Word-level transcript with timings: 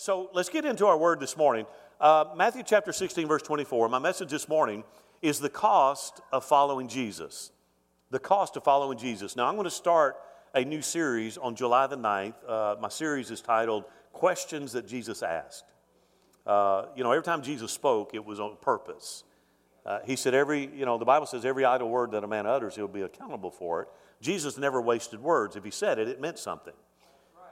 So 0.00 0.30
let's 0.32 0.48
get 0.48 0.64
into 0.64 0.86
our 0.86 0.96
word 0.96 1.18
this 1.18 1.36
morning. 1.36 1.66
Uh, 2.00 2.26
Matthew 2.36 2.62
chapter 2.64 2.92
16, 2.92 3.26
verse 3.26 3.42
24. 3.42 3.88
My 3.88 3.98
message 3.98 4.30
this 4.30 4.48
morning 4.48 4.84
is 5.22 5.40
the 5.40 5.48
cost 5.48 6.20
of 6.30 6.44
following 6.44 6.86
Jesus. 6.86 7.50
The 8.12 8.20
cost 8.20 8.56
of 8.56 8.62
following 8.62 8.96
Jesus. 8.96 9.34
Now, 9.34 9.48
I'm 9.48 9.56
going 9.56 9.64
to 9.64 9.72
start 9.72 10.14
a 10.54 10.64
new 10.64 10.82
series 10.82 11.36
on 11.36 11.56
July 11.56 11.88
the 11.88 11.96
9th. 11.96 12.34
Uh, 12.46 12.76
my 12.80 12.88
series 12.88 13.32
is 13.32 13.40
titled 13.40 13.86
Questions 14.12 14.70
That 14.70 14.86
Jesus 14.86 15.20
Asked. 15.20 15.64
Uh, 16.46 16.84
you 16.94 17.02
know, 17.02 17.10
every 17.10 17.24
time 17.24 17.42
Jesus 17.42 17.72
spoke, 17.72 18.14
it 18.14 18.24
was 18.24 18.38
on 18.38 18.56
purpose. 18.60 19.24
Uh, 19.84 19.98
he 20.04 20.14
said, 20.14 20.32
every, 20.32 20.70
you 20.76 20.86
know, 20.86 20.96
the 20.96 21.04
Bible 21.04 21.26
says 21.26 21.44
every 21.44 21.64
idle 21.64 21.88
word 21.88 22.12
that 22.12 22.22
a 22.22 22.28
man 22.28 22.46
utters, 22.46 22.76
he'll 22.76 22.86
be 22.86 23.02
accountable 23.02 23.50
for 23.50 23.82
it. 23.82 23.88
Jesus 24.20 24.58
never 24.58 24.80
wasted 24.80 25.20
words. 25.20 25.56
If 25.56 25.64
he 25.64 25.72
said 25.72 25.98
it, 25.98 26.06
it 26.06 26.20
meant 26.20 26.38
something. 26.38 26.74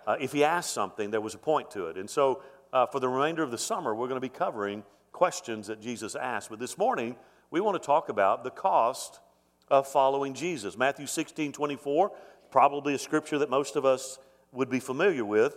Uh, 0.07 0.17
if 0.21 0.33
he 0.33 0.45
asked 0.45 0.73
something, 0.73 1.11
there 1.11 1.21
was 1.21 1.35
a 1.35 1.39
point 1.39 1.71
to 1.73 1.87
it. 1.87 1.97
And 1.97 2.09
so, 2.09 2.43
uh, 2.73 2.87
for 2.87 3.01
the 3.01 3.09
remainder 3.09 3.43
of 3.43 3.51
the 3.51 3.59
summer, 3.59 3.95
we're 3.95 4.09
going 4.09 4.21
to 4.21 4.29
be 4.29 4.29
covering 4.29 4.85
questions 5.13 5.67
that 5.67 5.81
Jesus 5.81 6.15
asked. 6.15 6.51
But 6.51 6.59
this 6.59 6.79
morning, 6.79 7.17
we 7.51 7.61
want 7.61 7.81
to 7.81 7.85
talk 7.85 8.09
about 8.09 8.45
the 8.45 8.51
cost 8.51 9.21
of 9.69 9.89
following 9.89 10.35
Jesus. 10.35 10.77
Matthew 10.77 11.07
16 11.07 11.53
24, 11.53 12.13
probably 12.51 12.95
a 12.95 12.99
scripture 12.99 13.39
that 13.39 13.51
most 13.51 13.77
of 13.77 13.85
us 13.85 14.19
would 14.53 14.71
be 14.71 14.81
familiar 14.81 15.25
with. 15.25 15.57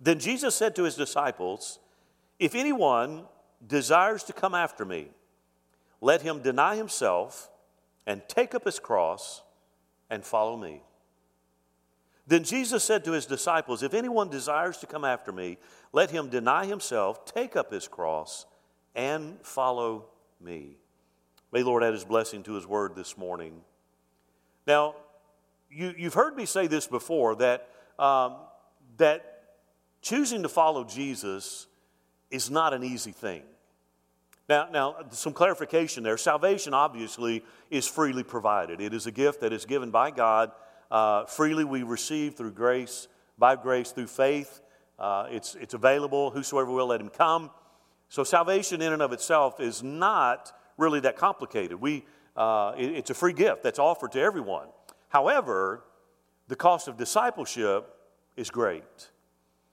Then 0.00 0.18
Jesus 0.18 0.54
said 0.54 0.74
to 0.76 0.84
his 0.84 0.96
disciples, 0.96 1.78
If 2.38 2.54
anyone 2.54 3.26
desires 3.66 4.24
to 4.24 4.32
come 4.32 4.54
after 4.54 4.84
me, 4.84 5.08
let 6.00 6.22
him 6.22 6.40
deny 6.40 6.76
himself 6.76 7.50
and 8.06 8.22
take 8.26 8.54
up 8.54 8.64
his 8.64 8.78
cross 8.78 9.42
and 10.08 10.24
follow 10.24 10.56
me. 10.56 10.82
Then 12.30 12.44
Jesus 12.44 12.84
said 12.84 13.04
to 13.06 13.12
his 13.12 13.26
disciples, 13.26 13.82
If 13.82 13.92
anyone 13.92 14.30
desires 14.30 14.78
to 14.78 14.86
come 14.86 15.04
after 15.04 15.32
me, 15.32 15.58
let 15.92 16.12
him 16.12 16.28
deny 16.28 16.64
himself, 16.64 17.24
take 17.24 17.56
up 17.56 17.72
his 17.72 17.88
cross, 17.88 18.46
and 18.94 19.36
follow 19.42 20.04
me. 20.40 20.76
May 21.50 21.64
Lord 21.64 21.82
add 21.82 21.92
his 21.92 22.04
blessing 22.04 22.44
to 22.44 22.52
his 22.52 22.68
word 22.68 22.94
this 22.94 23.18
morning. 23.18 23.60
Now, 24.64 24.94
you, 25.72 25.92
have 26.04 26.14
heard 26.14 26.36
me 26.36 26.46
say 26.46 26.68
this 26.68 26.86
before 26.86 27.34
that, 27.34 27.68
um, 27.98 28.36
that 28.98 29.56
choosing 30.00 30.44
to 30.44 30.48
follow 30.48 30.84
Jesus 30.84 31.66
is 32.30 32.48
not 32.48 32.72
an 32.72 32.84
easy 32.84 33.10
thing. 33.10 33.42
Now, 34.48 34.68
now, 34.70 34.94
some 35.10 35.32
clarification 35.32 36.04
there. 36.04 36.16
Salvation 36.16 36.74
obviously 36.74 37.42
is 37.70 37.88
freely 37.88 38.22
provided. 38.22 38.80
It 38.80 38.94
is 38.94 39.08
a 39.08 39.12
gift 39.12 39.40
that 39.40 39.52
is 39.52 39.64
given 39.64 39.90
by 39.90 40.12
God 40.12 40.52
uh, 40.90 41.24
freely 41.26 41.64
we 41.64 41.82
receive 41.82 42.34
through 42.34 42.52
grace, 42.52 43.08
by 43.38 43.56
grace 43.56 43.92
through 43.92 44.08
faith. 44.08 44.60
Uh, 44.98 45.26
it's, 45.30 45.54
it's 45.54 45.74
available. 45.74 46.30
Whosoever 46.30 46.70
will, 46.70 46.88
let 46.88 47.00
him 47.00 47.08
come. 47.08 47.50
So 48.08 48.24
salvation 48.24 48.82
in 48.82 48.92
and 48.92 49.02
of 49.02 49.12
itself 49.12 49.60
is 49.60 49.82
not 49.82 50.52
really 50.76 51.00
that 51.00 51.16
complicated. 51.16 51.80
We, 51.80 52.04
uh, 52.36 52.72
it, 52.76 52.90
it's 52.90 53.10
a 53.10 53.14
free 53.14 53.32
gift 53.32 53.62
that's 53.62 53.78
offered 53.78 54.12
to 54.12 54.20
everyone. 54.20 54.66
However, 55.08 55.84
the 56.48 56.56
cost 56.56 56.88
of 56.88 56.96
discipleship 56.96 57.88
is 58.36 58.50
great. 58.50 59.10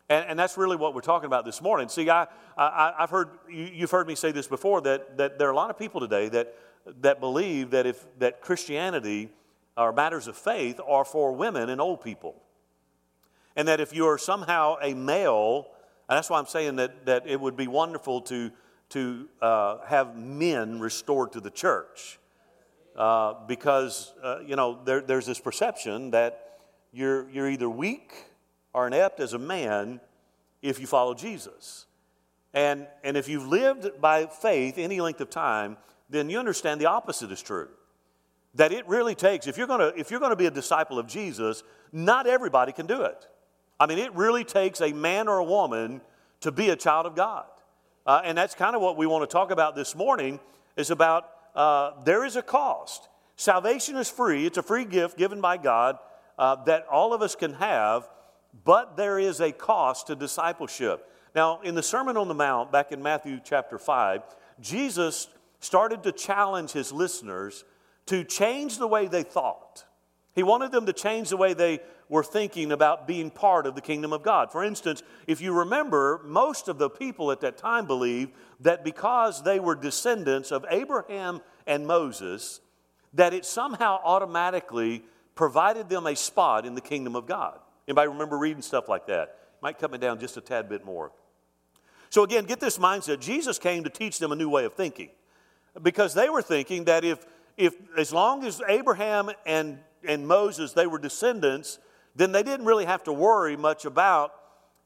And, 0.10 0.26
and, 0.30 0.40
that's 0.40 0.58
really 0.58 0.78
what 0.78 0.94
we're 0.94 1.02
talking 1.02 1.26
about 1.26 1.44
this 1.44 1.62
morning. 1.62 1.90
See, 1.90 2.10
I, 2.10 2.28
I, 2.58 2.94
have 3.00 3.10
heard, 3.10 3.30
you, 3.50 3.82
have 3.82 3.92
heard 3.92 4.08
me 4.08 4.16
say 4.16 4.32
this 4.32 4.48
before, 4.48 4.80
that, 4.82 5.18
that 5.18 5.38
there 5.38 5.50
are 5.50 5.52
a 5.52 5.56
lot 5.56 5.70
of 5.70 5.78
people 5.78 6.00
today 6.00 6.30
that, 6.30 6.56
that 7.02 7.20
believe 7.20 7.72
that 7.72 7.86
if 7.86 8.06
that 8.20 8.40
Christianity 8.40 9.30
or 9.78 9.94
matters 9.94 10.28
of 10.28 10.36
faith 10.36 10.80
are 10.86 11.06
for 11.06 11.31
women 11.31 11.70
and 11.70 11.80
old 11.80 12.02
people. 12.02 12.36
And 13.56 13.67
that 13.67 13.80
if 13.80 13.94
you 13.94 14.08
are 14.08 14.17
somehow 14.17 14.78
a 14.81 14.94
male, 14.94 15.67
and 16.09 16.17
that's 16.17 16.30
why 16.30 16.39
I'm 16.39 16.47
saying 16.47 16.78
that, 16.78 17.06
that 17.06 17.28
it 17.28 17.39
would 17.39 17.56
be 17.56 17.67
wonderful 17.67 18.22
to, 18.22 18.52
to 18.89 19.30
uh, 19.42 19.80
have 19.86 20.16
men 20.16 20.80
restored 20.80 21.31
to 21.33 21.39
the 21.39 21.52
church. 21.52 22.20
Uh, 22.95 23.36
because, 23.48 24.14
uh, 24.23 24.39
you 24.45 24.55
know, 24.55 24.80
there, 24.83 25.02
there's 25.02 25.27
this 25.27 25.39
perception 25.39 26.11
that 26.11 26.60
you're, 26.92 27.30
you're 27.30 27.48
either 27.48 27.70
weak 27.70 28.26
or 28.73 28.87
inept 28.87 29.20
as 29.20 29.33
a 29.33 29.39
man 29.39 29.99
if 30.64 30.80
you 30.80 30.87
follow 30.87 31.14
Jesus. 31.14 31.86
And, 32.55 32.87
and 33.04 33.16
if 33.16 33.30
you've 33.30 33.48
lived 33.48 34.02
by 34.02 34.26
faith 34.26 34.80
any 34.80 34.99
length 34.99 35.21
of 35.21 35.30
time, 35.30 35.77
then 36.10 36.30
you 36.30 36.39
understand 36.39 36.82
the 36.82 36.87
opposite 36.87 37.32
is 37.32 37.42
true 37.43 37.70
that 38.58 38.72
it 38.72 38.88
really 38.88 39.16
takes, 39.16 39.48
if 39.48 39.58
you're 39.58 39.68
going 39.68 39.80
to, 39.80 39.98
if 39.98 40.12
you're 40.12 40.20
to 40.20 40.36
be 40.36 40.48
a 40.48 40.52
disciple 40.52 41.00
of 41.00 41.08
Jesus, 41.08 41.64
not 41.92 42.28
everybody 42.28 42.72
can 42.72 42.88
do 42.88 43.04
it. 43.04 43.28
I 43.80 43.86
mean, 43.86 44.00
it 44.00 44.14
really 44.16 44.44
takes 44.44 44.82
a 44.82 44.92
man 44.92 45.28
or 45.28 45.38
a 45.38 45.44
woman 45.44 46.02
to 46.42 46.52
be 46.52 46.70
a 46.70 46.76
child 46.76 47.06
of 47.06 47.16
God. 47.16 47.46
Uh, 48.06 48.22
and 48.23 48.38
that's 48.38 48.56
kind 48.56 48.76
of 48.76 48.82
what 48.82 48.98
we 48.98 49.06
want 49.06 49.28
to 49.28 49.32
talk 49.32 49.52
about 49.52 49.76
this 49.76 49.96
morning 49.96 50.40
is 50.76 50.90
about 50.90 51.30
uh, 51.56 51.92
there 52.04 52.26
is 52.26 52.36
a 52.36 52.42
cost. 52.42 53.08
Salvation 53.36 53.96
is 53.96 54.10
free. 54.10 54.46
It's 54.46 54.58
a 54.58 54.64
free 54.64 54.86
gift 54.86 55.17
given 55.17 55.40
by 55.40 55.58
God 55.58 56.00
uh, 56.40 56.56
that 56.66 56.88
all 56.88 57.14
of 57.14 57.22
us 57.22 57.36
can 57.36 57.54
have, 57.54 58.10
but 58.64 58.98
there 58.98 59.20
is 59.20 59.40
a 59.40 59.52
cost 59.52 60.08
to 60.08 60.16
discipleship. 60.16 61.08
Now, 61.36 61.62
in 61.62 61.76
the 61.76 61.84
Sermon 61.84 62.17
on 62.17 62.28
the 62.28 62.34
Mount, 62.34 62.72
back 62.72 62.92
in 62.92 63.04
Matthew 63.04 63.40
chapter 63.44 63.78
5, 63.78 64.23
Jesus 64.60 65.28
started 65.60 66.02
to 66.04 66.12
challenge 66.12 66.72
his 66.72 66.92
listeners 66.92 67.64
to 68.08 68.23
change 68.23 68.78
the 68.78 68.88
way 68.88 69.08
they 69.08 69.23
thought. 69.23 69.86
He 70.36 70.44
wanted 70.44 70.72
them 70.72 70.86
to 70.86 70.94
change 70.94 71.30
the 71.30 71.38
way 71.38 71.54
they 71.54 71.80
were 72.10 72.23
thinking 72.23 72.72
about 72.72 73.08
being 73.08 73.30
part 73.30 73.66
of 73.66 73.76
the 73.76 73.82
kingdom 73.82 74.14
of 74.14 74.23
God. 74.23 74.52
For 74.52 74.64
instance, 74.64 75.04
if 75.26 75.42
you 75.42 75.52
remember, 75.52 76.22
most 76.23 76.67
of 76.67 76.78
the 76.78 76.90
people 76.90 77.32
at 77.32 77.42
that 77.42 77.58
time 77.58 77.86
believed 77.86 78.32
that 78.62 78.84
because 78.84 79.44
they 79.44 79.60
were 79.60 79.76
descendants 79.76 80.52
of 80.52 80.66
Abraham 80.70 81.42
and 81.66 81.86
Moses, 81.86 82.62
that 83.14 83.34
it 83.34 83.46
somehow 83.46 84.00
automatically 84.04 85.04
provided 85.36 85.90
them 85.90 86.08
a 86.08 86.16
spot 86.16 86.66
in 86.66 86.76
the 86.76 86.82
kingdom 86.82 87.16
of 87.16 87.26
God. 87.26 87.60
Anybody 87.88 88.10
remember 88.10 88.38
reading 88.38 88.62
stuff 88.62 88.88
like 88.88 89.08
that? 89.08 89.36
Might 89.62 89.80
cut 89.80 89.92
me 89.92 89.98
down 89.98 90.20
just 90.20 90.38
a 90.38 90.42
tad 90.42 90.70
bit 90.70 90.86
more. 90.86 91.12
So 92.10 92.23
again, 92.23 92.46
get 92.46 92.60
this 92.60 92.78
mindset. 92.78 93.20
Jesus 93.20 93.60
came 93.60 93.84
to 93.84 93.90
teach 93.90 94.20
them 94.20 94.32
a 94.32 94.36
new 94.36 94.50
way 94.50 94.66
of 94.66 94.73
thinking. 94.73 95.10
Because 95.82 96.14
they 96.14 96.30
were 96.30 96.42
thinking 96.42 96.86
that 96.86 97.04
if 97.04 97.26
if 97.58 97.76
as 97.98 98.14
long 98.14 98.45
as 98.45 98.62
Abraham 98.68 99.30
and, 99.45 99.80
and 100.08 100.28
Moses, 100.28 100.73
they 100.73 100.88
were 100.88 101.00
descendants, 101.00 101.80
then 102.16 102.32
they 102.32 102.44
didn't 102.44 102.66
really 102.66 102.86
have 102.86 103.04
to 103.04 103.14
worry 103.14 103.58
much 103.58 103.86
about 103.86 104.34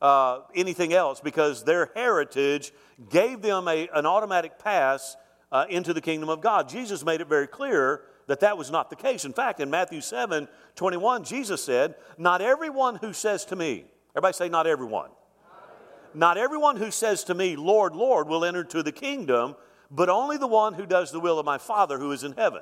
uh, 0.01 0.39
anything 0.55 0.93
else 0.93 1.21
because 1.21 1.63
their 1.63 1.91
heritage 1.93 2.71
gave 3.09 3.41
them 3.41 3.67
a, 3.67 3.87
an 3.93 4.05
automatic 4.05 4.57
pass 4.57 5.15
uh, 5.51 5.65
into 5.69 5.93
the 5.93 6.01
kingdom 6.01 6.29
of 6.29 6.41
God. 6.41 6.69
Jesus 6.69 7.05
made 7.05 7.21
it 7.21 7.27
very 7.27 7.47
clear 7.47 8.01
that 8.27 8.39
that 8.39 8.57
was 8.57 8.71
not 8.71 8.89
the 8.89 8.95
case. 8.95 9.25
In 9.25 9.33
fact, 9.33 9.59
in 9.59 9.69
Matthew 9.69 10.01
7 10.01 10.47
21, 10.75 11.23
Jesus 11.25 11.63
said, 11.63 11.95
Not 12.17 12.41
everyone 12.41 12.95
who 12.95 13.13
says 13.13 13.45
to 13.45 13.55
me, 13.55 13.85
everybody 14.15 14.33
say, 14.33 14.49
Not 14.49 14.67
everyone. 14.67 15.09
Not 16.13 16.37
everyone 16.37 16.75
who 16.75 16.91
says 16.91 17.23
to 17.25 17.33
me, 17.33 17.55
Lord, 17.55 17.95
Lord, 17.95 18.27
will 18.27 18.43
enter 18.43 18.63
to 18.65 18.83
the 18.83 18.91
kingdom, 18.91 19.55
but 19.91 20.09
only 20.09 20.37
the 20.37 20.47
one 20.47 20.73
who 20.73 20.85
does 20.85 21.11
the 21.11 21.19
will 21.19 21.37
of 21.37 21.45
my 21.45 21.57
Father 21.57 21.99
who 21.99 22.11
is 22.11 22.23
in 22.23 22.31
heaven. 22.33 22.61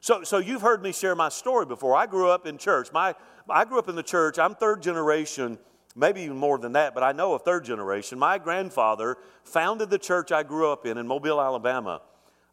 So, 0.00 0.22
so 0.22 0.38
you've 0.38 0.62
heard 0.62 0.82
me 0.82 0.92
share 0.92 1.14
my 1.14 1.30
story 1.30 1.66
before. 1.66 1.96
I 1.96 2.06
grew 2.06 2.30
up 2.30 2.46
in 2.46 2.58
church. 2.58 2.92
My, 2.92 3.14
I 3.48 3.64
grew 3.64 3.78
up 3.78 3.88
in 3.88 3.96
the 3.96 4.02
church. 4.02 4.38
I'm 4.38 4.54
third 4.54 4.82
generation, 4.82 5.58
maybe 5.96 6.20
even 6.22 6.36
more 6.36 6.58
than 6.58 6.72
that, 6.72 6.94
but 6.94 7.02
I 7.02 7.12
know 7.12 7.34
a 7.34 7.38
third 7.38 7.64
generation. 7.64 8.18
My 8.18 8.38
grandfather 8.38 9.16
founded 9.42 9.90
the 9.90 9.98
church 9.98 10.30
I 10.30 10.42
grew 10.42 10.70
up 10.70 10.86
in 10.86 10.98
in 10.98 11.06
Mobile, 11.06 11.40
Alabama. 11.40 12.02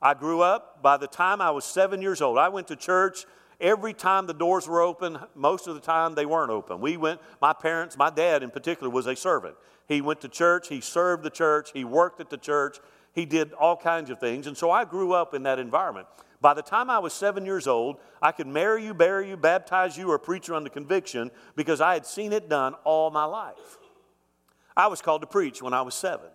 I 0.01 0.13
grew 0.13 0.41
up 0.41 0.81
by 0.81 0.97
the 0.97 1.07
time 1.07 1.41
I 1.41 1.51
was 1.51 1.65
seven 1.65 2.01
years 2.01 2.21
old. 2.21 2.37
I 2.37 2.49
went 2.49 2.67
to 2.69 2.75
church 2.75 3.25
every 3.61 3.93
time 3.93 4.27
the 4.27 4.33
doors 4.33 4.67
were 4.67 4.81
open. 4.81 5.17
Most 5.35 5.67
of 5.67 5.75
the 5.75 5.81
time 5.81 6.15
they 6.15 6.25
weren't 6.25 6.51
open. 6.51 6.81
We 6.81 6.97
went, 6.97 7.21
my 7.41 7.53
parents, 7.53 7.97
my 7.97 8.09
dad 8.09 8.43
in 8.43 8.49
particular, 8.49 8.89
was 8.89 9.07
a 9.07 9.15
servant. 9.15 9.55
He 9.87 10.01
went 10.01 10.21
to 10.21 10.29
church, 10.29 10.67
he 10.67 10.81
served 10.81 11.23
the 11.23 11.29
church, 11.29 11.69
he 11.73 11.83
worked 11.83 12.19
at 12.19 12.29
the 12.31 12.37
church, 12.37 12.79
he 13.15 13.25
did 13.25 13.53
all 13.53 13.77
kinds 13.77 14.09
of 14.09 14.19
things. 14.19 14.45
And 14.45 14.57
so 14.57 14.69
I 14.69 14.83
grew 14.83 15.13
up 15.13 15.33
in 15.33 15.43
that 15.43 15.57
environment. 15.57 16.05
By 16.41 16.53
the 16.53 16.61
time 16.61 16.89
I 16.89 16.99
was 16.99 17.13
seven 17.13 17.45
years 17.45 17.65
old, 17.65 17.97
I 18.21 18.33
could 18.33 18.45
marry 18.45 18.83
you, 18.83 18.93
bury 18.93 19.29
you, 19.29 19.37
baptize 19.37 19.97
you, 19.97 20.11
or 20.11 20.19
preach 20.19 20.49
you 20.49 20.55
under 20.55 20.69
conviction 20.69 21.31
because 21.55 21.79
I 21.79 21.93
had 21.93 22.05
seen 22.05 22.33
it 22.33 22.49
done 22.49 22.75
all 22.83 23.09
my 23.09 23.23
life. 23.23 23.77
I 24.75 24.87
was 24.87 25.01
called 25.01 25.21
to 25.21 25.27
preach 25.27 25.61
when 25.61 25.73
I 25.73 25.81
was 25.81 25.95
seven. 25.95 26.27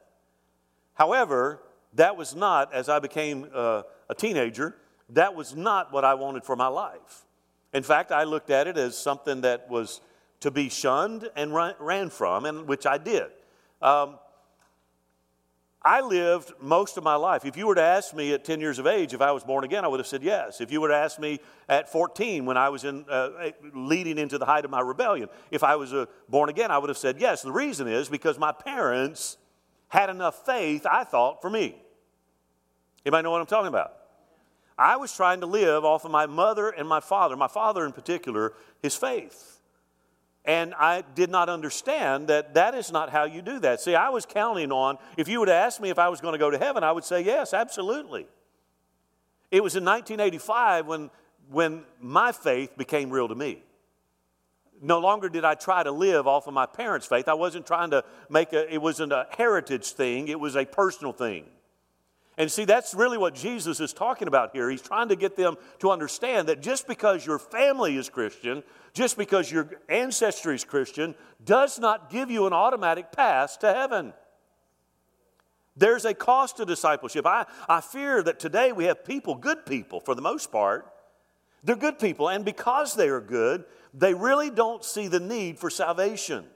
However, 0.94 1.61
that 1.94 2.17
was 2.17 2.35
not, 2.35 2.73
as 2.73 2.88
I 2.88 2.99
became 2.99 3.49
uh, 3.55 3.82
a 4.09 4.15
teenager, 4.15 4.75
that 5.11 5.35
was 5.35 5.55
not 5.55 5.93
what 5.93 6.05
I 6.05 6.15
wanted 6.15 6.44
for 6.44 6.56
my 6.56 6.69
life. 6.69 7.27
In 7.75 7.82
fact, 7.82 8.11
I 8.11 8.25
looked 8.25 8.50
at 8.50 8.67
it 8.67 8.79
as 8.79 8.97
something 8.97 9.43
that 9.43 9.69
was 9.69 10.00
to 10.41 10.50
be 10.50 10.71
shunned 10.71 11.29
and 11.37 11.55
ran 11.55 12.09
from, 12.09 12.47
and 12.47 12.67
which 12.67 12.87
I 12.87 12.97
did. 12.97 13.27
Um, 13.82 14.19
I 15.82 16.03
lived 16.03 16.53
most 16.61 16.99
of 16.99 17.05
my 17.05 17.15
life. 17.15 17.47
If 17.47 17.56
you 17.56 17.67
were 17.67 17.75
to 17.75 17.82
ask 17.82 18.15
me 18.15 18.35
at 18.35 18.44
10 18.44 18.61
years 18.61 18.79
of 18.79 18.87
age 18.87 19.15
if 19.15 19.23
I 19.23 19.32
was 19.32 19.44
born 19.44 19.65
again, 19.65 19.82
I 19.82 19.88
would 19.88 19.99
have 19.99 20.06
said 20.06 20.23
yes. 20.23 20.61
If 20.61 20.71
you 20.71 20.81
were 20.81 20.88
to 20.88 20.97
ask 20.97 21.19
me 21.19 21.41
at 21.71 21.91
14 21.91 22.44
when 22.44 22.59
I 22.59 22.69
was 22.69 22.85
in, 22.85 23.06
uh, 23.09 23.50
leading 23.75 24.19
into 24.19 24.37
the 24.37 24.44
height 24.44 24.67
of 24.67 24.71
my 24.71 24.81
rebellion, 24.81 25.31
if 25.50 25.65
I 25.65 25.77
was 25.77 25.94
uh, 25.94 26.05
born 26.29 26.50
again, 26.50 26.71
I 26.71 26.77
would 26.77 26.91
have 26.91 26.99
said 26.99 27.19
yes. 27.19 27.41
The 27.41 27.53
reason 27.53 27.88
is 27.88 28.11
because 28.11 28.38
my 28.38 28.53
parents 28.53 29.38
had 29.88 30.11
enough 30.11 30.44
faith, 30.44 30.85
I 30.85 31.05
thought, 31.05 31.41
for 31.41 31.49
me. 31.49 31.81
Anybody 33.06 33.23
know 33.23 33.31
what 33.31 33.41
I'm 33.41 33.47
talking 33.47 33.69
about? 33.69 33.94
I 34.79 34.97
was 34.97 35.15
trying 35.15 35.41
to 35.41 35.47
live 35.47 35.85
off 35.85 36.05
of 36.05 36.11
my 36.11 36.27
mother 36.27 36.69
and 36.71 36.87
my 36.87 37.00
father, 37.00 37.37
my 37.37 37.49
father 37.49 37.87
in 37.87 37.93
particular, 37.93 38.53
his 38.82 38.97
faith. 38.97 39.59
And 40.44 40.75
I 40.75 41.02
did 41.14 41.31
not 41.31 41.48
understand 41.48 42.28
that 42.28 42.54
that 42.54 42.75
is 42.75 42.90
not 42.90 43.10
how 43.10 43.25
you 43.25 43.42
do 43.42 43.58
that. 43.60 43.81
See, 43.81 43.94
I 43.94 44.08
was 44.08 44.25
counting 44.25 44.72
on, 44.72 44.96
if 45.16 45.28
you 45.28 45.38
would 45.40 45.50
ask 45.50 45.81
me 45.81 45.90
if 45.90 45.98
I 45.98 46.08
was 46.08 46.20
going 46.20 46.32
to 46.32 46.38
go 46.38 46.50
to 46.50 46.58
heaven, 46.58 46.82
I 46.82 46.92
would 46.92 47.04
say 47.04 47.20
yes, 47.20 47.52
absolutely. 47.52 48.26
It 49.50 49.62
was 49.62 49.76
in 49.76 49.84
1985 49.84 50.87
when, 50.87 51.10
when 51.50 51.84
my 52.00 52.32
faith 52.32 52.76
became 52.78 53.10
real 53.10 53.28
to 53.28 53.34
me. 53.34 53.62
No 54.81 54.98
longer 54.98 55.28
did 55.28 55.44
I 55.44 55.56
try 55.56 55.82
to 55.82 55.92
live 55.92 56.26
off 56.26 56.46
of 56.46 56.54
my 56.54 56.64
parents' 56.64 57.06
faith. 57.06 57.28
I 57.28 57.34
wasn't 57.34 57.66
trying 57.66 57.90
to 57.90 58.02
make 58.31 58.54
a, 58.54 58.72
it 58.72 58.81
wasn't 58.81 59.12
a 59.12 59.26
heritage 59.36 59.93
thing, 59.93 60.28
it 60.28 60.40
was 60.40 60.56
a 60.56 60.64
personal 60.64 61.12
thing. 61.12 61.44
And 62.40 62.50
see, 62.50 62.64
that's 62.64 62.94
really 62.94 63.19
what 63.19 63.34
Jesus 63.34 63.81
is 63.81 63.92
talking 63.92 64.26
about 64.26 64.52
here. 64.54 64.70
He's 64.70 64.81
trying 64.81 65.10
to 65.10 65.14
get 65.14 65.37
them 65.37 65.56
to 65.81 65.90
understand 65.90 66.48
that 66.48 66.62
just 66.62 66.88
because 66.88 67.26
your 67.26 67.38
family 67.38 67.98
is 67.98 68.08
Christian, 68.08 68.62
just 68.94 69.19
because 69.19 69.52
your 69.52 69.69
ancestry 69.90 70.54
is 70.54 70.64
Christian, 70.64 71.14
does 71.44 71.78
not 71.78 72.08
give 72.08 72.31
you 72.31 72.46
an 72.46 72.54
automatic 72.54 73.12
pass 73.12 73.58
to 73.58 73.70
heaven. 73.70 74.14
There's 75.76 76.06
a 76.06 76.14
cost 76.14 76.56
to 76.56 76.64
discipleship. 76.64 77.26
I, 77.26 77.44
I 77.69 77.82
fear 77.82 78.22
that 78.22 78.40
today 78.40 78.72
we 78.72 78.84
have 78.84 79.04
people, 79.04 79.34
good 79.34 79.66
people 79.66 80.00
for 80.00 80.14
the 80.14 80.22
most 80.22 80.50
part, 80.50 80.90
they're 81.62 81.76
good 81.76 81.98
people, 81.98 82.31
and 82.31 82.43
because 82.43 82.94
they 82.94 83.10
are 83.10 83.20
good, 83.20 83.66
they 83.93 84.14
really 84.14 84.48
don't 84.48 84.82
see 84.82 85.08
the 85.08 85.20
need 85.20 85.58
for 85.58 85.69
salvation. 85.69 86.46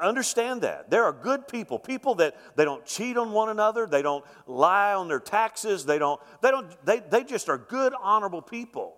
Understand 0.00 0.62
that. 0.62 0.90
There 0.90 1.04
are 1.04 1.12
good 1.12 1.48
people, 1.48 1.78
people 1.78 2.16
that 2.16 2.36
they 2.56 2.64
don't 2.64 2.84
cheat 2.84 3.16
on 3.16 3.32
one 3.32 3.48
another, 3.48 3.86
they 3.86 4.02
don't 4.02 4.24
lie 4.46 4.94
on 4.94 5.08
their 5.08 5.20
taxes, 5.20 5.86
they 5.86 5.98
don't, 5.98 6.20
they 6.42 6.50
don't, 6.50 6.84
they, 6.84 7.00
they 7.00 7.24
just 7.24 7.48
are 7.48 7.58
good, 7.58 7.94
honorable 8.02 8.42
people. 8.42 8.96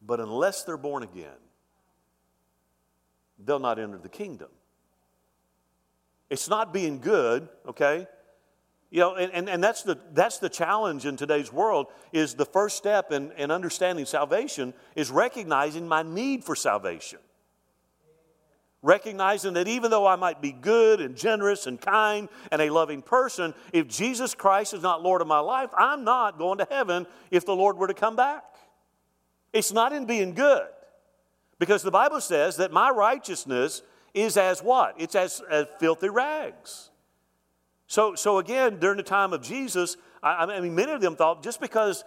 But 0.00 0.20
unless 0.20 0.64
they're 0.64 0.76
born 0.76 1.02
again, 1.02 1.30
they'll 3.44 3.58
not 3.58 3.78
enter 3.78 3.98
the 3.98 4.08
kingdom. 4.08 4.50
It's 6.30 6.48
not 6.48 6.72
being 6.72 7.00
good, 7.00 7.48
okay? 7.66 8.06
You 8.90 9.00
know, 9.00 9.14
and, 9.16 9.32
and, 9.32 9.48
and 9.48 9.64
that's, 9.64 9.82
the, 9.82 9.98
that's 10.12 10.38
the 10.38 10.48
challenge 10.48 11.06
in 11.06 11.16
today's 11.16 11.52
world 11.52 11.88
is 12.12 12.34
the 12.34 12.46
first 12.46 12.76
step 12.76 13.10
in, 13.10 13.32
in 13.32 13.50
understanding 13.50 14.04
salvation 14.04 14.74
is 14.94 15.10
recognizing 15.10 15.88
my 15.88 16.02
need 16.02 16.44
for 16.44 16.54
salvation 16.54 17.18
recognizing 18.84 19.54
that 19.54 19.66
even 19.66 19.90
though 19.90 20.06
I 20.06 20.16
might 20.16 20.40
be 20.40 20.52
good 20.52 21.00
and 21.00 21.16
generous 21.16 21.66
and 21.66 21.80
kind 21.80 22.28
and 22.52 22.60
a 22.60 22.70
loving 22.70 23.02
person, 23.02 23.54
if 23.72 23.88
Jesus 23.88 24.34
Christ 24.34 24.74
is 24.74 24.82
not 24.82 25.02
Lord 25.02 25.22
of 25.22 25.26
my 25.26 25.40
life, 25.40 25.70
I'm 25.76 26.04
not 26.04 26.38
going 26.38 26.58
to 26.58 26.66
heaven 26.70 27.06
if 27.30 27.46
the 27.46 27.56
Lord 27.56 27.78
were 27.78 27.88
to 27.88 27.94
come 27.94 28.14
back. 28.14 28.44
It's 29.52 29.72
not 29.72 29.92
in 29.92 30.04
being 30.04 30.34
good. 30.34 30.66
Because 31.58 31.82
the 31.82 31.90
Bible 31.90 32.20
says 32.20 32.56
that 32.56 32.72
my 32.72 32.90
righteousness 32.90 33.82
is 34.12 34.36
as 34.36 34.62
what? 34.62 34.94
It's 34.98 35.14
as, 35.14 35.40
as 35.50 35.66
filthy 35.80 36.10
rags. 36.10 36.90
So, 37.86 38.14
so 38.14 38.38
again, 38.38 38.78
during 38.78 38.96
the 38.96 39.02
time 39.02 39.32
of 39.32 39.40
Jesus, 39.42 39.96
I, 40.22 40.44
I 40.44 40.60
mean, 40.60 40.74
many 40.74 40.92
of 40.92 41.00
them 41.00 41.16
thought 41.16 41.42
just 41.42 41.60
because 41.60 42.04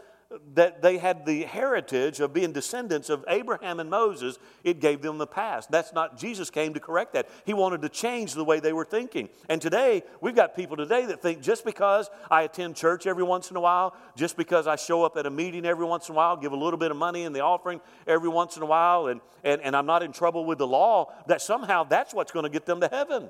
that 0.56 0.82
they 0.82 0.98
had 0.98 1.26
the 1.26 1.44
heritage 1.44 2.20
of 2.20 2.34
being 2.34 2.52
descendants 2.52 3.10
of 3.10 3.24
Abraham 3.30 3.80
and 3.80 3.90
Moses, 3.90 4.38
it 4.64 4.82
gave 4.82 5.02
them 5.02 5.18
the 5.18 5.28
past. 5.28 5.72
That's 5.72 5.94
not, 5.94 6.18
Jesus 6.18 6.50
came 6.50 6.74
to 6.74 6.82
correct 6.82 7.14
that. 7.14 7.30
He 7.46 7.54
wanted 7.54 7.82
to 7.84 7.90
change 7.90 8.34
the 8.34 8.44
way 8.44 8.60
they 8.60 8.74
were 8.74 8.84
thinking. 8.84 9.30
And 9.48 9.62
today, 9.62 10.04
we've 10.20 10.36
got 10.36 10.54
people 10.56 10.76
today 10.76 11.06
that 11.06 11.22
think 11.22 11.42
just 11.42 11.64
because 11.64 12.10
I 12.30 12.42
attend 12.42 12.76
church 12.76 13.08
every 13.08 13.24
once 13.24 13.52
in 13.52 13.56
a 13.56 13.62
while, 13.62 13.96
just 14.18 14.36
because 14.36 14.68
I 14.68 14.76
show 14.76 15.04
up 15.04 15.16
at 15.16 15.26
a 15.26 15.30
meeting 15.30 15.66
every 15.66 15.86
once 15.86 16.10
in 16.10 16.16
a 16.16 16.18
while, 16.18 16.36
give 16.36 16.52
a 16.52 16.58
little 16.58 16.80
bit 16.80 16.92
of 16.92 16.98
money 16.98 17.24
in 17.24 17.32
the 17.32 17.42
offering 17.42 17.80
every 18.06 18.30
once 18.30 18.58
in 18.58 18.64
a 18.64 18.68
while, 18.68 19.08
and, 19.08 19.22
and, 19.46 19.62
and 19.62 19.78
I'm 19.78 19.86
not 19.86 20.04
in 20.04 20.12
trouble 20.12 20.44
with 20.44 20.58
the 20.58 20.68
law, 20.68 21.14
that 21.28 21.42
somehow 21.42 21.86
that's 21.86 22.14
what's 22.14 22.34
going 22.34 22.44
to 22.44 22.50
get 22.50 22.66
them 22.66 22.82
to 22.82 22.90
heaven. 22.90 23.30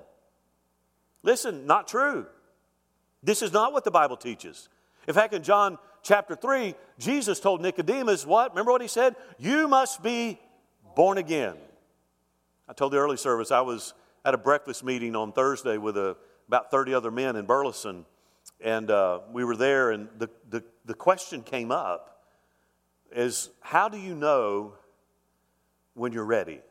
Listen, 1.22 1.68
not 1.68 1.88
true. 1.88 2.26
This 3.22 3.44
is 3.44 3.54
not 3.54 3.72
what 3.72 3.84
the 3.84 3.92
Bible 3.92 4.18
teaches. 4.18 4.70
In 5.08 5.14
fact, 5.14 5.34
in 5.34 5.44
John 5.44 5.78
chapter 6.08 6.36
3, 6.36 6.74
Jesus 6.98 7.40
told 7.40 7.62
Nicodemus 7.62 8.26
what? 8.26 8.52
Remember 8.52 8.72
what 8.72 8.82
he 8.82 8.88
said? 8.88 9.16
You 9.38 9.68
must 9.68 10.02
be 10.02 10.40
born 10.96 11.18
again. 11.18 11.56
I 12.68 12.74
told 12.74 12.94
the 12.94 12.98
early 12.98 13.18
service 13.18 13.52
I 13.52 13.62
was 13.62 13.94
at 14.24 14.34
a 14.34 14.38
breakfast 14.38 14.84
meeting 14.84 15.16
on 15.16 15.34
Thursday 15.34 15.78
with 15.78 15.98
a, 15.98 16.16
about 16.48 16.72
30 16.72 16.94
other 16.94 17.12
men 17.12 17.36
in 17.36 17.46
Burleson, 17.46 18.06
and 18.62 18.90
uh, 18.90 19.20
we 19.34 19.44
were 19.44 19.58
there, 19.58 19.92
and 19.92 20.08
the, 20.18 20.30
the, 20.50 20.64
the 20.86 20.94
question 20.94 21.44
came 21.44 21.72
up 21.72 22.24
is 23.12 23.50
how 23.60 23.90
do 23.90 23.98
you 23.98 24.16
know 24.16 24.74
when 25.94 26.14
you're 26.14 26.26
ready? 26.26 26.62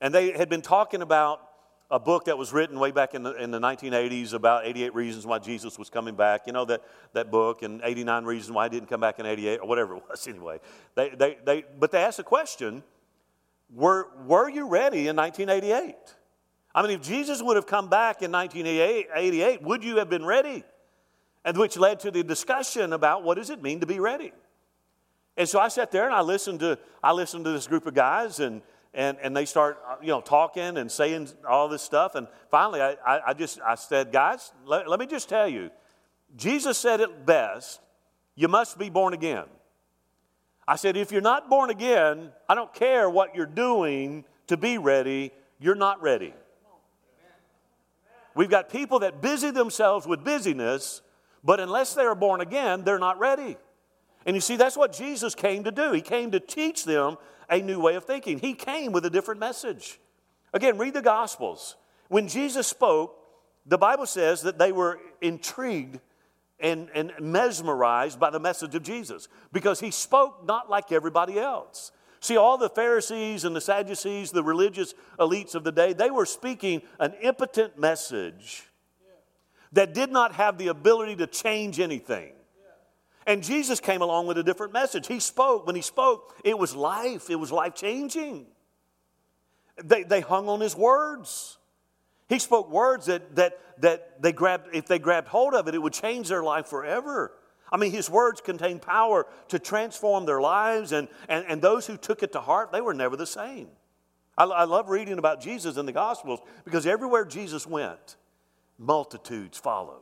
And 0.00 0.14
they 0.14 0.32
had 0.32 0.48
been 0.48 0.62
talking 0.62 1.02
about 1.02 1.49
a 1.90 1.98
book 1.98 2.26
that 2.26 2.38
was 2.38 2.52
written 2.52 2.78
way 2.78 2.92
back 2.92 3.14
in 3.14 3.22
the, 3.22 3.34
in 3.34 3.50
the 3.50 3.58
1980s 3.58 4.32
about 4.32 4.64
88 4.64 4.94
reasons 4.94 5.26
why 5.26 5.38
Jesus 5.38 5.78
was 5.78 5.90
coming 5.90 6.14
back. 6.14 6.46
You 6.46 6.52
know, 6.52 6.64
that, 6.66 6.82
that 7.14 7.30
book, 7.30 7.62
and 7.62 7.80
89 7.82 8.24
reasons 8.24 8.52
why 8.52 8.66
he 8.66 8.70
didn't 8.70 8.88
come 8.88 9.00
back 9.00 9.18
in 9.18 9.26
88, 9.26 9.58
or 9.58 9.66
whatever 9.66 9.96
it 9.96 10.02
was 10.08 10.26
anyway. 10.28 10.60
They, 10.94 11.10
they, 11.10 11.38
they, 11.44 11.64
but 11.78 11.90
they 11.90 12.02
asked 12.02 12.18
the 12.18 12.22
question 12.22 12.82
were, 13.72 14.08
were 14.26 14.48
you 14.48 14.68
ready 14.68 15.06
in 15.08 15.16
1988? 15.16 15.94
I 16.74 16.82
mean, 16.82 16.92
if 16.92 17.02
Jesus 17.02 17.42
would 17.42 17.56
have 17.56 17.66
come 17.66 17.88
back 17.88 18.22
in 18.22 18.32
1988, 18.32 19.62
would 19.62 19.84
you 19.84 19.96
have 19.96 20.08
been 20.08 20.24
ready? 20.24 20.64
And 21.44 21.56
which 21.56 21.76
led 21.76 22.00
to 22.00 22.10
the 22.10 22.22
discussion 22.22 22.92
about 22.92 23.22
what 23.22 23.36
does 23.36 23.50
it 23.50 23.62
mean 23.62 23.80
to 23.80 23.86
be 23.86 24.00
ready? 24.00 24.32
And 25.36 25.48
so 25.48 25.58
I 25.58 25.68
sat 25.68 25.90
there 25.90 26.04
and 26.04 26.14
I 26.14 26.20
listened 26.20 26.60
to, 26.60 26.78
I 27.02 27.12
listened 27.12 27.44
to 27.44 27.52
this 27.52 27.66
group 27.66 27.86
of 27.86 27.94
guys, 27.94 28.40
and 28.40 28.62
and, 28.92 29.18
and 29.22 29.36
they 29.36 29.44
start 29.44 29.80
uh, 29.88 29.96
you 30.00 30.08
know 30.08 30.20
talking 30.20 30.76
and 30.76 30.90
saying 30.90 31.28
all 31.48 31.68
this 31.68 31.82
stuff. 31.82 32.14
And 32.14 32.26
finally 32.50 32.80
i, 32.80 32.96
I, 33.06 33.20
I 33.28 33.34
just 33.34 33.60
i 33.64 33.74
said 33.74 34.12
guys 34.12 34.52
let, 34.64 34.88
let 34.88 34.98
me 34.98 35.06
just 35.06 35.28
tell 35.28 35.48
you 35.48 35.70
jesus 36.36 36.78
said 36.78 37.00
it 37.00 37.26
best 37.26 37.80
you 38.36 38.48
must 38.48 38.78
be 38.78 38.88
born 38.88 39.12
again. 39.12 39.44
I 40.66 40.76
said 40.76 40.96
if 40.96 41.10
you're 41.12 41.20
not 41.20 41.48
born 41.48 41.70
again 41.70 42.30
i 42.48 42.54
don't 42.54 42.72
care 42.72 43.08
what 43.08 43.34
you're 43.34 43.46
doing 43.46 44.24
to 44.48 44.56
be 44.56 44.78
ready 44.78 45.32
you're 45.62 45.74
not 45.74 46.00
ready. 46.00 46.32
We've 48.34 48.48
got 48.48 48.70
people 48.70 49.00
that 49.00 49.20
busy 49.20 49.50
themselves 49.50 50.06
with 50.06 50.24
busyness 50.24 51.02
but 51.42 51.60
unless 51.60 51.94
they 51.94 52.02
are 52.02 52.14
born 52.14 52.40
again 52.40 52.84
they're 52.84 52.98
not 52.98 53.18
ready. 53.18 53.56
And 54.26 54.36
you 54.36 54.40
see 54.40 54.56
that's 54.56 54.76
what 54.76 54.92
jesus 54.92 55.34
came 55.34 55.64
to 55.64 55.70
do. 55.70 55.92
He 55.92 56.00
came 56.00 56.30
to 56.32 56.40
teach 56.40 56.84
them 56.84 57.16
a 57.50 57.60
new 57.60 57.80
way 57.80 57.96
of 57.96 58.04
thinking. 58.04 58.38
He 58.38 58.54
came 58.54 58.92
with 58.92 59.04
a 59.04 59.10
different 59.10 59.40
message. 59.40 59.98
Again, 60.52 60.78
read 60.78 60.94
the 60.94 61.02
Gospels. 61.02 61.76
When 62.08 62.28
Jesus 62.28 62.66
spoke, 62.66 63.16
the 63.66 63.78
Bible 63.78 64.06
says 64.06 64.42
that 64.42 64.58
they 64.58 64.72
were 64.72 64.98
intrigued 65.20 66.00
and, 66.58 66.88
and 66.94 67.12
mesmerized 67.20 68.18
by 68.20 68.30
the 68.30 68.40
message 68.40 68.74
of 68.74 68.82
Jesus 68.82 69.28
because 69.52 69.80
he 69.80 69.90
spoke 69.90 70.46
not 70.46 70.70
like 70.70 70.92
everybody 70.92 71.38
else. 71.38 71.92
See, 72.20 72.36
all 72.36 72.58
the 72.58 72.68
Pharisees 72.68 73.44
and 73.44 73.56
the 73.56 73.60
Sadducees, 73.62 74.30
the 74.30 74.42
religious 74.42 74.94
elites 75.18 75.54
of 75.54 75.64
the 75.64 75.72
day, 75.72 75.94
they 75.94 76.10
were 76.10 76.26
speaking 76.26 76.82
an 76.98 77.14
impotent 77.22 77.78
message 77.78 78.64
that 79.72 79.94
did 79.94 80.10
not 80.10 80.34
have 80.34 80.58
the 80.58 80.68
ability 80.68 81.16
to 81.16 81.26
change 81.26 81.80
anything. 81.80 82.32
And 83.26 83.42
Jesus 83.42 83.80
came 83.80 84.02
along 84.02 84.26
with 84.26 84.38
a 84.38 84.42
different 84.42 84.72
message. 84.72 85.06
He 85.06 85.20
spoke. 85.20 85.66
When 85.66 85.76
he 85.76 85.82
spoke, 85.82 86.34
it 86.44 86.58
was 86.58 86.74
life, 86.74 87.30
it 87.30 87.36
was 87.36 87.52
life 87.52 87.74
changing. 87.74 88.46
They, 89.82 90.02
they 90.02 90.20
hung 90.20 90.48
on 90.48 90.60
his 90.60 90.74
words. 90.74 91.58
He 92.28 92.38
spoke 92.38 92.70
words 92.70 93.06
that, 93.06 93.36
that, 93.36 93.58
that 93.82 94.22
they 94.22 94.32
grabbed, 94.32 94.74
if 94.74 94.86
they 94.86 94.98
grabbed 94.98 95.28
hold 95.28 95.54
of 95.54 95.68
it, 95.68 95.74
it 95.74 95.82
would 95.82 95.92
change 95.92 96.28
their 96.28 96.42
life 96.42 96.66
forever. 96.66 97.32
I 97.72 97.76
mean, 97.76 97.92
his 97.92 98.10
words 98.10 98.40
contained 98.40 98.82
power 98.82 99.26
to 99.48 99.58
transform 99.58 100.26
their 100.26 100.40
lives, 100.40 100.92
and, 100.92 101.08
and, 101.28 101.44
and 101.48 101.62
those 101.62 101.86
who 101.86 101.96
took 101.96 102.22
it 102.22 102.32
to 102.32 102.40
heart, 102.40 102.72
they 102.72 102.80
were 102.80 102.94
never 102.94 103.16
the 103.16 103.26
same. 103.26 103.68
I, 104.36 104.44
I 104.44 104.64
love 104.64 104.88
reading 104.88 105.18
about 105.18 105.40
Jesus 105.40 105.76
in 105.76 105.86
the 105.86 105.92
Gospels 105.92 106.40
because 106.64 106.86
everywhere 106.86 107.24
Jesus 107.24 107.66
went, 107.66 108.16
multitudes 108.78 109.58
followed. 109.58 110.00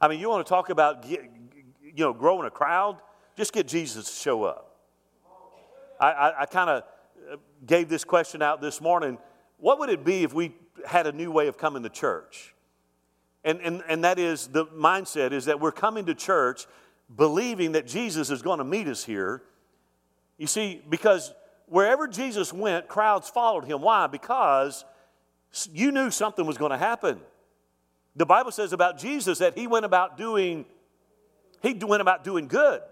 I 0.00 0.08
mean, 0.08 0.20
you 0.20 0.28
want 0.28 0.44
to 0.44 0.48
talk 0.48 0.70
about 0.70 1.04
you 1.94 2.04
know, 2.04 2.12
growing 2.12 2.46
a 2.46 2.50
crowd, 2.50 2.98
just 3.36 3.52
get 3.52 3.68
Jesus 3.68 4.06
to 4.06 4.14
show 4.14 4.44
up. 4.44 4.76
I, 6.00 6.10
I, 6.10 6.42
I 6.42 6.46
kind 6.46 6.70
of 6.70 6.82
uh, 7.30 7.36
gave 7.66 7.88
this 7.88 8.04
question 8.04 8.42
out 8.42 8.60
this 8.60 8.80
morning. 8.80 9.18
What 9.58 9.78
would 9.78 9.90
it 9.90 10.04
be 10.04 10.24
if 10.24 10.34
we 10.34 10.54
had 10.86 11.06
a 11.06 11.12
new 11.12 11.30
way 11.30 11.48
of 11.48 11.58
coming 11.58 11.82
to 11.82 11.88
church. 11.88 12.54
And, 13.44 13.60
and, 13.60 13.82
and 13.88 14.04
that 14.04 14.18
is 14.18 14.48
the 14.48 14.66
mindset 14.66 15.32
is 15.32 15.46
that 15.46 15.60
we're 15.60 15.72
coming 15.72 16.06
to 16.06 16.14
church 16.14 16.66
believing 17.14 17.72
that 17.72 17.86
Jesus 17.86 18.30
is 18.30 18.42
going 18.42 18.58
to 18.58 18.64
meet 18.64 18.86
us 18.86 19.04
here. 19.04 19.42
You 20.38 20.46
see, 20.46 20.82
because 20.88 21.32
wherever 21.66 22.06
Jesus 22.06 22.52
went, 22.52 22.88
crowds 22.88 23.28
followed 23.28 23.64
him. 23.64 23.82
Why? 23.82 24.06
Because 24.06 24.84
you 25.72 25.92
knew 25.92 26.10
something 26.10 26.46
was 26.46 26.56
going 26.56 26.70
to 26.70 26.78
happen. 26.78 27.20
The 28.14 28.26
Bible 28.26 28.52
says 28.52 28.72
about 28.72 28.98
Jesus 28.98 29.38
that 29.38 29.56
he 29.56 29.66
went 29.66 29.84
about 29.84 30.16
doing 30.16 30.64
he 31.62 31.74
went 31.74 32.02
about 32.02 32.24
doing 32.24 32.48
good. 32.48 32.82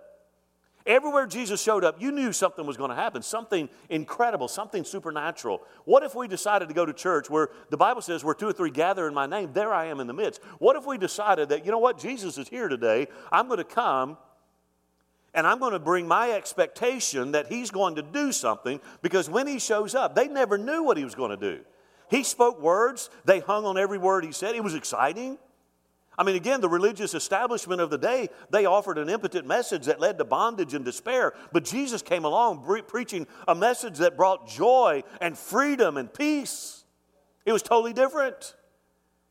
Everywhere 0.87 1.27
Jesus 1.27 1.62
showed 1.62 1.85
up, 1.85 2.00
you 2.00 2.11
knew 2.11 2.33
something 2.33 2.67
was 2.67 2.79
going 2.79 2.89
to 2.89 2.97
happen, 2.97 3.23
something 3.23 3.69
incredible, 3.91 4.49
something 4.49 4.83
supernatural. 4.83 5.61
What 5.85 6.03
if 6.03 6.15
we 6.15 6.27
decided 6.27 6.69
to 6.69 6.75
go 6.75 6.87
to 6.87 6.93
church 6.93 7.29
where 7.29 7.50
the 7.69 7.77
Bible 7.77 8.00
says, 8.00 8.25
where 8.25 8.35
two 8.35 8.49
or 8.49 8.53
three 8.53 8.71
gather 8.71 9.07
in 9.07 9.12
my 9.12 9.27
name, 9.27 9.53
there 9.53 9.75
I 9.75 9.87
am 9.87 10.00
in 10.00 10.07
the 10.07 10.15
midst? 10.15 10.41
What 10.59 10.77
if 10.77 10.87
we 10.87 10.97
decided 10.97 11.50
that, 11.50 11.67
you 11.67 11.71
know 11.71 11.79
what, 11.79 11.99
Jesus 11.99 12.39
is 12.39 12.49
here 12.49 12.69
today, 12.69 13.09
I'm 13.31 13.47
going 13.47 13.59
to 13.59 13.65
come 13.65 14.17
and 15.35 15.47
I'm 15.47 15.59
going 15.59 15.73
to 15.73 15.79
bring 15.79 16.09
my 16.09 16.33
expectation 16.33 17.33
that 17.33 17.49
he's 17.49 17.71
going 17.71 17.97
to 17.97 18.03
do 18.03 18.33
something 18.33 18.81
because 19.03 19.29
when 19.29 19.47
he 19.47 19.59
shows 19.59 19.95
up, 19.95 20.15
they 20.15 20.29
never 20.29 20.57
knew 20.57 20.83
what 20.83 20.97
he 20.97 21.05
was 21.05 21.15
going 21.15 21.31
to 21.31 21.37
do. 21.37 21.61
He 22.11 22.25
spoke 22.25 22.61
words, 22.61 23.11
they 23.27 23.41
hung 23.41 23.65
on 23.67 23.79
every 23.79 23.99
word 23.99 24.25
he 24.25 24.33
said. 24.33 24.57
It 24.57 24.65
was 24.65 24.75
exciting. 24.75 25.39
I 26.19 26.23
mean, 26.23 26.37
again, 26.37 26.61
the 26.61 26.69
religious 26.69 27.14
establishment 27.14 27.81
of 27.81 27.88
the 27.88 27.97
day, 27.97 28.29
they 28.50 28.67
offered 28.67 28.99
an 28.99 29.09
impotent 29.09 29.47
message 29.47 29.87
that 29.87 30.00
led 30.00 30.19
to 30.19 30.25
bondage 30.25 30.75
and 30.75 30.85
despair. 30.85 31.33
But 31.52 31.64
Jesus 31.64 32.02
came 32.02 32.25
along 32.25 32.64
pre- 32.64 32.83
preaching 32.83 33.26
a 33.49 33.55
message 33.55 33.99
that 33.99 34.17
brought 34.17 34.49
joy 34.49 35.02
and 35.21 35.38
freedom 35.38 35.97
and 35.97 36.12
peace. 36.12 36.85
It 37.47 37.52
was 37.52 37.62
totally 37.62 37.93
different. 37.93 38.55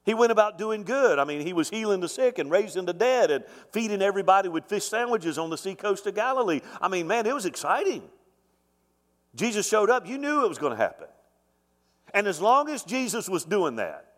He 0.05 0.13
went 0.15 0.31
about 0.31 0.57
doing 0.57 0.83
good. 0.83 1.19
I 1.19 1.25
mean, 1.25 1.41
he 1.41 1.53
was 1.53 1.69
healing 1.69 1.99
the 1.99 2.09
sick 2.09 2.39
and 2.39 2.49
raising 2.49 2.85
the 2.85 2.93
dead 2.93 3.29
and 3.29 3.43
feeding 3.71 4.01
everybody 4.01 4.49
with 4.49 4.65
fish 4.65 4.85
sandwiches 4.85 5.37
on 5.37 5.51
the 5.51 5.57
seacoast 5.57 6.07
of 6.07 6.15
Galilee. 6.15 6.61
I 6.81 6.87
mean, 6.87 7.05
man, 7.05 7.27
it 7.27 7.35
was 7.35 7.45
exciting. 7.45 8.01
Jesus 9.35 9.67
showed 9.67 9.91
up, 9.91 10.07
you 10.07 10.17
knew 10.17 10.45
it 10.45 10.49
was 10.49 10.57
going 10.57 10.71
to 10.71 10.77
happen. 10.77 11.07
And 12.13 12.25
as 12.25 12.41
long 12.41 12.69
as 12.69 12.83
Jesus 12.83 13.29
was 13.29 13.45
doing 13.45 13.75
that, 13.75 14.08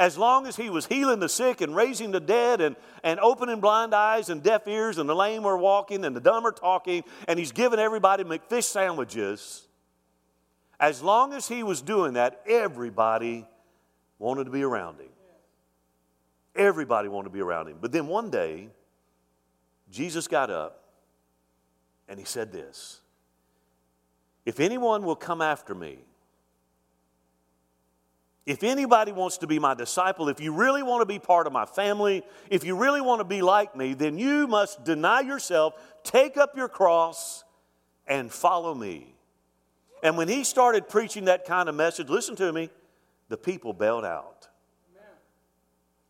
as 0.00 0.16
long 0.16 0.46
as 0.46 0.56
he 0.56 0.70
was 0.70 0.86
healing 0.86 1.20
the 1.20 1.28
sick 1.28 1.60
and 1.60 1.76
raising 1.76 2.10
the 2.10 2.20
dead 2.20 2.62
and, 2.62 2.74
and 3.04 3.20
opening 3.20 3.60
blind 3.60 3.94
eyes 3.94 4.30
and 4.30 4.42
deaf 4.42 4.66
ears 4.66 4.96
and 4.96 5.06
the 5.06 5.14
lame 5.14 5.44
are 5.44 5.58
walking 5.58 6.06
and 6.06 6.16
the 6.16 6.20
dumb 6.20 6.46
are 6.46 6.52
talking 6.52 7.04
and 7.28 7.38
he's 7.38 7.52
giving 7.52 7.78
everybody 7.78 8.24
McFish 8.24 8.64
sandwiches, 8.64 9.68
as 10.80 11.02
long 11.02 11.34
as 11.34 11.46
he 11.46 11.62
was 11.62 11.82
doing 11.82 12.14
that, 12.14 12.40
everybody 12.48 13.46
wanted 14.18 14.44
to 14.44 14.50
be 14.50 14.62
around 14.62 14.98
him. 14.98 15.10
Everybody 16.56 17.08
wanted 17.10 17.28
to 17.28 17.34
be 17.34 17.42
around 17.42 17.68
him. 17.68 17.76
But 17.78 17.92
then 17.92 18.06
one 18.06 18.30
day, 18.30 18.68
Jesus 19.90 20.26
got 20.26 20.50
up 20.50 20.82
and 22.08 22.18
he 22.18 22.24
said 22.24 22.52
this 22.52 23.02
If 24.46 24.60
anyone 24.60 25.04
will 25.04 25.14
come 25.14 25.42
after 25.42 25.74
me, 25.74 25.98
if 28.46 28.62
anybody 28.62 29.12
wants 29.12 29.38
to 29.38 29.46
be 29.46 29.58
my 29.58 29.74
disciple, 29.74 30.28
if 30.28 30.40
you 30.40 30.52
really 30.52 30.82
want 30.82 31.02
to 31.02 31.06
be 31.06 31.18
part 31.18 31.46
of 31.46 31.52
my 31.52 31.66
family, 31.66 32.22
if 32.48 32.64
you 32.64 32.76
really 32.76 33.00
want 33.00 33.20
to 33.20 33.24
be 33.24 33.42
like 33.42 33.76
me, 33.76 33.94
then 33.94 34.18
you 34.18 34.46
must 34.46 34.84
deny 34.84 35.20
yourself, 35.20 35.74
take 36.04 36.36
up 36.36 36.56
your 36.56 36.68
cross, 36.68 37.44
and 38.06 38.32
follow 38.32 38.74
me. 38.74 39.14
And 40.02 40.16
when 40.16 40.28
he 40.28 40.44
started 40.44 40.88
preaching 40.88 41.26
that 41.26 41.44
kind 41.44 41.68
of 41.68 41.74
message, 41.74 42.08
listen 42.08 42.34
to 42.36 42.52
me, 42.52 42.70
the 43.28 43.36
people 43.36 43.72
bailed 43.72 44.04
out. 44.04 44.48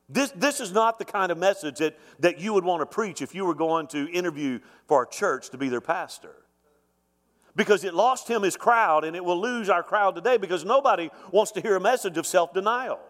This, 0.08 0.32
this 0.32 0.60
is 0.60 0.72
not 0.72 0.98
the 0.98 1.04
kind 1.04 1.30
of 1.30 1.38
message 1.38 1.78
that, 1.78 1.96
that 2.18 2.40
you 2.40 2.52
would 2.52 2.64
want 2.64 2.80
to 2.80 2.86
preach 2.86 3.22
if 3.22 3.32
you 3.34 3.44
were 3.44 3.54
going 3.54 3.86
to 3.88 4.08
interview 4.10 4.58
for 4.88 5.04
a 5.04 5.08
church 5.08 5.50
to 5.50 5.58
be 5.58 5.68
their 5.68 5.80
pastor 5.80 6.34
because 7.56 7.84
it 7.84 7.94
lost 7.94 8.28
him 8.28 8.42
his 8.42 8.56
crowd 8.56 9.04
and 9.04 9.16
it 9.16 9.24
will 9.24 9.40
lose 9.40 9.68
our 9.68 9.82
crowd 9.82 10.14
today 10.14 10.36
because 10.36 10.64
nobody 10.64 11.10
wants 11.32 11.52
to 11.52 11.60
hear 11.60 11.76
a 11.76 11.80
message 11.80 12.16
of 12.16 12.26
self 12.26 12.52
denial. 12.52 13.00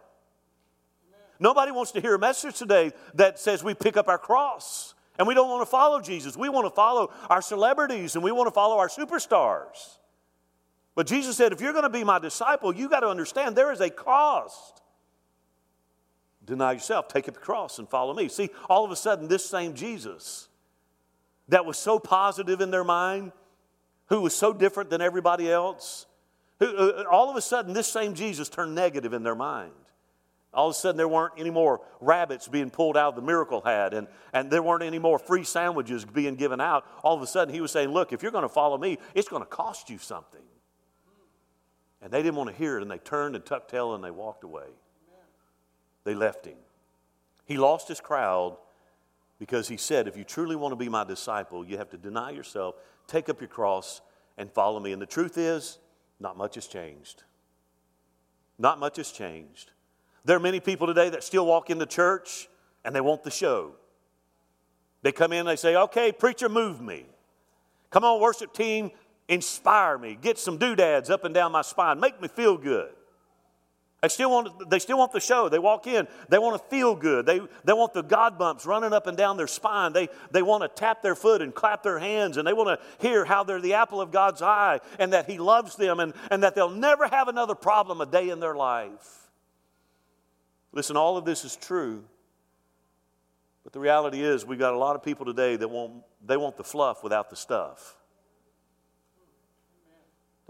Nobody 1.38 1.72
wants 1.72 1.92
to 1.92 2.00
hear 2.00 2.14
a 2.14 2.18
message 2.18 2.58
today 2.58 2.92
that 3.14 3.38
says 3.38 3.64
we 3.64 3.74
pick 3.74 3.96
up 3.96 4.08
our 4.08 4.18
cross 4.18 4.94
and 5.18 5.26
we 5.26 5.34
don't 5.34 5.48
want 5.48 5.62
to 5.62 5.70
follow 5.70 6.00
Jesus. 6.00 6.36
We 6.36 6.48
want 6.48 6.66
to 6.66 6.70
follow 6.70 7.12
our 7.28 7.42
celebrities 7.42 8.14
and 8.14 8.22
we 8.22 8.32
want 8.32 8.46
to 8.46 8.52
follow 8.52 8.78
our 8.78 8.88
superstars. 8.88 9.98
But 10.94 11.06
Jesus 11.06 11.36
said, 11.36 11.52
if 11.52 11.60
you're 11.60 11.72
going 11.72 11.84
to 11.84 11.90
be 11.90 12.04
my 12.04 12.18
disciple, 12.18 12.74
you 12.74 12.88
got 12.88 13.00
to 13.00 13.08
understand 13.08 13.56
there 13.56 13.72
is 13.72 13.80
a 13.80 13.90
cost. 13.90 14.82
Deny 16.44 16.72
yourself, 16.72 17.08
take 17.08 17.28
up 17.28 17.34
your 17.34 17.42
cross, 17.42 17.78
and 17.78 17.88
follow 17.88 18.12
me. 18.12 18.28
See, 18.28 18.50
all 18.68 18.84
of 18.84 18.90
a 18.90 18.96
sudden, 18.96 19.28
this 19.28 19.44
same 19.44 19.74
Jesus 19.74 20.48
that 21.48 21.64
was 21.64 21.78
so 21.78 21.98
positive 21.98 22.60
in 22.60 22.70
their 22.70 22.84
mind, 22.84 23.32
who 24.10 24.20
was 24.20 24.34
so 24.34 24.52
different 24.52 24.90
than 24.90 25.00
everybody 25.00 25.50
else, 25.50 26.06
who, 26.58 26.66
uh, 26.66 27.04
all 27.10 27.30
of 27.30 27.36
a 27.36 27.40
sudden, 27.40 27.72
this 27.72 27.86
same 27.86 28.12
Jesus 28.14 28.50
turned 28.50 28.74
negative 28.74 29.14
in 29.14 29.22
their 29.22 29.34
mind. 29.34 29.72
All 30.52 30.68
of 30.68 30.72
a 30.72 30.78
sudden, 30.78 30.96
there 30.96 31.08
weren't 31.08 31.34
any 31.38 31.50
more 31.50 31.80
rabbits 32.00 32.48
being 32.48 32.70
pulled 32.70 32.96
out 32.96 33.10
of 33.10 33.14
the 33.14 33.22
miracle 33.22 33.60
hat, 33.60 33.94
and, 33.94 34.08
and 34.32 34.50
there 34.50 34.62
weren't 34.62 34.82
any 34.82 34.98
more 34.98 35.18
free 35.18 35.44
sandwiches 35.44 36.04
being 36.04 36.34
given 36.34 36.60
out. 36.60 36.84
All 37.04 37.16
of 37.16 37.22
a 37.22 37.26
sudden, 37.26 37.54
he 37.54 37.60
was 37.60 37.70
saying, 37.70 37.90
Look, 37.90 38.12
if 38.12 38.22
you're 38.22 38.32
going 38.32 38.42
to 38.42 38.48
follow 38.48 38.76
me, 38.76 38.98
it's 39.14 39.28
going 39.28 39.42
to 39.42 39.48
cost 39.48 39.88
you 39.88 39.98
something. 39.98 40.40
And 42.02 42.12
they 42.12 42.22
didn't 42.22 42.34
want 42.34 42.50
to 42.50 42.56
hear 42.56 42.78
it, 42.78 42.82
and 42.82 42.90
they 42.90 42.98
turned 42.98 43.36
and 43.36 43.46
tucked 43.46 43.70
tail 43.70 43.94
and 43.94 44.02
they 44.02 44.10
walked 44.10 44.42
away. 44.42 44.66
They 46.02 46.14
left 46.14 46.46
him. 46.46 46.56
He 47.44 47.58
lost 47.58 47.86
his 47.86 48.00
crowd 48.00 48.56
because 49.38 49.68
he 49.68 49.76
said, 49.76 50.08
If 50.08 50.16
you 50.16 50.24
truly 50.24 50.56
want 50.56 50.72
to 50.72 50.76
be 50.76 50.88
my 50.88 51.04
disciple, 51.04 51.64
you 51.64 51.78
have 51.78 51.90
to 51.90 51.96
deny 51.96 52.30
yourself, 52.30 52.74
take 53.10 53.28
up 53.28 53.40
your 53.40 53.48
cross, 53.48 54.00
and 54.38 54.50
follow 54.50 54.80
me. 54.80 54.92
And 54.92 55.02
the 55.02 55.06
truth 55.06 55.36
is, 55.36 55.78
not 56.18 56.36
much 56.36 56.54
has 56.54 56.66
changed. 56.66 57.24
Not 58.58 58.78
much 58.78 58.96
has 58.96 59.10
changed. 59.10 59.72
There 60.24 60.36
are 60.36 60.40
many 60.40 60.60
people 60.60 60.86
today 60.86 61.10
that 61.10 61.24
still 61.24 61.46
walk 61.46 61.70
into 61.70 61.86
church 61.86 62.48
and 62.84 62.94
they 62.94 63.00
want 63.00 63.22
the 63.22 63.30
show. 63.30 63.72
They 65.02 65.12
come 65.12 65.32
in 65.32 65.40
and 65.40 65.48
they 65.48 65.56
say, 65.56 65.76
Okay, 65.76 66.12
preacher, 66.12 66.48
move 66.48 66.80
me. 66.80 67.06
Come 67.90 68.04
on, 68.04 68.20
worship 68.20 68.52
team, 68.52 68.90
inspire 69.28 69.98
me. 69.98 70.16
Get 70.20 70.38
some 70.38 70.58
doodads 70.58 71.10
up 71.10 71.24
and 71.24 71.34
down 71.34 71.52
my 71.52 71.62
spine. 71.62 72.00
Make 72.00 72.20
me 72.20 72.28
feel 72.28 72.56
good. 72.56 72.90
They 74.02 74.08
still, 74.08 74.30
want, 74.30 74.70
they 74.70 74.78
still 74.78 74.96
want 74.96 75.12
the 75.12 75.20
show. 75.20 75.50
They 75.50 75.58
walk 75.58 75.86
in, 75.86 76.08
they 76.30 76.38
want 76.38 76.60
to 76.60 76.68
feel 76.70 76.94
good. 76.94 77.26
They, 77.26 77.40
they 77.64 77.74
want 77.74 77.92
the 77.92 78.02
God 78.02 78.38
bumps 78.38 78.64
running 78.64 78.94
up 78.94 79.06
and 79.06 79.14
down 79.14 79.36
their 79.36 79.46
spine. 79.46 79.92
They, 79.92 80.08
they 80.30 80.40
want 80.40 80.62
to 80.62 80.68
tap 80.68 81.02
their 81.02 81.14
foot 81.14 81.42
and 81.42 81.54
clap 81.54 81.82
their 81.82 81.98
hands, 81.98 82.38
and 82.38 82.48
they 82.48 82.54
want 82.54 82.80
to 82.80 83.06
hear 83.06 83.26
how 83.26 83.44
they're 83.44 83.60
the 83.60 83.74
apple 83.74 84.00
of 84.00 84.10
God's 84.10 84.40
eye 84.40 84.80
and 84.98 85.12
that 85.12 85.28
He 85.28 85.36
loves 85.36 85.76
them 85.76 86.00
and, 86.00 86.14
and 86.30 86.42
that 86.42 86.54
they'll 86.54 86.70
never 86.70 87.08
have 87.08 87.28
another 87.28 87.54
problem 87.54 88.00
a 88.00 88.06
day 88.06 88.30
in 88.30 88.40
their 88.40 88.54
life. 88.54 89.28
Listen, 90.72 90.96
all 90.96 91.18
of 91.18 91.26
this 91.26 91.44
is 91.44 91.56
true, 91.56 92.02
but 93.64 93.74
the 93.74 93.80
reality 93.80 94.22
is 94.22 94.46
we've 94.46 94.58
got 94.58 94.72
a 94.72 94.78
lot 94.78 94.96
of 94.96 95.02
people 95.02 95.26
today 95.26 95.56
that 95.56 95.68
want, 95.68 96.04
they 96.24 96.38
want 96.38 96.56
the 96.56 96.64
fluff 96.64 97.04
without 97.04 97.28
the 97.28 97.36
stuff. 97.36 97.96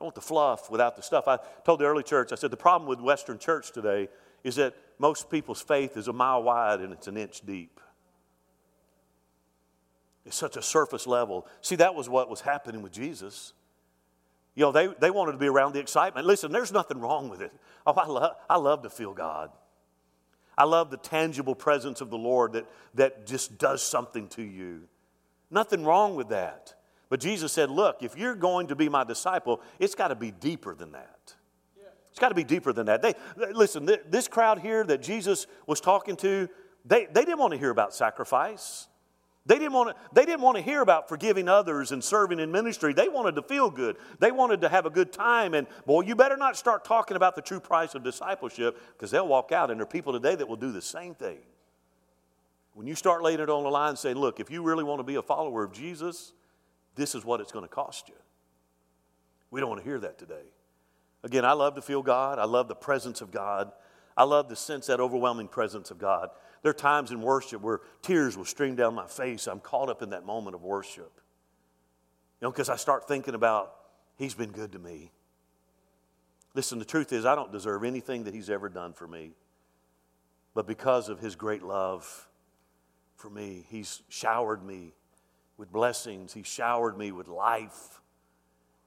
Don't 0.01 0.07
want 0.07 0.15
the 0.15 0.23
fluff 0.23 0.71
without 0.71 0.97
the 0.97 1.03
stuff. 1.03 1.29
I 1.29 1.39
told 1.63 1.81
the 1.81 1.85
early 1.85 2.03
church, 2.03 2.33
I 2.33 2.37
said, 2.37 2.51
the 2.51 2.57
problem 2.57 2.89
with 2.89 3.01
Western 3.01 3.39
church 3.39 3.71
today 3.71 4.09
is 4.43 4.57
that 4.57 4.75
most 4.99 5.29
people's 5.29 5.61
faith 5.61 5.95
is 5.99 6.09
a 6.09 6.13
mile 6.15 6.43
wide 6.43 6.81
and 6.81 6.91
it's 6.91 7.07
an 7.07 7.19
inch 7.19 7.43
deep. 7.45 7.79
It's 10.25 10.39
such 10.39 10.57
a 10.57 10.63
surface 10.63 11.07
level. 11.07 11.47
See, 11.61 11.77
that 11.77 11.95
was 11.95 12.09
what 12.09 12.31
was 12.31 12.41
happening 12.41 12.81
with 12.81 12.93
Jesus. 12.93 13.53
You 14.55 14.63
know, 14.63 14.73
they, 14.73 14.87
they 14.87 15.11
wanted 15.11 15.33
to 15.33 15.39
be 15.39 15.49
around 15.49 15.75
the 15.75 15.81
excitement. 15.81 16.27
Listen, 16.27 16.51
there's 16.51 16.73
nothing 16.73 16.99
wrong 16.99 17.29
with 17.29 17.43
it. 17.43 17.53
Oh, 17.87 17.93
I, 17.93 18.07
love, 18.07 18.37
I 18.49 18.57
love 18.57 18.83
to 18.85 18.91
feel 18.91 19.13
God. 19.13 19.51
I 20.57 20.65
love 20.65 20.91
the 20.91 20.97
tangible 20.97 21.55
presence 21.55 22.01
of 22.01 22.09
the 22.09 22.17
Lord 22.17 22.55
that, 22.55 22.67
that 22.95 23.27
just 23.27 23.59
does 23.59 23.83
something 23.83 24.29
to 24.29 24.43
you. 24.43 24.89
Nothing 25.51 25.85
wrong 25.85 26.17
with 26.17 26.31
that. 26.31 26.75
But 27.11 27.21
Jesus 27.21 27.53
said, 27.53 27.71
Look, 27.71 28.03
if 28.03 28.17
you're 28.17 28.37
going 28.37 28.69
to 28.69 28.77
be 28.77 28.89
my 28.89 29.05
disciple, 29.05 29.61
it's 29.79 29.95
got 29.95 30.09
to 30.09 30.15
be 30.15 30.31
deeper 30.31 30.75
than 30.75 30.93
that. 30.93 31.35
It's 32.09 32.19
got 32.19 32.31
to 32.31 32.35
be 32.35 32.45
deeper 32.45 32.73
than 32.73 32.87
that. 32.87 33.03
They, 33.03 33.15
listen, 33.53 33.89
this 34.09 34.27
crowd 34.27 34.61
here 34.61 34.83
that 34.85 35.03
Jesus 35.03 35.47
was 35.67 35.81
talking 35.81 36.17
to, 36.17 36.49
they, 36.85 37.07
they 37.07 37.25
didn't 37.25 37.39
want 37.39 37.53
to 37.53 37.59
hear 37.59 37.71
about 37.71 37.95
sacrifice. 37.95 38.89
They 39.47 39.59
didn't, 39.59 39.73
want 39.73 39.91
to, 39.91 39.95
they 40.13 40.27
didn't 40.27 40.43
want 40.43 40.57
to 40.59 40.63
hear 40.63 40.83
about 40.83 41.09
forgiving 41.09 41.49
others 41.49 41.93
and 41.93 42.05
serving 42.05 42.41
in 42.41 42.53
ministry. 42.53 42.93
They 42.93 43.09
wanted 43.09 43.37
to 43.37 43.43
feel 43.43 43.71
good. 43.71 43.97
They 44.19 44.33
wanted 44.33 44.61
to 44.61 44.69
have 44.69 44.87
a 44.87 44.91
good 44.91 45.13
time. 45.13 45.55
And, 45.55 45.67
boy, 45.87 46.03
you 46.03 46.15
better 46.15 46.37
not 46.37 46.57
start 46.57 46.85
talking 46.85 47.17
about 47.17 47.37
the 47.37 47.43
true 47.43 47.61
price 47.61 47.95
of 47.95 48.05
discipleship 48.05 48.81
because 48.93 49.11
they'll 49.11 49.27
walk 49.27 49.51
out. 49.51 49.71
And 49.71 49.81
there 49.81 49.85
are 49.85 49.91
people 49.91 50.13
today 50.13 50.35
that 50.35 50.47
will 50.47 50.57
do 50.57 50.73
the 50.73 50.83
same 50.83 51.15
thing. 51.15 51.39
When 52.75 52.87
you 52.87 52.95
start 52.95 53.23
laying 53.23 53.41
it 53.41 53.49
on 53.49 53.63
the 53.63 53.71
line 53.71 53.97
saying, 53.97 54.17
look, 54.17 54.41
if 54.41 54.51
you 54.51 54.63
really 54.63 54.85
want 54.85 54.99
to 55.01 55.05
be 55.05 55.15
a 55.15 55.23
follower 55.23 55.65
of 55.65 55.73
Jesus, 55.73 56.33
this 57.01 57.15
is 57.15 57.25
what 57.25 57.41
it's 57.41 57.51
going 57.51 57.65
to 57.65 57.75
cost 57.75 58.09
you. 58.09 58.15
We 59.51 59.61
don't 59.61 59.71
want 59.71 59.83
to 59.83 59.89
hear 59.89 59.99
that 60.01 60.19
today. 60.19 60.45
Again, 61.23 61.45
I 61.45 61.53
love 61.53 61.75
to 61.75 61.83
feel 61.83 62.03
God. 62.03 62.39
I 62.39 62.45
love 62.45 62.69
the 62.69 62.75
presence 62.75 63.21
of 63.21 63.31
God. 63.31 63.73
I 64.17 64.25
love 64.25 64.49
to 64.49 64.57
sense 64.57 64.87
that 64.87 65.01
overwhelming 65.01 65.49
presence 65.49 65.91
of 65.91 65.99
God. 65.99 66.29
There 66.63 66.71
are 66.71 66.75
times 66.75 67.11
in 67.11 67.23
worship 67.23 67.63
where 67.63 67.81
tears 68.03 68.37
will 68.37 68.45
stream 68.45 68.75
down 68.75 68.95
my 68.95 69.07
face. 69.07 69.47
I'm 69.47 69.61
caught 69.61 69.89
up 69.89 70.03
in 70.03 70.11
that 70.11 70.27
moment 70.27 70.55
of 70.55 70.63
worship. 70.63 71.11
You 72.41 72.47
know, 72.47 72.53
because 72.53 72.69
I 72.69 72.77
start 72.77 73.09
thinking 73.09 73.35
about, 73.35 73.75
He's 74.17 74.35
been 74.35 74.51
good 74.51 74.73
to 74.73 74.79
me. 74.79 75.11
Listen, 76.53 76.79
the 76.79 76.85
truth 76.85 77.13
is, 77.13 77.25
I 77.25 77.35
don't 77.35 77.51
deserve 77.51 77.85
anything 77.85 78.25
that 78.25 78.35
He's 78.35 78.51
ever 78.51 78.69
done 78.69 78.93
for 78.93 79.09
me. 79.09 79.33
But 80.53 80.67
because 80.67 81.09
of 81.09 81.21
His 81.21 81.35
great 81.35 81.63
love 81.63 82.29
for 83.17 83.31
me, 83.31 83.65
He's 83.71 84.03
showered 84.11 84.63
me 84.63 84.93
with 85.61 85.71
blessings, 85.71 86.33
He 86.33 86.43
showered 86.43 86.97
me 86.97 87.13
with 87.13 87.29
life. 87.29 88.01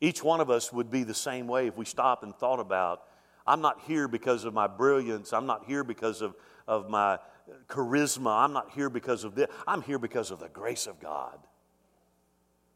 Each 0.02 0.24
one 0.24 0.42
of 0.42 0.50
us 0.50 0.74
would 0.74 0.90
be 0.90 1.04
the 1.04 1.14
same 1.14 1.48
way 1.48 1.68
if 1.68 1.78
we 1.78 1.86
stopped 1.86 2.24
and 2.24 2.36
thought 2.36 2.60
about 2.60 3.04
I'm 3.46 3.62
not 3.62 3.82
here 3.82 4.08
because 4.08 4.46
of 4.46 4.54
my 4.54 4.68
brilliance, 4.68 5.34
I'm 5.34 5.46
not 5.46 5.66
here 5.66 5.84
because 5.84 6.22
of, 6.22 6.34
of 6.68 6.90
my 6.90 7.20
charisma, 7.68 8.44
I'm 8.44 8.54
not 8.54 8.72
here 8.72 8.90
because 8.90 9.26
of 9.26 9.36
this, 9.36 9.48
I'm 9.68 9.82
here 9.82 10.00
because 10.00 10.32
of 10.32 10.40
the 10.40 10.50
grace 10.50 10.88
of 10.88 11.00
God. 11.00 11.38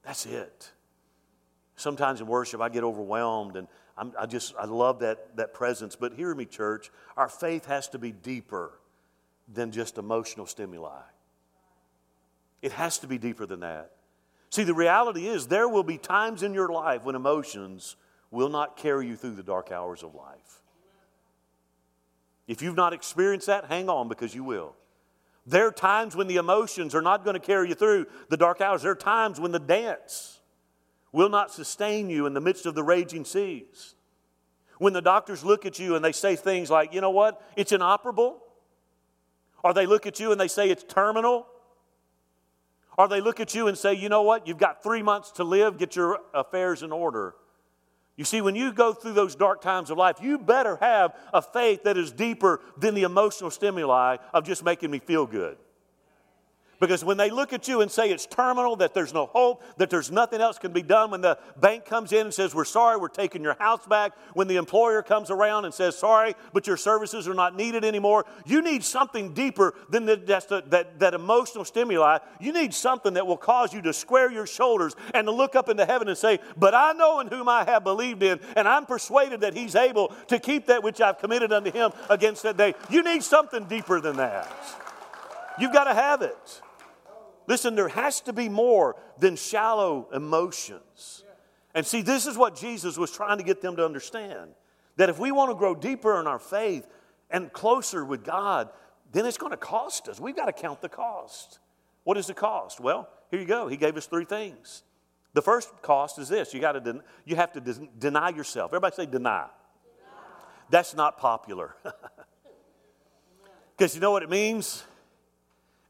That's 0.03 0.25
it. 0.25 0.71
Sometimes 1.75 2.21
in 2.21 2.27
worship, 2.27 2.61
I 2.61 2.69
get 2.69 2.83
overwhelmed 2.83 3.55
and 3.55 3.67
I'm, 3.97 4.11
i 4.19 4.25
just, 4.25 4.53
I 4.59 4.65
love 4.65 4.99
that, 4.99 5.37
that 5.37 5.53
presence. 5.53 5.95
But 5.95 6.13
hear 6.13 6.35
me, 6.35 6.45
church, 6.45 6.91
our 7.15 7.29
faith 7.29 7.65
has 7.65 7.87
to 7.89 7.97
be 7.97 8.11
deeper 8.11 8.77
than 9.51 9.71
just 9.71 9.97
emotional 9.97 10.45
stimuli. 10.45 11.01
It 12.61 12.71
has 12.73 12.97
to 12.99 13.07
be 13.07 13.17
deeper 13.17 13.45
than 13.45 13.61
that. 13.61 13.91
See, 14.49 14.63
the 14.63 14.73
reality 14.73 15.27
is 15.27 15.47
there 15.47 15.67
will 15.67 15.83
be 15.83 15.97
times 15.97 16.43
in 16.43 16.53
your 16.53 16.69
life 16.69 17.03
when 17.03 17.15
emotions 17.15 17.95
will 18.31 18.49
not 18.49 18.77
carry 18.77 19.07
you 19.07 19.15
through 19.15 19.35
the 19.35 19.43
dark 19.43 19.71
hours 19.71 20.03
of 20.03 20.15
life. 20.15 20.61
If 22.47 22.61
you've 22.61 22.75
not 22.75 22.93
experienced 22.93 23.47
that, 23.47 23.65
hang 23.65 23.89
on 23.89 24.07
because 24.07 24.33
you 24.33 24.43
will. 24.43 24.73
There 25.45 25.67
are 25.67 25.71
times 25.71 26.15
when 26.15 26.27
the 26.27 26.37
emotions 26.37 26.95
are 26.95 27.01
not 27.01 27.23
going 27.23 27.35
to 27.35 27.39
carry 27.39 27.69
you 27.69 27.75
through 27.75 28.07
the 28.29 28.37
dark 28.37 28.59
hours. 28.61 28.81
There 28.81 28.91
are 28.91 28.95
times 28.95 29.39
when 29.39 29.51
the 29.51 29.59
dance 29.59 30.39
will 31.11 31.29
not 31.29 31.51
sustain 31.51 32.09
you 32.09 32.25
in 32.25 32.33
the 32.33 32.41
midst 32.41 32.65
of 32.65 32.75
the 32.75 32.83
raging 32.83 33.25
seas. 33.25 33.95
When 34.77 34.93
the 34.93 35.01
doctors 35.01 35.43
look 35.43 35.65
at 35.65 35.79
you 35.79 35.95
and 35.95 36.03
they 36.03 36.11
say 36.11 36.35
things 36.35 36.69
like, 36.69 36.93
you 36.93 37.01
know 37.01 37.11
what, 37.11 37.41
it's 37.55 37.71
inoperable. 37.71 38.41
Or 39.63 39.73
they 39.73 39.85
look 39.85 40.05
at 40.05 40.19
you 40.19 40.31
and 40.31 40.39
they 40.39 40.47
say 40.47 40.69
it's 40.69 40.83
terminal. 40.83 41.47
Or 42.97 43.07
they 43.07 43.21
look 43.21 43.39
at 43.39 43.53
you 43.53 43.67
and 43.67 43.77
say, 43.77 43.93
you 43.93 44.09
know 44.09 44.23
what, 44.23 44.47
you've 44.47 44.57
got 44.57 44.81
three 44.81 45.03
months 45.03 45.31
to 45.33 45.43
live, 45.43 45.77
get 45.77 45.95
your 45.95 46.19
affairs 46.33 46.81
in 46.81 46.91
order. 46.91 47.35
You 48.15 48.25
see, 48.25 48.41
when 48.41 48.55
you 48.55 48.73
go 48.73 48.93
through 48.93 49.13
those 49.13 49.35
dark 49.35 49.61
times 49.61 49.91
of 49.91 49.97
life, 49.97 50.17
you 50.19 50.39
better 50.39 50.77
have 50.77 51.15
a 51.31 51.41
faith 51.41 51.83
that 51.83 51.97
is 51.97 52.11
deeper 52.11 52.59
than 52.75 52.95
the 52.95 53.03
emotional 53.03 53.51
stimuli 53.51 54.17
of 54.33 54.43
just 54.43 54.65
making 54.65 54.89
me 54.89 54.97
feel 54.97 55.27
good. 55.27 55.57
Because 56.79 57.03
when 57.03 57.17
they 57.17 57.31
look 57.31 57.53
at 57.53 57.67
you 57.67 57.81
and 57.81 57.89
say 57.89 58.11
it's 58.11 58.27
terminal, 58.27 58.75
that 58.75 58.93
there's 58.93 59.13
no 59.13 59.25
hope, 59.25 59.63
that 59.77 59.89
there's 59.89 60.11
nothing 60.11 60.41
else 60.41 60.59
can 60.59 60.71
be 60.71 60.83
done, 60.83 61.09
when 61.09 61.21
the 61.21 61.39
bank 61.59 61.85
comes 61.85 62.11
in 62.11 62.21
and 62.27 62.33
says, 62.33 62.53
We're 62.53 62.65
sorry, 62.65 62.97
we're 62.97 63.07
taking 63.07 63.41
your 63.41 63.55
house 63.55 63.85
back, 63.87 64.13
when 64.33 64.47
the 64.47 64.57
employer 64.57 65.01
comes 65.01 65.31
around 65.31 65.65
and 65.65 65.73
says, 65.73 65.97
Sorry, 65.97 66.35
but 66.53 66.67
your 66.67 66.77
services 66.77 67.27
are 67.27 67.33
not 67.33 67.55
needed 67.55 67.83
anymore, 67.83 68.25
you 68.45 68.61
need 68.61 68.83
something 68.83 69.33
deeper 69.33 69.73
than 69.89 70.05
the, 70.05 70.17
that, 70.69 70.99
that 70.99 71.13
emotional 71.15 71.65
stimuli. 71.65 72.19
You 72.39 72.53
need 72.53 72.73
something 72.73 73.15
that 73.15 73.25
will 73.25 73.37
cause 73.37 73.73
you 73.73 73.81
to 73.81 73.93
square 73.93 74.31
your 74.31 74.45
shoulders 74.45 74.95
and 75.15 75.25
to 75.25 75.31
look 75.31 75.55
up 75.55 75.69
into 75.69 75.85
heaven 75.85 76.07
and 76.07 76.17
say, 76.17 76.39
But 76.57 76.75
I 76.75 76.93
know 76.93 77.19
in 77.21 77.27
whom 77.27 77.49
I 77.49 77.63
have 77.63 77.83
believed 77.83 78.21
in, 78.21 78.39
and 78.55 78.67
I'm 78.67 78.85
persuaded 78.85 79.41
that 79.41 79.55
He's 79.55 79.75
able 79.75 80.13
to 80.27 80.37
keep 80.37 80.67
that 80.67 80.83
which 80.83 81.01
I've 81.01 81.17
committed 81.17 81.51
unto 81.51 81.71
Him 81.71 81.91
against 82.07 82.43
that 82.43 82.55
day. 82.55 82.75
You 82.91 83.01
need 83.01 83.23
something 83.23 83.65
deeper 83.65 83.99
than 83.99 84.17
that. 84.17 84.47
You've 85.59 85.73
got 85.73 85.85
to 85.85 85.93
have 85.95 86.21
it. 86.21 86.61
Listen, 87.47 87.75
there 87.75 87.87
has 87.87 88.21
to 88.21 88.33
be 88.33 88.49
more 88.49 88.95
than 89.17 89.35
shallow 89.35 90.07
emotions. 90.13 91.23
And 91.73 91.85
see, 91.85 92.01
this 92.01 92.27
is 92.27 92.37
what 92.37 92.55
Jesus 92.55 92.97
was 92.97 93.11
trying 93.11 93.37
to 93.37 93.43
get 93.43 93.61
them 93.61 93.75
to 93.77 93.85
understand 93.85 94.51
that 94.97 95.09
if 95.09 95.19
we 95.19 95.31
want 95.31 95.51
to 95.51 95.55
grow 95.55 95.75
deeper 95.75 96.19
in 96.19 96.27
our 96.27 96.39
faith 96.39 96.87
and 97.29 97.51
closer 97.53 98.03
with 98.03 98.23
God, 98.23 98.69
then 99.11 99.25
it's 99.25 99.37
going 99.37 99.51
to 99.51 99.57
cost 99.57 100.09
us. 100.09 100.19
We've 100.19 100.35
got 100.35 100.45
to 100.45 100.53
count 100.53 100.81
the 100.81 100.89
cost. 100.89 101.59
What 102.03 102.17
is 102.17 102.27
the 102.27 102.33
cost? 102.33 102.79
Well, 102.79 103.07
here 103.29 103.39
you 103.39 103.45
go. 103.45 103.67
He 103.67 103.77
gave 103.77 103.95
us 103.95 104.07
three 104.07 104.25
things. 104.25 104.83
The 105.33 105.41
first 105.41 105.69
cost 105.81 106.17
is 106.17 106.29
this 106.29 106.53
you, 106.53 106.59
got 106.59 106.71
to 106.71 106.79
den- 106.79 107.03
you 107.25 107.35
have 107.35 107.53
to 107.53 107.61
de- 107.61 107.87
deny 107.99 108.29
yourself. 108.29 108.69
Everybody 108.71 108.95
say 108.95 109.05
deny. 109.05 109.45
deny. 109.45 109.47
That's 110.69 110.95
not 110.95 111.17
popular. 111.17 111.75
Because 113.77 113.93
you 113.93 114.01
know 114.01 114.09
what 114.09 114.23
it 114.23 114.29
means? 114.29 114.83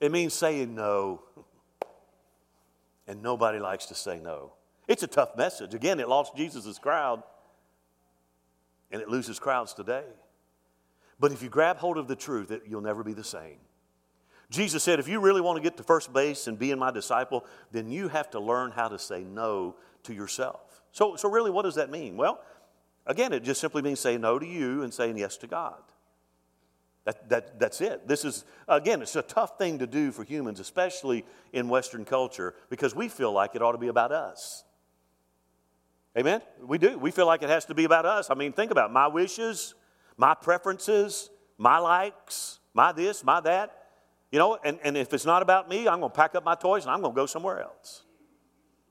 It 0.01 0.11
means 0.11 0.33
saying 0.33 0.75
no. 0.75 1.21
And 3.07 3.21
nobody 3.21 3.59
likes 3.59 3.85
to 3.87 3.95
say 3.95 4.19
no. 4.19 4.53
It's 4.87 5.03
a 5.03 5.07
tough 5.07 5.37
message. 5.37 5.73
Again, 5.73 5.99
it 5.99 6.09
lost 6.09 6.35
Jesus' 6.35 6.77
crowd, 6.77 7.23
and 8.91 9.01
it 9.01 9.09
loses 9.09 9.39
crowds 9.39 9.73
today. 9.73 10.03
But 11.19 11.31
if 11.31 11.41
you 11.41 11.49
grab 11.49 11.77
hold 11.77 11.97
of 11.97 12.07
the 12.07 12.15
truth, 12.15 12.51
it, 12.51 12.63
you'll 12.67 12.81
never 12.81 13.03
be 13.03 13.13
the 13.13 13.23
same. 13.23 13.57
Jesus 14.49 14.83
said, 14.83 14.99
if 14.99 15.07
you 15.07 15.19
really 15.19 15.41
want 15.41 15.57
to 15.57 15.63
get 15.63 15.75
to 15.77 15.83
first 15.83 16.13
base 16.13 16.47
and 16.47 16.57
be 16.57 16.71
in 16.71 16.79
my 16.79 16.91
disciple, 16.91 17.45
then 17.71 17.89
you 17.89 18.07
have 18.07 18.29
to 18.31 18.39
learn 18.39 18.71
how 18.71 18.87
to 18.87 18.97
say 18.97 19.23
no 19.23 19.75
to 20.03 20.13
yourself. 20.13 20.81
So, 20.91 21.15
so 21.17 21.29
really, 21.29 21.51
what 21.51 21.63
does 21.63 21.75
that 21.75 21.89
mean? 21.89 22.15
Well, 22.15 22.39
again, 23.05 23.33
it 23.33 23.43
just 23.43 23.59
simply 23.59 23.81
means 23.81 23.99
saying 23.99 24.21
no 24.21 24.39
to 24.39 24.45
you 24.45 24.83
and 24.83 24.93
saying 24.93 25.17
yes 25.17 25.35
to 25.37 25.47
God. 25.47 25.81
That, 27.07 27.29
that, 27.29 27.57
that's 27.57 27.79
it. 27.79 28.05
This 28.05 28.25
is, 28.25 28.43
again, 28.67 29.01
it's 29.01 29.15
a 29.15 29.21
tough 29.21 29.57
thing 29.57 29.79
to 29.79 29.87
do 29.87 30.11
for 30.11 30.25
humans, 30.25 30.59
especially 30.59 31.23
in 31.53 31.69
Western 31.69 32.03
culture, 32.03 32.53
because 32.69 32.93
we 32.93 33.07
feel 33.07 33.31
like 33.31 33.55
it 33.55 33.61
ought 33.61 33.71
to 33.71 33.77
be 33.77 33.87
about 33.87 34.11
us. 34.11 34.65
Amen? 36.17 36.41
We 36.61 36.77
do. 36.77 36.97
We 36.97 37.11
feel 37.11 37.25
like 37.25 37.43
it 37.43 37.49
has 37.49 37.63
to 37.67 37.73
be 37.73 37.85
about 37.85 38.05
us. 38.05 38.29
I 38.29 38.33
mean, 38.33 38.51
think 38.51 38.71
about 38.71 38.89
it. 38.89 38.93
my 38.93 39.07
wishes, 39.07 39.73
my 40.17 40.33
preferences, 40.33 41.29
my 41.57 41.77
likes, 41.77 42.59
my 42.73 42.91
this, 42.91 43.23
my 43.23 43.39
that. 43.39 43.85
You 44.29 44.39
know, 44.39 44.59
and, 44.61 44.77
and 44.83 44.97
if 44.97 45.13
it's 45.13 45.25
not 45.25 45.41
about 45.41 45.69
me, 45.69 45.87
I'm 45.87 46.01
going 46.01 46.11
to 46.11 46.17
pack 46.17 46.35
up 46.35 46.43
my 46.43 46.55
toys 46.55 46.83
and 46.83 46.91
I'm 46.91 46.99
going 46.99 47.13
to 47.13 47.15
go 47.15 47.25
somewhere 47.25 47.61
else. 47.61 48.03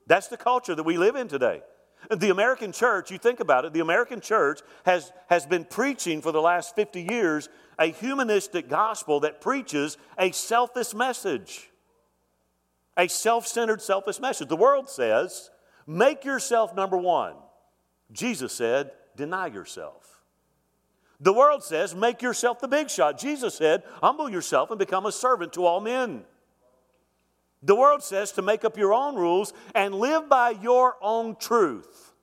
That's 0.07 0.27
the 0.27 0.37
culture 0.37 0.73
that 0.73 0.81
we 0.81 0.97
live 0.97 1.15
in 1.15 1.27
today. 1.27 1.61
The 2.09 2.31
American 2.31 2.71
church, 2.71 3.11
you 3.11 3.19
think 3.19 3.41
about 3.41 3.65
it, 3.65 3.73
the 3.73 3.81
American 3.81 4.21
church 4.21 4.61
has, 4.85 5.11
has 5.29 5.45
been 5.45 5.65
preaching 5.65 6.21
for 6.21 6.31
the 6.31 6.41
last 6.41 6.75
50 6.75 7.03
years 7.03 7.49
a 7.79 7.87
humanistic 7.87 8.69
gospel 8.69 9.19
that 9.21 9.41
preaches 9.41 9.97
a 10.17 10.31
selfish 10.31 10.93
message. 10.93 11.69
A 12.97 13.07
self 13.07 13.47
centered, 13.47 13.81
selfish 13.81 14.19
message. 14.19 14.47
The 14.47 14.55
world 14.55 14.89
says, 14.89 15.51
make 15.85 16.25
yourself 16.25 16.75
number 16.75 16.97
one. 16.97 17.35
Jesus 18.11 18.53
said, 18.53 18.91
deny 19.15 19.47
yourself. 19.47 20.21
The 21.19 21.33
world 21.33 21.63
says, 21.63 21.95
make 21.95 22.21
yourself 22.21 22.59
the 22.59 22.67
big 22.67 22.89
shot. 22.89 23.19
Jesus 23.19 23.55
said, 23.55 23.83
humble 24.01 24.29
yourself 24.29 24.69
and 24.69 24.79
become 24.79 25.05
a 25.05 25.11
servant 25.11 25.53
to 25.53 25.65
all 25.65 25.79
men. 25.79 26.23
The 27.63 27.75
world 27.75 28.03
says 28.03 28.31
to 28.33 28.41
make 28.41 28.63
up 28.63 28.77
your 28.77 28.93
own 28.93 29.15
rules 29.15 29.51
and 29.73 29.95
live 29.95 30.29
by 30.29 30.51
your 30.51 30.95
own 31.01 31.35
truth. 31.35 32.13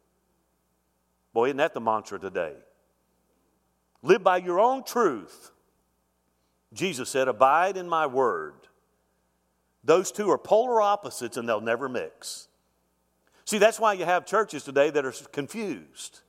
Boy, 1.33 1.47
isn't 1.47 1.57
that 1.57 1.75
the 1.75 1.81
mantra 1.81 2.21
today? 2.21 2.55
Live 4.05 4.23
by 4.23 4.37
your 4.37 4.61
own 4.61 4.85
truth. 4.85 5.51
Jesus 6.75 7.09
said, 7.09 7.27
Abide 7.27 7.79
in 7.79 7.89
my 7.89 8.07
word. 8.07 8.55
Those 9.83 10.13
two 10.13 10.31
are 10.31 10.39
polar 10.39 10.81
opposites 10.81 11.37
and 11.39 11.49
they'll 11.49 11.61
never 11.61 11.89
mix. 11.89 12.49
See, 13.47 13.59
that's 13.59 13.81
why 13.81 13.95
you 13.95 14.05
have 14.05 14.27
churches 14.27 14.63
today 14.63 14.91
that 14.91 15.05
are 15.05 15.13
confused, 15.33 16.21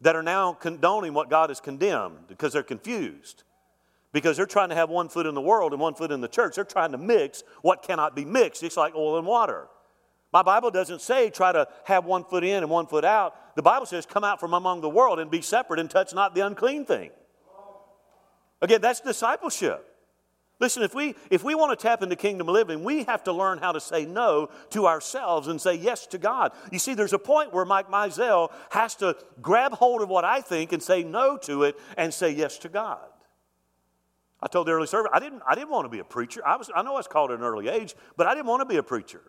that 0.00 0.16
are 0.16 0.22
now 0.22 0.54
condoning 0.54 1.12
what 1.12 1.28
God 1.30 1.50
has 1.50 1.60
condemned 1.60 2.28
because 2.28 2.54
they're 2.54 2.62
confused 2.62 3.44
because 4.12 4.36
they're 4.36 4.46
trying 4.46 4.70
to 4.70 4.74
have 4.74 4.88
one 4.90 5.08
foot 5.08 5.26
in 5.26 5.34
the 5.34 5.40
world 5.40 5.72
and 5.72 5.80
one 5.80 5.94
foot 5.94 6.12
in 6.12 6.20
the 6.20 6.28
church. 6.28 6.54
They're 6.54 6.64
trying 6.64 6.92
to 6.92 6.98
mix 6.98 7.42
what 7.62 7.82
cannot 7.82 8.16
be 8.16 8.24
mixed. 8.24 8.62
It's 8.62 8.76
like 8.76 8.94
oil 8.94 9.18
and 9.18 9.26
water. 9.26 9.68
My 10.32 10.42
Bible 10.42 10.70
doesn't 10.70 11.02
say 11.02 11.28
try 11.28 11.52
to 11.52 11.68
have 11.84 12.04
one 12.04 12.24
foot 12.24 12.42
in 12.42 12.62
and 12.62 12.70
one 12.70 12.86
foot 12.86 13.04
out. 13.04 13.54
The 13.54 13.62
Bible 13.62 13.86
says 13.86 14.06
come 14.06 14.24
out 14.24 14.40
from 14.40 14.54
among 14.54 14.80
the 14.80 14.88
world 14.88 15.18
and 15.18 15.30
be 15.30 15.42
separate 15.42 15.78
and 15.78 15.90
touch 15.90 16.14
not 16.14 16.34
the 16.34 16.40
unclean 16.46 16.86
thing. 16.86 17.10
Again, 18.62 18.80
that's 18.80 19.00
discipleship. 19.00 19.88
Listen, 20.62 20.84
if 20.84 20.94
we, 20.94 21.16
if 21.28 21.42
we 21.42 21.56
want 21.56 21.76
to 21.76 21.82
tap 21.82 22.04
into 22.04 22.14
kingdom 22.14 22.46
living, 22.46 22.84
we 22.84 23.02
have 23.02 23.24
to 23.24 23.32
learn 23.32 23.58
how 23.58 23.72
to 23.72 23.80
say 23.80 24.04
no 24.04 24.48
to 24.70 24.86
ourselves 24.86 25.48
and 25.48 25.60
say 25.60 25.74
yes 25.74 26.06
to 26.06 26.18
God. 26.18 26.52
You 26.70 26.78
see, 26.78 26.94
there's 26.94 27.12
a 27.12 27.18
point 27.18 27.52
where 27.52 27.64
Mike 27.64 27.90
Mizell 27.90 28.52
has 28.70 28.94
to 28.96 29.16
grab 29.40 29.72
hold 29.72 30.02
of 30.02 30.08
what 30.08 30.24
I 30.24 30.40
think 30.40 30.72
and 30.72 30.80
say 30.80 31.02
no 31.02 31.36
to 31.38 31.64
it 31.64 31.76
and 31.96 32.14
say 32.14 32.30
yes 32.30 32.58
to 32.58 32.68
God. 32.68 33.00
I 34.40 34.46
told 34.46 34.68
the 34.68 34.72
early 34.72 34.86
service, 34.86 35.10
I 35.12 35.18
didn't, 35.18 35.42
I 35.48 35.56
didn't 35.56 35.70
want 35.70 35.86
to 35.86 35.88
be 35.88 35.98
a 35.98 36.04
preacher. 36.04 36.46
I, 36.46 36.56
was, 36.56 36.70
I 36.72 36.82
know 36.82 36.92
I 36.92 36.98
was 36.98 37.08
called 37.08 37.32
at 37.32 37.40
an 37.40 37.44
early 37.44 37.66
age, 37.66 37.96
but 38.16 38.28
I 38.28 38.34
didn't 38.34 38.46
want 38.46 38.60
to 38.60 38.66
be 38.66 38.76
a 38.76 38.84
preacher. 38.84 39.22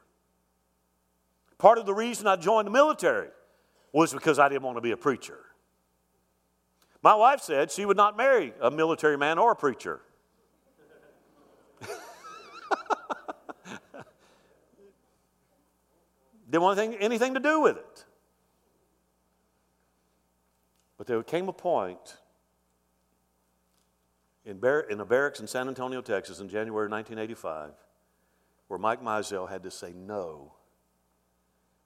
Part 1.57 1.77
of 1.77 1.85
the 1.85 1.93
reason 1.93 2.27
I 2.27 2.35
joined 2.35 2.67
the 2.67 2.71
military 2.71 3.29
was 3.91 4.13
because 4.13 4.39
I 4.39 4.49
didn't 4.49 4.63
want 4.63 4.77
to 4.77 4.81
be 4.81 4.91
a 4.91 4.97
preacher. 4.97 5.39
My 7.01 7.15
wife 7.15 7.41
said 7.41 7.69
she 7.71 7.85
would 7.85 7.97
not 7.97 8.15
marry 8.15 8.53
a 8.61 8.71
military 8.71 9.17
man 9.17 9.37
or 9.37 9.51
a 9.51 9.55
preacher. 9.55 10.01
Didn't 16.49 16.63
want 16.63 16.79
anything, 16.79 16.99
anything 17.01 17.33
to 17.33 17.39
do 17.39 17.59
with 17.61 17.77
it. 17.77 18.05
But 20.97 21.07
there 21.07 21.21
came 21.23 21.49
a 21.49 21.53
point 21.53 22.17
in, 24.45 24.59
bar- 24.59 24.81
in 24.81 24.97
the 24.97 25.05
barracks 25.05 25.39
in 25.39 25.47
San 25.47 25.67
Antonio, 25.67 26.01
Texas, 26.01 26.39
in 26.39 26.47
January 26.47 26.87
1985, 26.89 27.71
where 28.67 28.79
Mike 28.79 29.01
Mizell 29.01 29.49
had 29.49 29.63
to 29.63 29.71
say 29.71 29.93
no. 29.93 30.53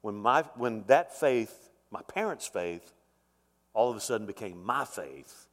When, 0.08 0.15
my, 0.15 0.46
when 0.56 0.86
that 0.88 1.13
faith, 1.13 1.70
my 1.91 2.02
parents' 2.02 2.48
faith, 2.48 2.93
all 3.74 3.91
of 3.91 3.98
a 3.98 4.00
sudden 4.00 4.26
became 4.26 4.63
my 4.63 4.86
faith, 4.86 5.48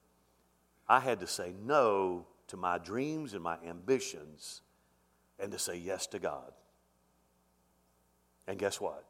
I 0.89 1.01
had 1.01 1.19
to 1.19 1.27
say 1.27 1.55
no 1.67 2.25
to 2.47 2.57
my 2.57 2.79
dreams 2.79 3.35
and 3.35 3.43
my 3.43 3.57
ambitions 3.67 4.63
and 5.41 5.51
to 5.51 5.59
say 5.59 5.75
yes 5.75 6.07
to 6.07 6.21
God. 6.21 6.53
And 8.47 8.57
guess 8.57 8.81
what? 8.81 9.03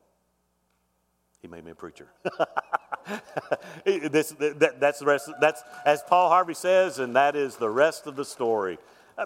He 1.42 1.48
made 1.48 1.62
me 1.66 1.72
a 1.72 1.74
preacher. 1.74 2.08
this, 3.84 4.30
that, 4.38 4.76
that's 4.80 5.00
the 5.00 5.04
rest. 5.04 5.30
That's 5.42 5.62
as 5.84 6.02
Paul 6.04 6.30
Harvey 6.30 6.54
says, 6.54 7.00
and 7.00 7.16
that 7.16 7.36
is 7.36 7.56
the 7.56 7.68
rest 7.68 8.06
of 8.06 8.16
the 8.16 8.24
story. 8.24 8.78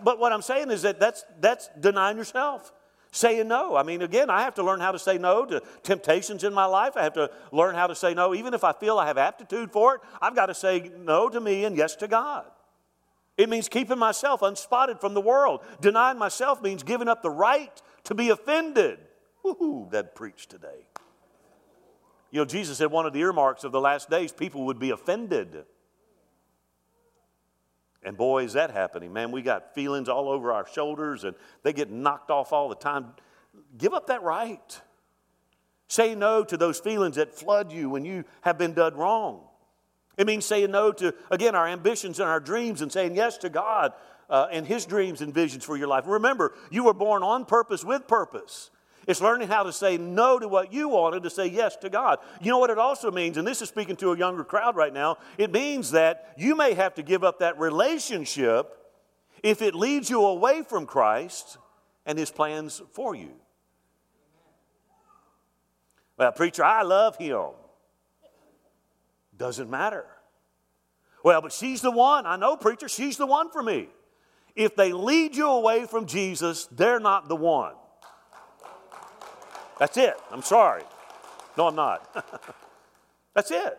But 0.03 0.19
what 0.19 0.33
I'm 0.33 0.43
saying 0.43 0.73
is 0.73 0.83
that 0.83 0.99
that's 0.99 1.25
that's 1.41 1.71
denying 1.79 2.17
yourself, 2.17 2.73
saying 3.11 3.49
no. 3.49 3.77
I 3.77 3.83
mean, 3.83 4.03
again, 4.03 4.31
I 4.31 4.43
have 4.43 4.55
to 4.55 4.63
learn 4.63 4.81
how 4.81 4.93
to 4.93 4.99
say 4.99 5.19
no 5.19 5.45
to 5.47 5.63
temptations 5.83 6.45
in 6.45 6.53
my 6.53 6.67
life. 6.67 6.97
I 6.97 7.05
have 7.05 7.15
to 7.15 7.31
learn 7.53 7.75
how 7.75 7.87
to 7.87 7.95
say 7.95 8.15
no, 8.15 8.35
even 8.35 8.55
if 8.55 8.65
I 8.65 8.73
feel 8.73 8.99
I 8.99 9.07
have 9.07 9.19
aptitude 9.19 9.71
for 9.73 9.97
it. 9.97 10.01
I've 10.21 10.35
got 10.35 10.47
to 10.47 10.55
say 10.55 10.91
no 10.99 11.29
to 11.29 11.41
me 11.41 11.65
and 11.65 11.77
yes 11.77 11.97
to 11.97 12.09
God. 12.09 12.45
It 13.37 13.49
means 13.49 13.69
keeping 13.69 13.99
myself 13.99 14.43
unspotted 14.43 15.01
from 15.01 15.15
the 15.15 15.21
world. 15.21 15.61
Denying 15.81 16.19
myself 16.19 16.61
means 16.61 16.83
giving 16.83 17.09
up 17.09 17.23
the 17.23 17.31
right 17.31 17.81
to 18.05 18.15
be 18.15 18.31
offended. 18.31 18.99
Woohoo, 19.45 19.91
that 19.93 20.15
preached 20.15 20.51
today. 20.51 20.87
You 22.31 22.41
know, 22.41 22.45
Jesus 22.45 22.79
said 22.79 22.91
one 22.91 23.07
of 23.07 23.13
the 23.13 23.21
earmarks 23.21 23.65
of 23.65 23.73
the 23.73 23.81
last 23.81 24.11
days, 24.11 24.33
people 24.33 24.67
would 24.67 24.79
be 24.79 24.91
offended. 24.91 25.65
And 28.09 28.17
boy, 28.17 28.45
is 28.45 28.55
that 28.55 28.71
happening. 28.71 29.13
Man, 29.13 29.33
we 29.33 29.43
got 29.43 29.75
feelings 29.75 30.09
all 30.09 30.31
over 30.31 30.51
our 30.51 30.67
shoulders 30.67 31.25
and 31.25 31.37
they 31.63 31.75
get 31.75 31.91
knocked 31.91 32.31
off 32.31 32.55
all 32.55 32.71
the 32.71 32.75
time. 32.75 33.09
Give 33.77 33.93
up 33.93 34.07
that 34.07 34.23
right. 34.23 34.81
Say 35.89 36.15
no 36.15 36.43
to 36.43 36.57
those 36.57 36.81
feelings 36.81 37.17
that 37.17 37.35
flood 37.35 37.71
you 37.71 37.91
when 37.91 38.07
you 38.07 38.25
have 38.41 38.57
been 38.57 38.73
done 38.73 38.95
wrong. 38.95 39.43
It 40.17 40.27
means 40.27 40.47
saying 40.47 40.71
no 40.71 40.91
to, 40.91 41.15
again, 41.31 41.55
our 41.55 41.69
ambitions 41.69 42.19
and 42.19 42.31
our 42.31 42.41
dreams 42.41 42.81
and 42.81 42.91
saying 42.91 43.15
yes 43.15 43.37
to 43.39 43.51
God 43.51 43.93
uh, 44.31 44.47
and 44.51 44.67
His 44.67 44.87
dreams 44.87 45.21
and 45.21 45.35
visions 45.35 45.63
for 45.63 45.77
your 45.77 45.89
life. 45.89 46.05
Remember, 46.07 46.55
you 46.71 46.85
were 46.85 46.95
born 46.95 47.23
on 47.23 47.45
purpose 47.45 47.85
with 47.85 48.09
purpose. 48.09 48.71
It's 49.09 49.23
learning 49.23 49.49
how 49.49 49.63
to 49.63 49.73
say 49.73 49.97
no 49.97 50.39
to 50.39 50.47
what 50.47 50.71
you 50.71 50.91
wanted 50.91 51.23
to 51.23 51.31
say 51.31 51.47
yes 51.47 51.77
to 51.77 51.89
God. 51.89 52.19
You 52.43 52.51
know 52.51 52.59
what 52.59 52.69
it 52.69 52.77
also 52.77 53.11
means, 53.11 53.39
and 53.39 53.49
this 53.49 53.63
is 53.63 53.71
speaking 53.71 53.97
to 53.97 54.13
a 54.13 54.19
younger 54.19 54.45
crowd 54.45 54.77
right 54.77 54.93
now, 54.93 55.17
it 55.39 55.51
means 55.51 55.93
that 55.93 56.35
you 56.37 56.55
may 56.55 56.75
have 56.75 56.95
to 56.97 57.03
give 57.03 57.25
up 57.25 57.39
that 57.39 57.59
relationship 57.59 58.71
if 59.43 59.63
it 59.63 59.75
leads 59.75 60.11
you 60.11 60.27
away 60.27 60.63
from 60.63 60.85
Christ 60.85 61.57
and 62.05 62.19
His 62.19 62.31
plans 62.31 62.83
for 62.93 63.15
you. 63.15 63.31
Well, 66.19 66.33
preacher, 66.33 66.63
I 66.63 66.83
love 66.83 67.17
Him. 67.17 67.53
Doesn't 69.35 69.71
matter. 69.71 70.05
Well, 71.25 71.41
but 71.41 71.55
she's 71.55 71.81
the 71.81 71.91
one. 71.91 72.27
I 72.27 72.37
know, 72.37 72.59
preacher, 72.59 72.91
she's 72.91 73.17
the 73.17 73.27
one 73.27 73.51
for 73.51 73.63
me. 73.63 73.89
If 74.55 74.77
they 74.77 74.93
lead 74.93 75.35
you 75.35 75.49
away 75.49 75.87
from 75.87 76.05
Jesus, 76.05 76.67
they're 76.67 77.01
not 77.01 77.29
the 77.29 77.37
one. 77.37 77.73
That's 79.79 79.97
it. 79.97 80.15
I'm 80.31 80.43
sorry. 80.43 80.83
No, 81.57 81.69
I'm 81.69 81.75
not. 81.75 82.25
That's 83.35 83.51
it. 83.51 83.79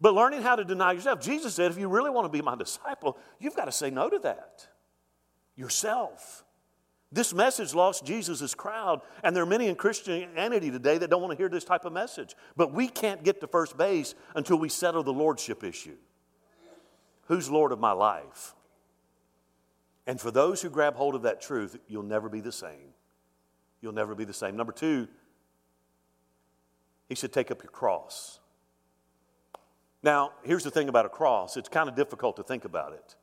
But 0.00 0.14
learning 0.14 0.42
how 0.42 0.56
to 0.56 0.64
deny 0.64 0.92
yourself. 0.92 1.20
Jesus 1.20 1.54
said, 1.54 1.70
if 1.70 1.78
you 1.78 1.88
really 1.88 2.10
want 2.10 2.26
to 2.26 2.28
be 2.28 2.42
my 2.42 2.54
disciple, 2.54 3.16
you've 3.38 3.56
got 3.56 3.64
to 3.64 3.72
say 3.72 3.90
no 3.90 4.10
to 4.10 4.18
that 4.20 4.66
yourself. 5.56 6.44
This 7.10 7.32
message 7.32 7.72
lost 7.72 8.04
Jesus' 8.04 8.54
crowd, 8.54 9.00
and 9.22 9.34
there 9.34 9.42
are 9.42 9.46
many 9.46 9.68
in 9.68 9.74
Christianity 9.74 10.70
today 10.70 10.98
that 10.98 11.08
don't 11.08 11.22
want 11.22 11.30
to 11.30 11.36
hear 11.36 11.48
this 11.48 11.64
type 11.64 11.84
of 11.84 11.92
message. 11.92 12.34
But 12.56 12.72
we 12.72 12.88
can't 12.88 13.24
get 13.24 13.40
to 13.40 13.46
first 13.46 13.78
base 13.78 14.14
until 14.34 14.58
we 14.58 14.68
settle 14.68 15.02
the 15.02 15.12
lordship 15.12 15.64
issue. 15.64 15.96
Who's 17.28 17.48
Lord 17.48 17.72
of 17.72 17.80
my 17.80 17.92
life? 17.92 18.54
And 20.06 20.20
for 20.20 20.30
those 20.30 20.60
who 20.60 20.68
grab 20.68 20.94
hold 20.94 21.14
of 21.14 21.22
that 21.22 21.40
truth, 21.40 21.78
you'll 21.88 22.02
never 22.02 22.28
be 22.28 22.40
the 22.40 22.52
same 22.52 22.92
you'll 23.86 23.94
never 23.94 24.16
be 24.16 24.24
the 24.24 24.32
same. 24.32 24.56
Number 24.56 24.72
two, 24.72 25.06
he 27.08 27.14
said, 27.14 27.32
take 27.32 27.52
up 27.52 27.62
your 27.62 27.70
cross. 27.70 28.40
Now, 30.02 30.32
here's 30.42 30.64
the 30.64 30.72
thing 30.72 30.88
about 30.88 31.06
a 31.06 31.08
cross 31.08 31.56
it's 31.56 31.68
kind 31.68 31.88
of 31.88 31.94
difficult 31.94 32.34
to 32.36 32.42
think 32.42 32.64
about 32.64 32.94
it 32.94 33.14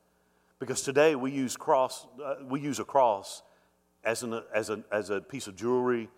because 0.58 0.80
today 0.80 1.16
we 1.16 1.30
use, 1.30 1.54
cross, 1.54 2.06
uh, 2.24 2.36
we 2.48 2.60
use 2.60 2.78
a 2.78 2.84
cross 2.84 3.42
as, 4.04 4.22
an, 4.22 4.42
as, 4.54 4.70
a, 4.70 4.82
as 4.90 5.10
a 5.10 5.20
piece 5.20 5.48
of 5.48 5.54
jewelry, 5.54 6.08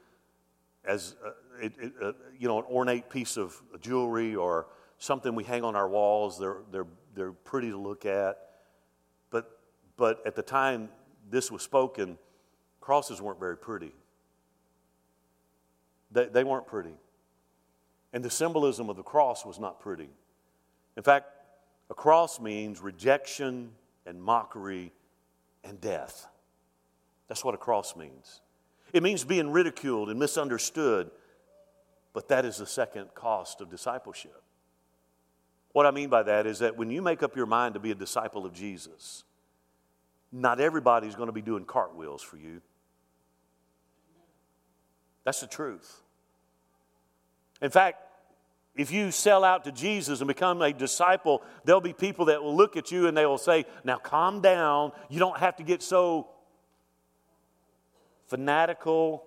as 0.84 1.16
uh, 1.26 1.30
it, 1.60 1.72
it, 1.80 1.92
uh, 2.00 2.12
you 2.38 2.46
know, 2.46 2.60
an 2.60 2.64
ornate 2.70 3.10
piece 3.10 3.36
of 3.36 3.60
jewelry 3.80 4.36
or 4.36 4.68
something 4.98 5.34
we 5.34 5.42
hang 5.42 5.64
on 5.64 5.74
our 5.74 5.88
walls. 5.88 6.38
They're, 6.38 6.58
they're, 6.70 6.86
they're 7.16 7.32
pretty 7.32 7.70
to 7.70 7.76
look 7.76 8.06
at. 8.06 8.38
But, 9.30 9.58
but 9.96 10.24
at 10.24 10.36
the 10.36 10.42
time 10.42 10.90
this 11.28 11.50
was 11.50 11.62
spoken, 11.62 12.16
crosses 12.80 13.20
weren't 13.20 13.40
very 13.40 13.56
pretty. 13.56 13.92
They, 16.10 16.26
they 16.26 16.44
weren't 16.44 16.66
pretty. 16.66 16.94
And 18.12 18.24
the 18.24 18.30
symbolism 18.30 18.88
of 18.88 18.96
the 18.96 19.02
cross 19.02 19.44
was 19.44 19.58
not 19.58 19.80
pretty. 19.80 20.08
In 20.96 21.02
fact, 21.02 21.26
a 21.90 21.94
cross 21.94 22.40
means 22.40 22.80
rejection 22.80 23.70
and 24.06 24.22
mockery 24.22 24.92
and 25.64 25.80
death. 25.80 26.26
That's 27.28 27.44
what 27.44 27.54
a 27.54 27.58
cross 27.58 27.96
means. 27.96 28.40
It 28.92 29.02
means 29.02 29.24
being 29.24 29.50
ridiculed 29.50 30.08
and 30.08 30.18
misunderstood, 30.18 31.10
but 32.12 32.28
that 32.28 32.44
is 32.44 32.58
the 32.58 32.66
second 32.66 33.14
cost 33.14 33.60
of 33.60 33.68
discipleship. 33.68 34.42
What 35.72 35.84
I 35.84 35.90
mean 35.90 36.08
by 36.08 36.22
that 36.22 36.46
is 36.46 36.60
that 36.60 36.76
when 36.76 36.90
you 36.90 37.02
make 37.02 37.22
up 37.22 37.36
your 37.36 37.46
mind 37.46 37.74
to 37.74 37.80
be 37.80 37.90
a 37.90 37.94
disciple 37.94 38.46
of 38.46 38.54
Jesus, 38.54 39.24
not 40.32 40.60
everybody's 40.60 41.14
going 41.14 41.26
to 41.26 41.32
be 41.32 41.42
doing 41.42 41.64
cartwheels 41.64 42.22
for 42.22 42.38
you. 42.38 42.62
That's 45.26 45.40
the 45.40 45.48
truth. 45.48 46.02
In 47.60 47.70
fact, 47.70 48.00
if 48.76 48.92
you 48.92 49.10
sell 49.10 49.42
out 49.42 49.64
to 49.64 49.72
Jesus 49.72 50.20
and 50.20 50.28
become 50.28 50.62
a 50.62 50.72
disciple, 50.72 51.42
there'll 51.64 51.80
be 51.80 51.92
people 51.92 52.26
that 52.26 52.40
will 52.40 52.54
look 52.54 52.76
at 52.76 52.92
you 52.92 53.08
and 53.08 53.16
they 53.16 53.26
will 53.26 53.36
say, 53.36 53.64
Now 53.82 53.96
calm 53.96 54.40
down. 54.40 54.92
You 55.10 55.18
don't 55.18 55.36
have 55.38 55.56
to 55.56 55.64
get 55.64 55.82
so 55.82 56.28
fanatical. 58.28 59.24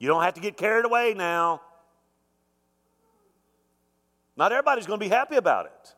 You 0.00 0.08
don't 0.08 0.24
have 0.24 0.34
to 0.34 0.40
get 0.40 0.56
carried 0.56 0.84
away 0.84 1.14
now. 1.16 1.62
Not 4.36 4.50
everybody's 4.50 4.88
going 4.88 4.98
to 4.98 5.06
be 5.06 5.10
happy 5.10 5.36
about 5.36 5.66
it. 5.66 5.94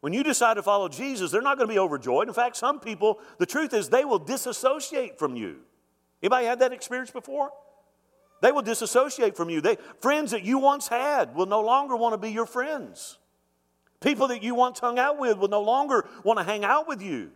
When 0.00 0.14
you 0.14 0.22
decide 0.22 0.54
to 0.54 0.62
follow 0.62 0.88
Jesus, 0.88 1.30
they're 1.30 1.42
not 1.42 1.58
going 1.58 1.68
to 1.68 1.74
be 1.74 1.78
overjoyed. 1.78 2.28
In 2.28 2.34
fact, 2.34 2.56
some 2.56 2.80
people, 2.80 3.20
the 3.36 3.46
truth 3.46 3.74
is, 3.74 3.90
they 3.90 4.06
will 4.06 4.18
disassociate 4.18 5.18
from 5.18 5.36
you. 5.36 5.58
Anybody 6.24 6.46
had 6.46 6.60
that 6.60 6.72
experience 6.72 7.10
before? 7.10 7.52
They 8.40 8.50
will 8.50 8.62
disassociate 8.62 9.36
from 9.36 9.50
you. 9.50 9.60
They, 9.60 9.76
friends 10.00 10.30
that 10.30 10.42
you 10.42 10.56
once 10.56 10.88
had 10.88 11.34
will 11.34 11.44
no 11.44 11.60
longer 11.60 11.96
want 11.96 12.14
to 12.14 12.16
be 12.16 12.30
your 12.30 12.46
friends. 12.46 13.18
People 14.00 14.28
that 14.28 14.42
you 14.42 14.54
once 14.54 14.78
hung 14.78 14.98
out 14.98 15.18
with 15.18 15.36
will 15.36 15.48
no 15.48 15.60
longer 15.60 16.08
want 16.22 16.38
to 16.38 16.42
hang 16.42 16.64
out 16.64 16.88
with 16.88 17.02
you. 17.02 17.30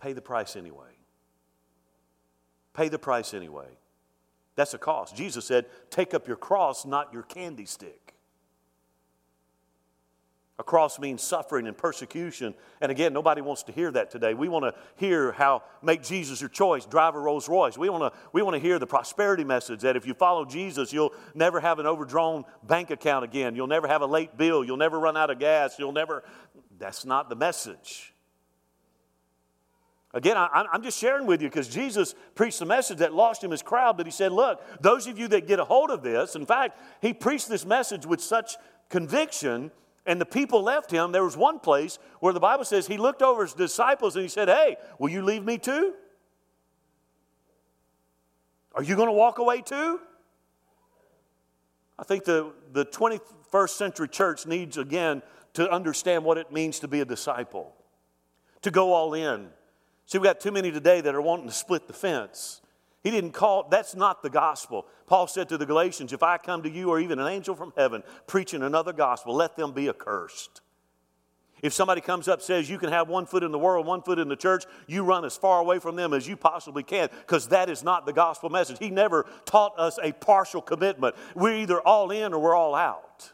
Pay 0.00 0.12
the 0.12 0.22
price 0.22 0.54
anyway. 0.54 0.92
Pay 2.72 2.88
the 2.88 3.00
price 3.00 3.34
anyway. 3.34 3.78
That's 4.54 4.72
a 4.72 4.78
cost. 4.78 5.16
Jesus 5.16 5.44
said, 5.44 5.66
Take 5.90 6.14
up 6.14 6.28
your 6.28 6.36
cross, 6.36 6.86
not 6.86 7.12
your 7.12 7.24
candy 7.24 7.66
stick. 7.66 8.11
A 10.58 10.62
cross 10.62 10.98
means 10.98 11.22
suffering 11.22 11.66
and 11.66 11.76
persecution. 11.76 12.54
And 12.80 12.92
again, 12.92 13.12
nobody 13.14 13.40
wants 13.40 13.62
to 13.64 13.72
hear 13.72 13.90
that 13.92 14.10
today. 14.10 14.34
We 14.34 14.48
want 14.48 14.64
to 14.64 14.74
hear 14.96 15.32
how 15.32 15.62
make 15.82 16.02
Jesus 16.02 16.40
your 16.40 16.50
choice, 16.50 16.84
drive 16.84 17.14
a 17.14 17.18
Rolls 17.18 17.48
Royce. 17.48 17.78
We 17.78 17.88
want 17.88 18.12
to 18.12 18.20
we 18.32 18.42
want 18.42 18.54
to 18.54 18.60
hear 18.60 18.78
the 18.78 18.86
prosperity 18.86 19.44
message 19.44 19.80
that 19.80 19.96
if 19.96 20.06
you 20.06 20.12
follow 20.12 20.44
Jesus, 20.44 20.92
you'll 20.92 21.14
never 21.34 21.58
have 21.58 21.78
an 21.78 21.86
overdrawn 21.86 22.44
bank 22.62 22.90
account 22.90 23.24
again. 23.24 23.56
You'll 23.56 23.66
never 23.66 23.88
have 23.88 24.02
a 24.02 24.06
late 24.06 24.36
bill. 24.36 24.62
You'll 24.62 24.76
never 24.76 25.00
run 25.00 25.16
out 25.16 25.30
of 25.30 25.38
gas. 25.38 25.78
You'll 25.78 25.92
never. 25.92 26.22
That's 26.78 27.06
not 27.06 27.30
the 27.30 27.36
message. 27.36 28.12
Again, 30.14 30.36
I, 30.36 30.66
am 30.74 30.82
just 30.82 30.98
sharing 30.98 31.26
with 31.26 31.40
you 31.40 31.48
because 31.48 31.68
Jesus 31.68 32.14
preached 32.34 32.58
the 32.58 32.66
message 32.66 32.98
that 32.98 33.14
lost 33.14 33.42
him 33.42 33.50
his 33.50 33.62
crowd, 33.62 33.96
but 33.96 34.04
he 34.04 34.12
said, 34.12 34.30
Look, 34.30 34.60
those 34.82 35.06
of 35.06 35.18
you 35.18 35.28
that 35.28 35.46
get 35.46 35.58
a 35.58 35.64
hold 35.64 35.90
of 35.90 36.02
this, 36.02 36.36
in 36.36 36.44
fact, 36.44 36.78
he 37.00 37.14
preached 37.14 37.48
this 37.48 37.64
message 37.64 38.04
with 38.04 38.20
such 38.20 38.56
conviction 38.90 39.70
and 40.04 40.20
the 40.20 40.26
people 40.26 40.62
left 40.62 40.90
him, 40.90 41.12
there 41.12 41.24
was 41.24 41.36
one 41.36 41.60
place 41.60 41.98
where 42.20 42.32
the 42.32 42.40
Bible 42.40 42.64
says 42.64 42.86
he 42.86 42.96
looked 42.96 43.22
over 43.22 43.42
his 43.42 43.54
disciples 43.54 44.16
and 44.16 44.22
he 44.22 44.28
said, 44.28 44.48
Hey, 44.48 44.76
will 44.98 45.10
you 45.10 45.22
leave 45.22 45.44
me 45.44 45.58
too? 45.58 45.94
Are 48.74 48.82
you 48.82 48.96
going 48.96 49.08
to 49.08 49.12
walk 49.12 49.38
away 49.38 49.60
too? 49.60 50.00
I 51.98 52.04
think 52.04 52.24
the, 52.24 52.52
the 52.72 52.84
21st 52.86 53.70
century 53.70 54.08
church 54.08 54.46
needs 54.46 54.76
again 54.76 55.22
to 55.54 55.70
understand 55.70 56.24
what 56.24 56.38
it 56.38 56.50
means 56.50 56.80
to 56.80 56.88
be 56.88 57.00
a 57.00 57.04
disciple, 57.04 57.74
to 58.62 58.70
go 58.70 58.92
all 58.94 59.14
in. 59.14 59.48
See, 60.06 60.18
we've 60.18 60.24
got 60.24 60.40
too 60.40 60.50
many 60.50 60.72
today 60.72 61.00
that 61.02 61.14
are 61.14 61.20
wanting 61.20 61.46
to 61.46 61.52
split 61.52 61.86
the 61.86 61.92
fence. 61.92 62.61
He 63.02 63.10
didn't 63.10 63.32
call, 63.32 63.68
that's 63.68 63.96
not 63.96 64.22
the 64.22 64.30
gospel. 64.30 64.86
Paul 65.06 65.26
said 65.26 65.48
to 65.48 65.58
the 65.58 65.66
Galatians, 65.66 66.12
If 66.12 66.22
I 66.22 66.38
come 66.38 66.62
to 66.62 66.70
you 66.70 66.90
or 66.90 67.00
even 67.00 67.18
an 67.18 67.26
angel 67.26 67.56
from 67.56 67.72
heaven 67.76 68.02
preaching 68.26 68.62
another 68.62 68.92
gospel, 68.92 69.34
let 69.34 69.56
them 69.56 69.72
be 69.72 69.88
accursed. 69.88 70.60
If 71.62 71.72
somebody 71.72 72.00
comes 72.00 72.26
up 72.26 72.42
says 72.42 72.68
you 72.68 72.78
can 72.78 72.90
have 72.90 73.08
one 73.08 73.24
foot 73.24 73.44
in 73.44 73.52
the 73.52 73.58
world, 73.58 73.86
one 73.86 74.02
foot 74.02 74.18
in 74.18 74.28
the 74.28 74.36
church, 74.36 74.64
you 74.88 75.04
run 75.04 75.24
as 75.24 75.36
far 75.36 75.60
away 75.60 75.78
from 75.78 75.94
them 75.94 76.12
as 76.12 76.26
you 76.26 76.36
possibly 76.36 76.82
can 76.82 77.08
because 77.20 77.48
that 77.48 77.70
is 77.70 77.84
not 77.84 78.04
the 78.04 78.12
gospel 78.12 78.50
message. 78.50 78.78
He 78.80 78.90
never 78.90 79.26
taught 79.44 79.78
us 79.78 79.98
a 80.02 80.10
partial 80.12 80.60
commitment. 80.60 81.14
We're 81.36 81.56
either 81.58 81.80
all 81.80 82.10
in 82.10 82.34
or 82.34 82.40
we're 82.40 82.56
all 82.56 82.74
out. 82.74 83.30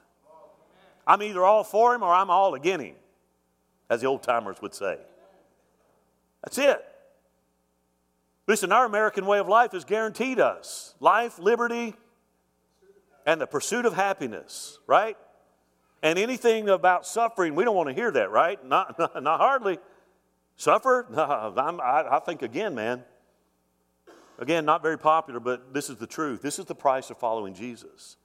I'm 1.06 1.22
either 1.22 1.42
all 1.42 1.64
for 1.64 1.94
him 1.94 2.02
or 2.02 2.12
I'm 2.12 2.28
all 2.28 2.54
against 2.54 2.84
him, 2.84 2.96
as 3.88 4.02
the 4.02 4.06
old 4.06 4.22
timers 4.22 4.60
would 4.60 4.74
say. 4.74 4.98
That's 6.44 6.58
it. 6.58 6.84
Listen, 8.48 8.72
our 8.72 8.86
American 8.86 9.26
way 9.26 9.38
of 9.38 9.46
life 9.46 9.74
is 9.74 9.84
guaranteed 9.84 10.40
us 10.40 10.94
life, 11.00 11.38
liberty, 11.38 11.94
and 13.26 13.38
the 13.38 13.46
pursuit 13.46 13.84
of 13.84 13.92
happiness, 13.92 14.78
right? 14.86 15.18
And 16.02 16.18
anything 16.18 16.70
about 16.70 17.06
suffering, 17.06 17.54
we 17.54 17.64
don't 17.64 17.76
want 17.76 17.90
to 17.90 17.94
hear 17.94 18.10
that, 18.10 18.30
right? 18.30 18.64
Not, 18.64 18.98
not, 18.98 19.22
not 19.22 19.38
hardly. 19.38 19.78
Suffer? 20.56 21.06
No, 21.14 21.22
I, 21.22 22.16
I 22.16 22.20
think 22.20 22.40
again, 22.40 22.74
man. 22.74 23.04
Again, 24.38 24.64
not 24.64 24.82
very 24.82 24.98
popular, 24.98 25.40
but 25.40 25.74
this 25.74 25.90
is 25.90 25.96
the 25.96 26.06
truth. 26.06 26.40
This 26.40 26.58
is 26.58 26.64
the 26.64 26.74
price 26.74 27.10
of 27.10 27.18
following 27.18 27.52
Jesus. 27.52 28.16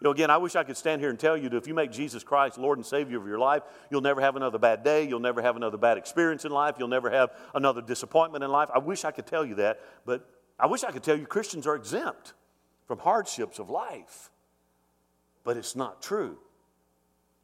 You 0.00 0.04
know, 0.04 0.10
again, 0.12 0.30
I 0.30 0.36
wish 0.36 0.54
I 0.54 0.62
could 0.62 0.76
stand 0.76 1.00
here 1.00 1.10
and 1.10 1.18
tell 1.18 1.36
you 1.36 1.48
that 1.48 1.56
if 1.56 1.66
you 1.66 1.74
make 1.74 1.90
Jesus 1.90 2.22
Christ 2.22 2.56
Lord 2.56 2.78
and 2.78 2.86
Savior 2.86 3.18
of 3.18 3.26
your 3.26 3.38
life, 3.38 3.64
you'll 3.90 4.00
never 4.00 4.20
have 4.20 4.36
another 4.36 4.58
bad 4.58 4.84
day. 4.84 5.02
You'll 5.02 5.18
never 5.18 5.42
have 5.42 5.56
another 5.56 5.76
bad 5.76 5.98
experience 5.98 6.44
in 6.44 6.52
life. 6.52 6.76
You'll 6.78 6.86
never 6.86 7.10
have 7.10 7.30
another 7.52 7.82
disappointment 7.82 8.44
in 8.44 8.50
life. 8.50 8.68
I 8.72 8.78
wish 8.78 9.04
I 9.04 9.10
could 9.10 9.26
tell 9.26 9.44
you 9.44 9.56
that, 9.56 9.80
but 10.06 10.28
I 10.58 10.66
wish 10.66 10.84
I 10.84 10.92
could 10.92 11.02
tell 11.02 11.18
you 11.18 11.26
Christians 11.26 11.66
are 11.66 11.74
exempt 11.74 12.34
from 12.86 13.00
hardships 13.00 13.58
of 13.58 13.70
life. 13.70 14.30
But 15.42 15.56
it's 15.56 15.74
not 15.74 16.00
true. 16.00 16.38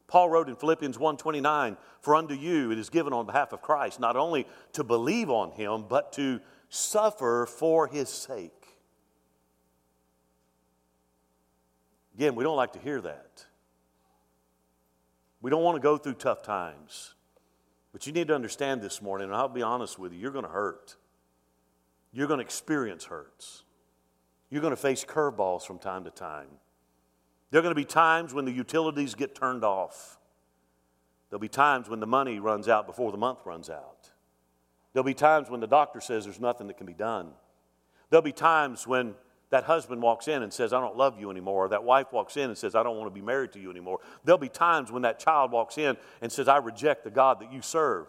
Paul 0.06 0.30
wrote 0.30 0.48
in 0.48 0.54
Philippians 0.54 0.96
1:29, 0.96 1.76
"For 2.00 2.14
unto 2.14 2.34
you 2.34 2.70
it 2.70 2.78
is 2.78 2.88
given 2.88 3.12
on 3.12 3.26
behalf 3.26 3.52
of 3.52 3.62
Christ 3.62 3.98
not 3.98 4.16
only 4.16 4.46
to 4.74 4.84
believe 4.84 5.28
on 5.28 5.50
him, 5.52 5.86
but 5.88 6.12
to 6.12 6.40
suffer 6.68 7.46
for 7.46 7.88
his 7.88 8.08
sake." 8.08 8.63
Again, 12.14 12.34
we 12.34 12.44
don't 12.44 12.56
like 12.56 12.72
to 12.74 12.78
hear 12.78 13.00
that. 13.00 13.44
We 15.40 15.50
don't 15.50 15.62
want 15.62 15.76
to 15.76 15.80
go 15.80 15.98
through 15.98 16.14
tough 16.14 16.42
times. 16.42 17.14
But 17.92 18.06
you 18.06 18.12
need 18.12 18.28
to 18.28 18.34
understand 18.34 18.80
this 18.80 19.02
morning, 19.02 19.28
and 19.28 19.36
I'll 19.36 19.48
be 19.48 19.62
honest 19.62 19.98
with 19.98 20.12
you, 20.12 20.18
you're 20.18 20.30
going 20.30 20.44
to 20.44 20.50
hurt. 20.50 20.96
You're 22.12 22.26
going 22.26 22.38
to 22.38 22.44
experience 22.44 23.04
hurts. 23.04 23.62
You're 24.50 24.62
going 24.62 24.72
to 24.72 24.76
face 24.76 25.04
curveballs 25.04 25.66
from 25.66 25.78
time 25.78 26.04
to 26.04 26.10
time. 26.10 26.48
There 27.50 27.58
are 27.60 27.62
going 27.62 27.74
to 27.74 27.80
be 27.80 27.84
times 27.84 28.32
when 28.32 28.44
the 28.44 28.52
utilities 28.52 29.14
get 29.14 29.34
turned 29.34 29.64
off. 29.64 30.18
There'll 31.30 31.40
be 31.40 31.48
times 31.48 31.88
when 31.88 32.00
the 32.00 32.06
money 32.06 32.38
runs 32.40 32.68
out 32.68 32.86
before 32.86 33.12
the 33.12 33.18
month 33.18 33.40
runs 33.44 33.68
out. 33.68 34.10
There'll 34.92 35.04
be 35.04 35.14
times 35.14 35.50
when 35.50 35.60
the 35.60 35.66
doctor 35.66 36.00
says 36.00 36.24
there's 36.24 36.40
nothing 36.40 36.68
that 36.68 36.76
can 36.76 36.86
be 36.86 36.94
done. 36.94 37.32
There'll 38.10 38.22
be 38.22 38.32
times 38.32 38.86
when 38.86 39.14
that 39.54 39.62
husband 39.62 40.02
walks 40.02 40.26
in 40.26 40.42
and 40.42 40.52
says, 40.52 40.72
I 40.72 40.80
don't 40.80 40.96
love 40.96 41.20
you 41.20 41.30
anymore, 41.30 41.66
or 41.66 41.68
that 41.68 41.84
wife 41.84 42.12
walks 42.12 42.36
in 42.36 42.46
and 42.50 42.58
says, 42.58 42.74
I 42.74 42.82
don't 42.82 42.96
want 42.96 43.06
to 43.06 43.14
be 43.14 43.24
married 43.24 43.52
to 43.52 43.60
you 43.60 43.70
anymore. 43.70 44.00
There'll 44.24 44.36
be 44.36 44.48
times 44.48 44.90
when 44.90 45.02
that 45.02 45.20
child 45.20 45.52
walks 45.52 45.78
in 45.78 45.96
and 46.20 46.32
says, 46.32 46.48
I 46.48 46.56
reject 46.56 47.04
the 47.04 47.10
God 47.10 47.38
that 47.38 47.52
you 47.52 47.62
serve. 47.62 48.08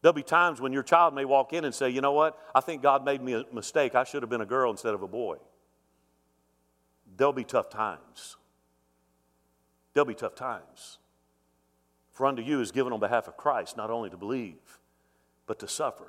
There'll 0.00 0.14
be 0.14 0.22
times 0.22 0.58
when 0.58 0.72
your 0.72 0.82
child 0.82 1.14
may 1.14 1.26
walk 1.26 1.52
in 1.52 1.66
and 1.66 1.74
say, 1.74 1.90
You 1.90 2.00
know 2.00 2.12
what? 2.12 2.38
I 2.54 2.62
think 2.62 2.80
God 2.80 3.04
made 3.04 3.20
me 3.20 3.34
a 3.34 3.44
mistake. 3.52 3.94
I 3.94 4.04
should 4.04 4.22
have 4.22 4.30
been 4.30 4.40
a 4.40 4.46
girl 4.46 4.70
instead 4.70 4.94
of 4.94 5.02
a 5.02 5.06
boy. 5.06 5.36
There'll 7.18 7.34
be 7.34 7.44
tough 7.44 7.68
times. 7.68 8.38
There'll 9.92 10.06
be 10.06 10.14
tough 10.14 10.34
times. 10.34 10.96
For 12.14 12.24
unto 12.24 12.40
you 12.40 12.62
is 12.62 12.72
given 12.72 12.94
on 12.94 13.00
behalf 13.00 13.28
of 13.28 13.36
Christ 13.36 13.76
not 13.76 13.90
only 13.90 14.08
to 14.08 14.16
believe, 14.16 14.78
but 15.46 15.58
to 15.58 15.68
suffer. 15.68 16.08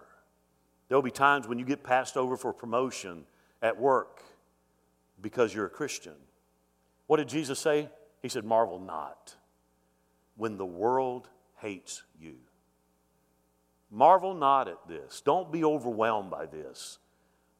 There'll 0.88 1.02
be 1.02 1.12
times 1.12 1.46
when 1.46 1.60
you 1.60 1.66
get 1.66 1.84
passed 1.84 2.16
over 2.16 2.38
for 2.38 2.54
promotion 2.54 3.26
at 3.62 3.78
work 3.78 4.24
because 5.22 5.54
you're 5.54 5.66
a 5.66 5.70
Christian. 5.70 6.16
What 7.08 7.18
did 7.18 7.30
Jesus 7.30 7.60
say? 7.60 7.90
He 8.22 8.30
said, 8.30 8.46
Marvel 8.46 8.80
not 8.80 9.36
when 10.36 10.58
the 10.58 10.66
world 10.66 11.28
hates 11.58 12.04
you. 12.20 12.36
Marvel 13.92 14.34
not 14.34 14.68
at 14.68 14.88
this. 14.88 15.22
Don't 15.22 15.52
be 15.52 15.64
overwhelmed 15.64 16.32
by 16.32 16.46
this. 16.46 17.00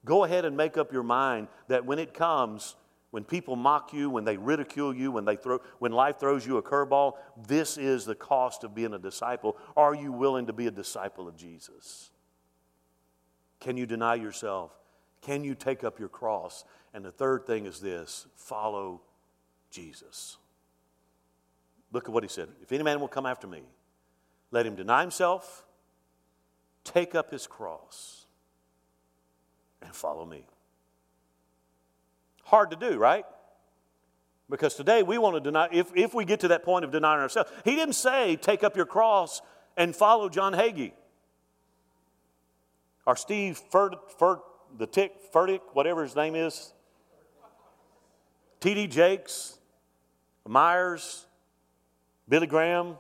Go 0.06 0.24
ahead 0.24 0.46
and 0.46 0.56
make 0.56 0.78
up 0.78 0.94
your 0.94 1.04
mind 1.04 1.50
that 1.68 1.86
when 1.86 2.00
it 2.00 2.14
comes, 2.14 2.76
when 3.12 3.24
people 3.26 3.56
mock 3.56 3.92
you, 3.92 4.10
when 4.10 4.24
they 4.24 4.38
ridicule 4.38 4.96
you, 4.96 5.12
when, 5.12 5.26
they 5.26 5.36
throw, 5.36 5.60
when 5.80 5.92
life 5.92 6.20
throws 6.20 6.46
you 6.46 6.58
a 6.58 6.64
curveball, 6.64 7.14
this 7.48 7.78
is 7.78 8.06
the 8.06 8.16
cost 8.16 8.64
of 8.64 8.74
being 8.74 8.94
a 8.94 9.00
disciple. 9.00 9.58
Are 9.76 9.94
you 9.94 10.12
willing 10.12 10.46
to 10.46 10.54
be 10.54 10.68
a 10.68 10.72
disciple 10.72 11.28
of 11.28 11.36
Jesus? 11.36 12.12
Can 13.60 13.76
you 13.76 13.86
deny 13.86 14.16
yourself? 14.16 14.72
Can 15.22 15.44
you 15.44 15.54
take 15.54 15.84
up 15.84 16.00
your 16.00 16.08
cross? 16.08 16.64
And 16.94 17.06
the 17.06 17.12
third 17.12 17.46
thing 17.46 17.66
is 17.66 17.80
this 17.80 18.28
follow 18.36 19.02
Jesus. 19.70 20.38
Look 21.92 22.08
at 22.08 22.14
what 22.14 22.24
he 22.24 22.30
said. 22.30 22.50
If 22.62 22.72
any 22.72 22.84
man 22.84 23.00
will 23.00 23.08
come 23.08 23.26
after 23.26 23.48
me, 23.48 23.62
let 24.52 24.66
him 24.66 24.76
deny 24.76 25.02
himself, 25.02 25.66
take 26.84 27.16
up 27.16 27.32
his 27.32 27.48
cross, 27.48 28.26
and 29.82 29.96
follow 29.96 30.26
me. 30.26 30.46
Hard 32.44 32.72
to 32.72 32.76
do, 32.76 32.98
right? 32.98 33.26
Because 34.50 34.74
today 34.74 35.04
we 35.04 35.18
want 35.18 35.36
to 35.36 35.40
deny, 35.40 35.70
if, 35.72 35.92
if 35.96 36.14
we 36.14 36.26
get 36.26 36.40
to 36.40 36.48
that 36.50 36.64
point 36.64 36.84
of 36.84 36.92
denying 36.92 37.22
ourselves, 37.22 37.52
he 37.64 37.76
didn't 37.76 37.94
say, 37.94 38.36
take 38.36 38.64
up 38.64 38.76
your 38.76 38.88
cross 38.88 39.42
and 39.78 39.96
follow 39.96 40.30
John 40.30 40.54
Hagee 40.54 40.94
or 43.06 43.16
Steve 43.16 43.60
Ferd, 43.72 43.96
the 44.78 44.88
Tick, 44.88 45.14
whatever 45.74 46.04
his 46.04 46.16
name 46.16 46.36
is, 46.36 46.74
T.D. 48.60 48.88
Jakes, 48.88 49.58
Myers, 50.48 51.26
Billy 52.28 52.48
Graham, 52.48 52.98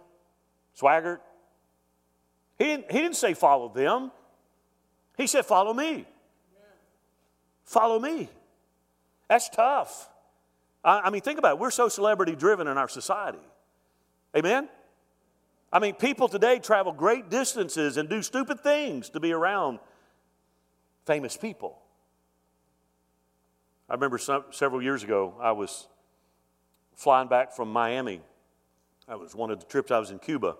Swaggart. 0.79 1.19
He 2.57 2.65
didn't, 2.65 2.91
he 2.91 2.99
didn't 2.99 3.15
say 3.15 3.33
follow 3.33 3.69
them. 3.69 4.11
He 5.17 5.27
said 5.27 5.45
follow 5.45 5.73
me. 5.73 6.05
Follow 7.65 7.99
me. 7.99 8.29
That's 9.27 9.49
tough. 9.49 10.09
I, 10.83 11.01
I 11.01 11.09
mean, 11.09 11.21
think 11.21 11.39
about 11.39 11.53
it. 11.53 11.59
We're 11.59 11.71
so 11.71 11.87
celebrity 11.87 12.35
driven 12.35 12.67
in 12.67 12.77
our 12.77 12.87
society. 12.87 13.39
Amen? 14.35 14.69
I 15.71 15.79
mean, 15.79 15.93
people 15.93 16.27
today 16.27 16.59
travel 16.59 16.93
great 16.93 17.29
distances 17.29 17.97
and 17.97 18.09
do 18.09 18.21
stupid 18.21 18.61
things 18.61 19.09
to 19.11 19.19
be 19.19 19.31
around 19.31 19.79
famous 21.05 21.37
people. 21.37 21.78
I 23.89 23.95
remember 23.95 24.19
some, 24.19 24.43
several 24.51 24.83
years 24.83 25.03
ago, 25.03 25.33
I 25.41 25.51
was 25.51 25.87
flying 26.95 27.27
back 27.27 27.51
from 27.53 27.71
Miami. 27.71 28.21
That 29.07 29.19
was 29.19 29.33
one 29.33 29.49
of 29.49 29.59
the 29.59 29.65
trips 29.65 29.89
I 29.89 29.97
was 29.97 30.11
in 30.11 30.19
Cuba. 30.19 30.57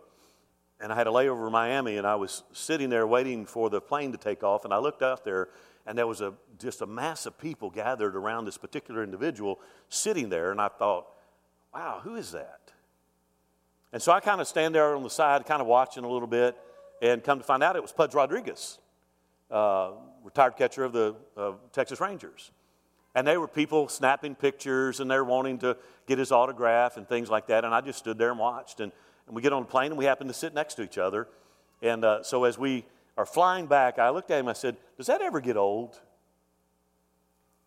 And 0.80 0.92
I 0.92 0.96
had 0.96 1.06
a 1.06 1.12
layover 1.12 1.46
in 1.46 1.52
Miami, 1.52 1.98
and 1.98 2.08
I 2.08 2.16
was 2.16 2.42
sitting 2.54 2.90
there 2.90 3.06
waiting 3.06 3.46
for 3.46 3.70
the 3.70 3.80
plane 3.80 4.14
to 4.14 4.18
take 4.18 4.44
off. 4.44 4.66
And 4.66 4.74
I 4.74 4.78
looked 4.78 5.04
out 5.04 5.24
there, 5.24 5.50
and 5.86 5.96
there 5.96 6.08
was 6.08 6.22
a, 6.22 6.34
just 6.58 6.82
a 6.82 6.88
mass 6.88 7.28
of 7.28 7.38
people 7.38 7.70
gathered 7.70 8.16
around 8.16 8.46
this 8.46 8.58
particular 8.58 9.04
individual 9.04 9.60
sitting 9.90 10.30
there. 10.30 10.50
And 10.52 10.60
I 10.60 10.70
thought, 10.70 11.06
wow, 11.72 12.00
who 12.04 12.16
is 12.16 12.32
that? 12.32 12.72
And 13.94 14.02
so 14.02 14.12
I 14.12 14.22
kind 14.22 14.42
of 14.42 14.48
stand 14.48 14.74
there 14.74 14.96
on 14.96 15.04
the 15.04 15.10
side, 15.10 15.46
kind 15.46 15.62
of 15.62 15.68
watching 15.68 16.04
a 16.04 16.10
little 16.10 16.28
bit, 16.28 16.58
and 17.00 17.24
come 17.24 17.38
to 17.38 17.46
find 17.46 17.62
out 17.62 17.76
it 17.76 17.82
was 17.82 17.92
Pudge 17.92 18.16
Rodriguez. 18.16 18.80
Uh, 19.52 19.92
retired 20.24 20.56
catcher 20.58 20.84
of 20.84 20.94
the 20.94 21.16
uh, 21.38 21.52
Texas 21.74 22.00
Rangers. 22.00 22.52
And 23.16 23.26
they 23.26 23.38
were 23.38 23.48
people 23.48 23.88
snapping 23.88 24.36
pictures 24.36 25.00
and 25.00 25.10
they're 25.10 25.24
wanting 25.24 25.58
to 25.60 25.78
get 26.06 26.20
his 26.20 26.32
autograph 26.32 26.98
and 26.98 27.08
things 27.08 27.30
like 27.30 27.48
that. 27.48 27.66
And 27.66 27.74
I 27.74 27.82
just 27.82 28.00
stood 28.00 28.18
there 28.18 28.30
and 28.30 28.40
watched. 28.40 28.80
And, 28.80 28.92
and 29.28 29.36
we 29.36 29.42
get 29.42 29.52
on 29.52 29.64
the 29.64 29.68
plane 29.68 29.92
and 29.92 29.98
we 29.98 30.06
happen 30.06 30.28
to 30.28 30.34
sit 30.34 30.54
next 30.54 30.76
to 30.76 30.84
each 30.84 30.98
other. 30.98 31.28
And 31.82 32.06
uh, 32.06 32.24
so 32.24 32.44
as 32.44 32.58
we 32.58 32.86
are 33.18 33.26
flying 33.26 33.66
back, 33.66 34.00
I 34.00 34.10
looked 34.10 34.32
at 34.32 34.40
him. 34.40 34.48
I 34.48 34.54
said, 34.54 34.78
Does 34.98 35.08
that 35.08 35.22
ever 35.22 35.42
get 35.42 35.58
old? 35.58 36.00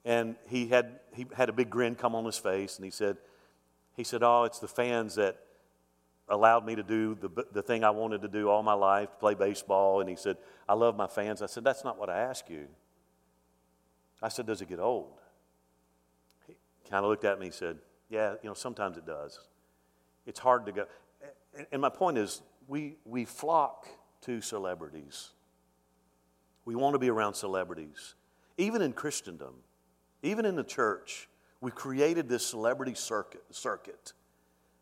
And 0.05 0.37
he 0.49 0.69
had, 0.69 1.01
he 1.15 1.27
had 1.37 1.49
a 1.49 1.53
big 1.53 1.71
grin 1.71 1.95
come 1.95 2.15
on 2.15 2.25
his 2.25 2.39
face. 2.39 2.77
And 2.77 2.85
he 2.85 2.91
said, 2.91 3.17
He 3.97 4.05
said, 4.05 4.23
Oh, 4.23 4.45
it's 4.45 4.59
the 4.59 4.69
fans 4.69 5.17
that 5.17 5.39
allowed 6.29 6.65
me 6.65 6.77
to 6.77 6.83
do 6.83 7.17
the, 7.21 7.47
the 7.53 7.63
thing 7.63 7.85
I 7.85 7.91
wanted 7.91 8.23
to 8.23 8.29
do 8.29 8.49
all 8.49 8.63
my 8.63 8.75
life, 8.75 9.11
to 9.11 9.17
play 9.17 9.35
baseball. 9.35 10.01
And 10.01 10.09
he 10.09 10.17
said, 10.17 10.37
I 10.69 10.75
love 10.75 10.97
my 10.97 11.09
fans. 11.09 11.43
I 11.43 11.47
said, 11.47 11.65
That's 11.65 11.85
not 11.85 11.99
what 11.99 12.11
I 12.11 12.19
asked 12.19 12.49
you. 12.49 12.69
I 14.23 14.29
said, 14.29 14.47
Does 14.47 14.61
it 14.61 14.69
get 14.69 14.79
old? 14.79 15.22
Kind 16.91 17.05
of 17.05 17.11
looked 17.11 17.25
at 17.25 17.39
me 17.39 17.47
and 17.47 17.55
said, 17.55 17.79
Yeah, 18.09 18.35
you 18.43 18.49
know, 18.49 18.55
sometimes 18.55 18.97
it 18.97 19.07
does. 19.07 19.39
It's 20.27 20.39
hard 20.39 20.67
to 20.67 20.73
go. 20.73 20.87
And 21.71 21.83
my 21.83 21.89
point 21.89 22.19
is, 22.19 22.43
we, 22.69 22.97
we 23.05 23.25
flock 23.25 23.87
to 24.23 24.41
celebrities. 24.41 25.31
We 26.65 26.75
want 26.75 26.95
to 26.95 26.99
be 26.99 27.11
around 27.11 27.35
celebrities. 27.35 28.15
Even 28.57 28.83
in 28.83 28.93
Christendom, 28.93 29.55
even 30.23 30.45
in 30.45 30.57
the 30.57 30.65
church, 30.65 31.29
we 31.61 31.71
created 31.71 32.29
this 32.29 32.47
celebrity 32.47 32.95
circuit. 32.95 33.43
circuit. 33.51 34.13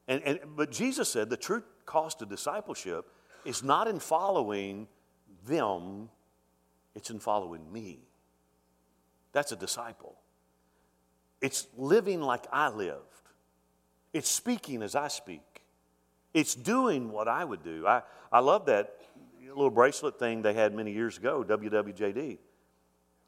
And, 0.08 0.22
and, 0.24 0.40
but 0.56 0.70
Jesus 0.70 1.08
said 1.08 1.30
the 1.30 1.36
true 1.36 1.62
cost 1.86 2.22
of 2.22 2.28
discipleship 2.28 3.06
is 3.44 3.62
not 3.62 3.88
in 3.88 3.98
following 3.98 4.88
them, 5.46 6.10
it's 6.94 7.10
in 7.10 7.18
following 7.18 7.72
me. 7.72 8.00
That's 9.32 9.52
a 9.52 9.56
disciple. 9.56 10.19
It's 11.40 11.66
living 11.76 12.20
like 12.20 12.46
I 12.52 12.68
lived, 12.68 12.98
it's 14.12 14.28
speaking 14.28 14.82
as 14.82 14.94
I 14.94 15.08
speak, 15.08 15.62
it's 16.34 16.54
doing 16.54 17.10
what 17.10 17.28
I 17.28 17.44
would 17.44 17.62
do. 17.62 17.86
I, 17.86 18.02
I 18.30 18.40
love 18.40 18.66
that 18.66 18.96
little 19.48 19.70
bracelet 19.70 20.18
thing 20.18 20.42
they 20.42 20.54
had 20.54 20.74
many 20.74 20.92
years 20.92 21.18
ago, 21.18 21.44
WWJD. 21.46 22.16
You 22.16 22.38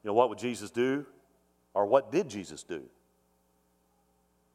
know, 0.03 0.13
what 0.13 0.29
would 0.29 0.37
Jesus 0.37 0.69
do? 0.69 1.05
Or 1.73 1.85
what 1.85 2.11
did 2.11 2.29
Jesus 2.29 2.63
do? 2.63 2.81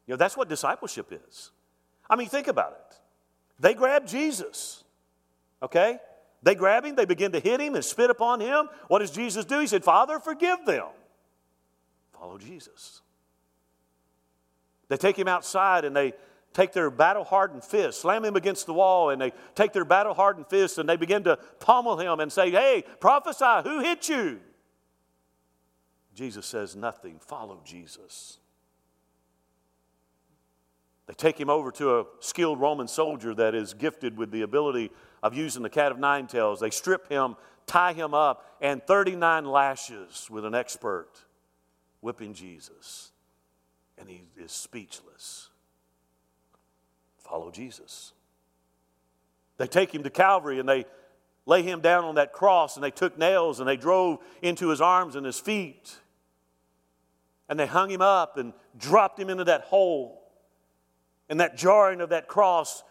You 0.07 0.15
know, 0.15 0.17
that's 0.17 0.37
what 0.37 0.49
discipleship 0.49 1.13
is. 1.29 1.51
I 2.09 2.17
mean, 2.17 2.29
think 2.29 2.49
about 2.49 2.73
it. 2.73 2.97
They 3.61 3.75
grab 3.75 4.07
Jesus, 4.07 4.85
okay? 5.63 5.99
They 6.43 6.55
grab 6.55 6.85
him, 6.85 6.95
they 6.95 7.05
begin 7.05 7.33
to 7.33 7.41
hit 7.41 7.61
him 7.61 7.75
and 7.75 7.85
spit 7.85 8.09
upon 8.09 8.41
him. 8.41 8.69
What 8.87 9.01
does 9.01 9.11
Jesus 9.11 9.45
do? 9.45 9.59
He 9.59 9.67
said, 9.67 9.85
Father, 9.85 10.21
forgive 10.21 10.65
them. 10.65 10.87
Follow 12.13 12.39
Jesus. 12.39 13.03
They 14.89 14.97
take 14.97 15.19
him 15.19 15.29
outside 15.29 15.85
and 15.85 15.95
they 15.95 16.15
take 16.55 16.73
their 16.73 16.91
battle 16.91 17.25
hardened 17.25 17.63
fists, 17.63 18.03
slam 18.03 18.25
him 18.25 18.37
against 18.37 18.67
the 18.67 18.73
wall, 18.73 19.11
and 19.11 19.21
they 19.21 19.33
take 19.55 19.73
their 19.73 19.85
battle 19.85 20.15
hardened 20.15 20.47
fists 20.49 20.79
and 20.79 20.89
they 20.89 20.97
begin 20.97 21.25
to 21.25 21.39
pummel 21.61 21.99
him 21.99 22.21
and 22.21 22.33
say, 22.33 22.51
Hey, 22.51 22.85
prophesy, 23.01 23.69
who 23.69 23.81
hit 23.81 24.09
you? 24.09 24.41
Jesus 26.15 26.47
says, 26.47 26.75
Nothing. 26.75 27.19
Follow 27.21 27.61
Jesus. 27.65 28.39
They 31.07 31.15
take 31.15 31.41
him 31.41 31.49
over 31.49 31.71
to 31.73 32.01
a 32.01 32.05
skilled 32.21 32.61
Roman 32.61 32.87
soldier 32.87 33.35
that 33.35 33.55
is 33.55 33.73
gifted 33.73 34.19
with 34.19 34.31
the 34.31 34.43
ability 34.43 34.91
of 35.23 35.35
using 35.35 35.63
the 35.63 35.71
cat 35.71 35.91
of 35.91 35.99
nine 35.99 36.27
tails. 36.27 36.61
They 36.61 36.69
strip 36.69 37.09
him, 37.09 37.37
tie 37.67 37.95
him 37.95 38.13
up, 38.13 38.45
and 38.61 38.83
39 38.83 39.47
lashes 39.47 40.29
with 40.31 40.45
an 40.45 40.55
expert 40.55 41.09
whipping 42.03 42.35
Jesus. 42.35 43.13
And 44.01 44.09
he 44.09 44.23
is 44.37 44.53
speechless. 44.53 45.49
Follow 47.19 47.51
Jesus. 47.51 48.13
They 49.57 49.67
take 49.67 49.95
him 49.95 50.03
to 50.05 50.11
Calvary 50.11 50.59
and 50.61 50.69
they 50.69 50.87
lay 51.47 51.63
him 51.63 51.81
down 51.81 52.05
on 52.05 52.15
that 52.15 52.33
cross 52.33 52.77
and 52.77 52.85
they 52.85 52.91
took 52.91 53.19
nails 53.19 53.61
and 53.61 53.69
they 53.69 53.77
drove 53.77 54.19
into 54.43 54.69
his 54.69 54.81
arms 54.81 55.17
and 55.17 55.27
his 55.27 55.41
feet. 55.41 55.97
And 57.49 57.59
they 57.59 57.67
hung 57.67 57.91
him 57.91 58.03
up 58.03 58.37
and 58.37 58.53
dropped 58.79 59.19
him 59.19 59.31
into 59.31 59.45
that 59.45 59.63
hole. 59.63 60.23
And 61.29 61.41
that 61.41 61.57
jarring 61.57 62.01
of 62.01 62.11
that 62.11 62.29
cross 62.29 62.83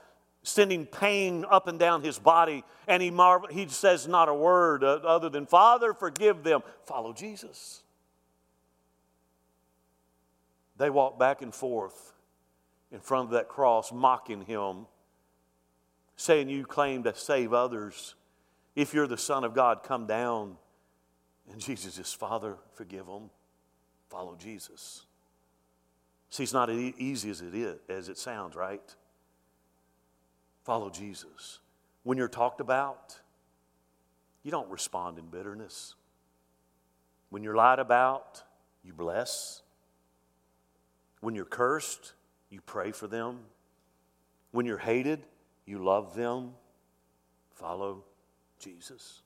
sending 0.44 0.86
pain 0.86 1.46
up 1.50 1.68
and 1.68 1.78
down 1.78 2.04
his 2.04 2.18
body. 2.18 2.64
And 2.88 3.02
he, 3.02 3.12
marvel, 3.12 3.50
he 3.50 3.68
says 3.68 4.08
not 4.08 4.30
a 4.30 4.34
word 4.34 4.84
uh, 4.84 5.00
other 5.04 5.30
than, 5.30 5.46
Father, 5.46 5.94
forgive 5.94 6.44
them. 6.44 6.62
Follow 6.84 7.14
Jesus. 7.14 7.84
They 10.78 10.90
walk 10.90 11.18
back 11.18 11.42
and 11.42 11.54
forth 11.54 12.14
in 12.92 13.00
front 13.00 13.26
of 13.26 13.32
that 13.32 13.48
cross, 13.48 13.92
mocking 13.92 14.42
him, 14.42 14.86
saying, 16.16 16.50
You 16.50 16.66
claim 16.66 17.04
to 17.04 17.16
save 17.16 17.54
others. 17.54 18.16
If 18.76 18.94
you're 18.94 19.08
the 19.08 19.18
Son 19.18 19.44
of 19.44 19.54
God, 19.54 19.84
come 19.84 20.06
down. 20.06 20.58
And 21.52 21.60
Jesus 21.60 21.96
says, 21.96 22.14
Father, 22.14 22.58
forgive 22.74 23.08
them. 23.08 23.30
Follow 24.10 24.36
Jesus. 24.36 25.06
See, 26.30 26.44
it's 26.44 26.54
not 26.54 26.70
as 26.70 26.78
easy 26.78 27.30
as 27.30 27.42
it 27.42 27.56
is, 27.56 27.80
as 27.90 28.10
it 28.10 28.18
sounds, 28.18 28.56
right? 28.56 28.96
Follow 30.64 30.90
Jesus. 30.90 31.60
When 32.04 32.18
you're 32.18 32.28
talked 32.28 32.62
about, 32.62 33.20
you 34.44 34.52
don't 34.52 34.70
respond 34.70 35.18
in 35.18 35.28
bitterness. 35.28 35.96
When 37.30 37.44
you're 37.44 37.56
lied 37.56 37.80
about, 37.80 38.44
you 38.84 38.94
bless. 38.94 39.62
When 41.20 41.36
you're 41.36 41.46
cursed, 41.46 42.14
you 42.50 42.62
pray 42.62 42.92
for 42.92 43.08
them. 43.08 43.40
When 44.52 44.66
you're 44.66 44.78
hated, 44.78 45.26
you 45.66 45.84
love 45.84 46.16
them. 46.16 46.52
Follow 47.56 48.04
Jesus. 48.60 49.22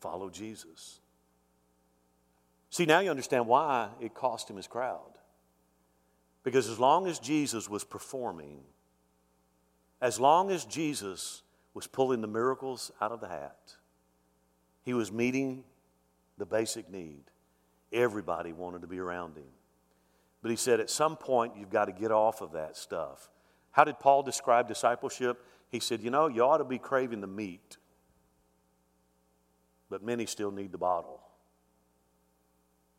Follow 0.00 0.28
Jesus. 0.30 1.00
See, 2.70 2.86
now 2.86 3.00
you 3.00 3.10
understand 3.10 3.46
why 3.46 3.88
it 4.00 4.14
cost 4.14 4.50
him 4.50 4.56
his 4.56 4.66
crowd. 4.66 5.18
Because 6.42 6.68
as 6.68 6.78
long 6.78 7.06
as 7.06 7.18
Jesus 7.18 7.68
was 7.68 7.84
performing, 7.84 8.60
as 10.00 10.18
long 10.18 10.50
as 10.50 10.64
Jesus 10.64 11.42
was 11.74 11.86
pulling 11.86 12.20
the 12.20 12.26
miracles 12.26 12.90
out 13.00 13.12
of 13.12 13.20
the 13.20 13.28
hat, 13.28 13.76
he 14.84 14.94
was 14.94 15.12
meeting 15.12 15.62
the 16.38 16.46
basic 16.46 16.90
need. 16.90 17.22
Everybody 17.92 18.52
wanted 18.52 18.80
to 18.80 18.88
be 18.88 18.98
around 18.98 19.36
him. 19.36 19.44
But 20.42 20.50
he 20.50 20.56
said, 20.56 20.80
at 20.80 20.90
some 20.90 21.16
point, 21.16 21.54
you've 21.56 21.70
got 21.70 21.84
to 21.84 21.92
get 21.92 22.10
off 22.10 22.40
of 22.40 22.52
that 22.52 22.76
stuff. 22.76 23.30
How 23.70 23.84
did 23.84 23.98
Paul 24.00 24.22
describe 24.22 24.68
discipleship? 24.68 25.44
He 25.70 25.80
said, 25.80 26.02
you 26.02 26.10
know, 26.10 26.26
you 26.26 26.42
ought 26.42 26.58
to 26.58 26.64
be 26.64 26.78
craving 26.78 27.20
the 27.20 27.26
meat, 27.26 27.78
but 29.88 30.02
many 30.02 30.26
still 30.26 30.50
need 30.50 30.72
the 30.72 30.78
bottle. 30.78 31.20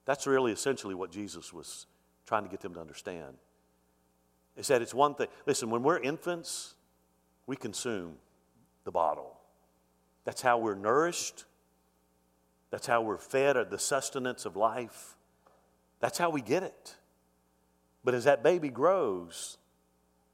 That's 0.05 0.25
really 0.25 0.51
essentially 0.51 0.95
what 0.95 1.11
Jesus 1.11 1.53
was 1.53 1.85
trying 2.25 2.43
to 2.43 2.49
get 2.49 2.61
them 2.61 2.73
to 2.73 2.79
understand. 2.79 3.35
He 4.55 4.63
said 4.63 4.81
it's 4.81 4.93
one 4.93 5.15
thing. 5.15 5.27
Listen, 5.45 5.69
when 5.69 5.83
we're 5.83 5.99
infants, 5.99 6.75
we 7.45 7.55
consume 7.55 8.15
the 8.83 8.91
bottle. 8.91 9.37
That's 10.25 10.41
how 10.41 10.57
we're 10.57 10.75
nourished. 10.75 11.45
That's 12.69 12.87
how 12.87 13.01
we're 13.01 13.17
fed 13.17 13.57
the 13.69 13.79
sustenance 13.79 14.45
of 14.45 14.55
life. 14.55 15.15
That's 15.99 16.17
how 16.17 16.29
we 16.29 16.41
get 16.41 16.63
it. 16.63 16.95
But 18.03 18.13
as 18.13 18.25
that 18.25 18.43
baby 18.43 18.69
grows, 18.69 19.57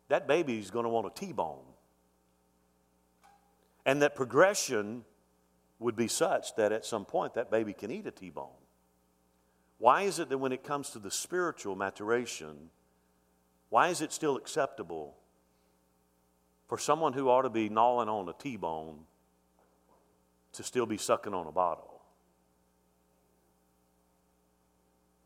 that 0.07 0.27
baby 0.27 0.57
is 0.59 0.71
going 0.71 0.83
to 0.83 0.89
want 0.89 1.07
a 1.07 1.11
T 1.11 1.31
bone. 1.31 1.65
And 3.85 4.01
that 4.01 4.15
progression 4.15 5.03
would 5.79 5.95
be 5.95 6.07
such 6.07 6.55
that 6.55 6.71
at 6.71 6.85
some 6.85 7.05
point 7.05 7.35
that 7.35 7.49
baby 7.49 7.73
can 7.73 7.91
eat 7.91 8.05
a 8.07 8.11
T 8.11 8.29
bone. 8.29 8.49
Why 9.77 10.01
is 10.03 10.19
it 10.19 10.29
that 10.29 10.37
when 10.37 10.51
it 10.51 10.63
comes 10.63 10.89
to 10.91 10.99
the 10.99 11.09
spiritual 11.09 11.75
maturation, 11.75 12.69
why 13.69 13.87
is 13.87 14.01
it 14.01 14.11
still 14.11 14.35
acceptable 14.35 15.15
for 16.67 16.77
someone 16.77 17.13
who 17.13 17.29
ought 17.29 17.43
to 17.43 17.49
be 17.49 17.69
gnawing 17.69 18.09
on 18.09 18.27
a 18.27 18.33
T 18.33 18.57
bone 18.57 18.99
to 20.53 20.63
still 20.63 20.85
be 20.85 20.97
sucking 20.97 21.33
on 21.33 21.47
a 21.47 21.51
bottle? 21.51 21.88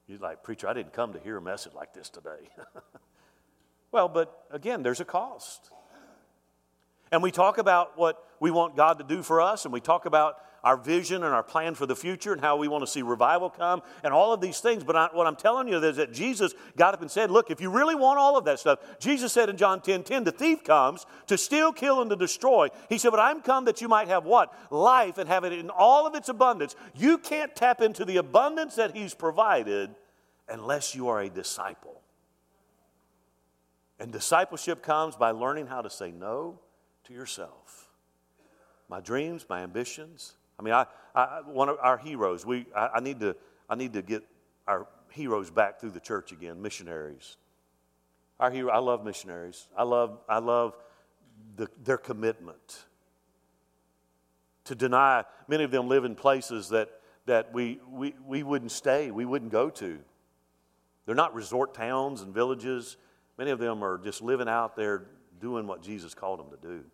You're 0.07 0.19
like, 0.19 0.43
Preacher, 0.43 0.67
I 0.67 0.73
didn't 0.73 0.93
come 0.93 1.13
to 1.13 1.19
hear 1.19 1.37
a 1.37 1.41
message 1.41 1.73
like 1.73 1.93
this 1.93 2.09
today. 2.09 2.49
well, 3.91 4.09
but 4.09 4.45
again, 4.51 4.83
there's 4.83 4.99
a 4.99 5.05
cost. 5.05 5.71
And 7.11 7.23
we 7.23 7.31
talk 7.31 7.57
about 7.57 7.97
what 7.97 8.23
we 8.39 8.51
want 8.51 8.75
God 8.75 8.97
to 8.97 9.03
do 9.03 9.23
for 9.23 9.39
us, 9.39 9.65
and 9.65 9.73
we 9.73 9.79
talk 9.79 10.05
about 10.05 10.35
our 10.63 10.77
vision 10.77 11.23
and 11.23 11.33
our 11.33 11.43
plan 11.43 11.75
for 11.75 11.85
the 11.85 11.95
future 11.95 12.31
and 12.31 12.39
how 12.39 12.55
we 12.55 12.69
want 12.69 12.81
to 12.83 12.89
see 12.89 13.01
revival 13.01 13.49
come 13.49 13.81
and 14.03 14.13
all 14.13 14.31
of 14.31 14.39
these 14.39 14.59
things. 14.59 14.83
But 14.83 14.95
I, 14.95 15.09
what 15.11 15.27
I'm 15.27 15.35
telling 15.35 15.67
you 15.67 15.77
is 15.83 15.97
that 15.97 16.13
Jesus 16.13 16.53
got 16.77 16.93
up 16.93 17.01
and 17.01 17.11
said, 17.11 17.29
Look, 17.29 17.51
if 17.51 17.59
you 17.59 17.69
really 17.69 17.95
want 17.95 18.17
all 18.17 18.37
of 18.37 18.45
that 18.45 18.59
stuff, 18.59 18.79
Jesus 18.99 19.33
said 19.33 19.49
in 19.49 19.57
John 19.57 19.81
10 19.81 20.03
10, 20.03 20.23
the 20.23 20.31
thief 20.31 20.63
comes 20.63 21.05
to 21.27 21.37
steal, 21.37 21.73
kill, 21.73 22.01
and 22.01 22.09
to 22.09 22.15
destroy. 22.15 22.69
He 22.87 22.97
said, 22.97 23.11
But 23.11 23.19
I'm 23.19 23.41
come 23.41 23.65
that 23.65 23.81
you 23.81 23.89
might 23.89 24.07
have 24.07 24.23
what? 24.23 24.53
Life 24.71 25.17
and 25.17 25.27
have 25.27 25.43
it 25.43 25.53
in 25.53 25.69
all 25.69 26.07
of 26.07 26.15
its 26.15 26.29
abundance. 26.29 26.75
You 26.95 27.17
can't 27.17 27.53
tap 27.55 27.81
into 27.81 28.05
the 28.05 28.17
abundance 28.17 28.75
that 28.75 28.95
He's 28.95 29.13
provided 29.13 29.93
unless 30.47 30.95
you 30.95 31.09
are 31.09 31.21
a 31.21 31.29
disciple. 31.29 32.01
And 33.99 34.11
discipleship 34.11 34.81
comes 34.81 35.15
by 35.15 35.31
learning 35.31 35.67
how 35.67 35.81
to 35.81 35.89
say 35.89 36.11
no 36.11 36.59
to 37.05 37.13
yourself. 37.13 37.89
My 38.89 38.99
dreams, 38.99 39.45
my 39.49 39.61
ambitions, 39.61 40.33
I 40.63 40.65
mean, 40.65 40.73
I, 40.73 40.85
I, 41.13 41.41
one 41.45 41.67
of 41.67 41.77
our 41.81 41.97
heroes, 41.97 42.45
we, 42.45 42.65
I, 42.73 42.91
I, 42.95 42.99
need 43.01 43.19
to, 43.19 43.35
I 43.69 43.75
need 43.75 43.93
to 43.93 44.01
get 44.01 44.23
our 44.65 44.87
heroes 45.11 45.51
back 45.51 45.79
through 45.79 45.91
the 45.91 45.99
church 45.99 46.31
again, 46.31 46.61
missionaries. 46.61 47.35
Our 48.39 48.49
hero, 48.49 48.71
I 48.71 48.79
love 48.79 49.03
missionaries. 49.03 49.67
I 49.77 49.83
love, 49.83 50.19
I 50.29 50.39
love 50.39 50.77
the, 51.57 51.67
their 51.83 51.97
commitment. 51.97 52.85
To 54.65 54.75
deny, 54.75 55.25
many 55.49 55.65
of 55.65 55.71
them 55.71 55.89
live 55.89 56.05
in 56.05 56.15
places 56.15 56.69
that, 56.69 56.89
that 57.25 57.53
we, 57.53 57.81
we, 57.89 58.15
we 58.25 58.43
wouldn't 58.43 58.71
stay, 58.71 59.11
we 59.11 59.25
wouldn't 59.25 59.51
go 59.51 59.69
to. 59.69 59.99
They're 61.05 61.13
not 61.13 61.33
resort 61.35 61.73
towns 61.73 62.21
and 62.21 62.33
villages. 62.33 62.95
Many 63.37 63.51
of 63.51 63.59
them 63.59 63.83
are 63.83 63.97
just 63.97 64.21
living 64.21 64.47
out 64.47 64.77
there 64.77 65.07
doing 65.41 65.67
what 65.67 65.81
Jesus 65.81 66.13
called 66.13 66.39
them 66.39 66.57
to 66.57 66.67
do. 66.67 66.85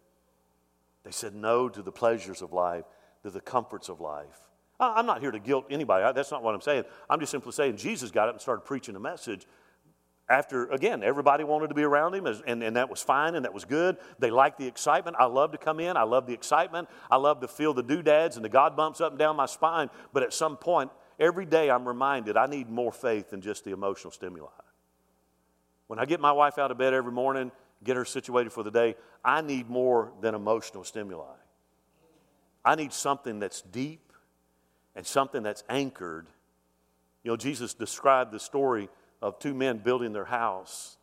They 1.03 1.11
said 1.11 1.35
no 1.35 1.69
to 1.69 1.83
the 1.83 1.91
pleasures 1.91 2.41
of 2.41 2.51
life, 2.51 2.85
to 3.23 3.29
the 3.29 3.41
comforts 3.41 3.89
of 3.89 3.99
life. 3.99 4.49
I'm 4.79 5.05
not 5.05 5.19
here 5.19 5.31
to 5.31 5.39
guilt 5.39 5.65
anybody. 5.69 6.09
That's 6.13 6.31
not 6.31 6.41
what 6.41 6.55
I'm 6.55 6.61
saying. 6.61 6.85
I'm 7.09 7.19
just 7.19 7.31
simply 7.31 7.51
saying 7.51 7.77
Jesus 7.77 8.11
got 8.11 8.29
up 8.29 8.35
and 8.35 8.41
started 8.41 8.61
preaching 8.61 8.95
a 8.95 8.99
message. 8.99 9.45
After, 10.29 10.67
again, 10.67 11.03
everybody 11.03 11.43
wanted 11.43 11.69
to 11.69 11.73
be 11.73 11.83
around 11.83 12.13
him, 12.13 12.27
and, 12.27 12.63
and 12.63 12.75
that 12.75 12.89
was 12.89 13.01
fine 13.01 13.35
and 13.35 13.43
that 13.45 13.53
was 13.53 13.65
good. 13.65 13.97
They 14.19 14.29
liked 14.29 14.59
the 14.59 14.67
excitement. 14.67 15.17
I 15.19 15.25
love 15.25 15.51
to 15.53 15.57
come 15.57 15.79
in. 15.79 15.97
I 15.97 16.03
love 16.03 16.27
the 16.27 16.33
excitement. 16.33 16.87
I 17.09 17.17
love 17.17 17.41
to 17.41 17.47
feel 17.47 17.73
the 17.73 17.83
doodads 17.83 18.35
and 18.35 18.45
the 18.45 18.49
God 18.49 18.77
bumps 18.77 19.01
up 19.01 19.11
and 19.11 19.19
down 19.19 19.35
my 19.35 19.47
spine. 19.47 19.89
But 20.13 20.23
at 20.23 20.33
some 20.33 20.55
point, 20.55 20.91
every 21.19 21.45
day 21.45 21.69
I'm 21.69 21.85
reminded 21.87 22.37
I 22.37 22.45
need 22.45 22.69
more 22.69 22.91
faith 22.91 23.31
than 23.31 23.41
just 23.41 23.65
the 23.65 23.71
emotional 23.71 24.11
stimuli. 24.11 24.49
When 25.87 25.97
I 25.97 26.05
get 26.05 26.19
my 26.21 26.31
wife 26.31 26.59
out 26.59 26.69
of 26.69 26.77
bed 26.77 26.93
every 26.93 27.11
morning, 27.11 27.51
get 27.83 27.97
her 27.97 28.05
situated 28.05 28.53
for 28.53 28.63
the 28.63 28.71
day, 28.71 28.95
I 29.25 29.41
need 29.41 29.67
more 29.67 30.13
than 30.21 30.35
emotional 30.35 30.83
stimuli. 30.83 31.25
I 32.63 32.75
need 32.75 32.93
something 32.93 33.39
that's 33.39 33.61
deep 33.61 34.11
and 34.95 35.05
something 35.05 35.43
that's 35.43 35.63
anchored. 35.69 36.27
You 37.23 37.31
know, 37.31 37.37
Jesus 37.37 37.73
described 37.73 38.31
the 38.31 38.39
story 38.39 38.89
of 39.21 39.39
two 39.39 39.53
men 39.53 39.77
building 39.79 40.13
their 40.13 40.25
house. 40.25 40.97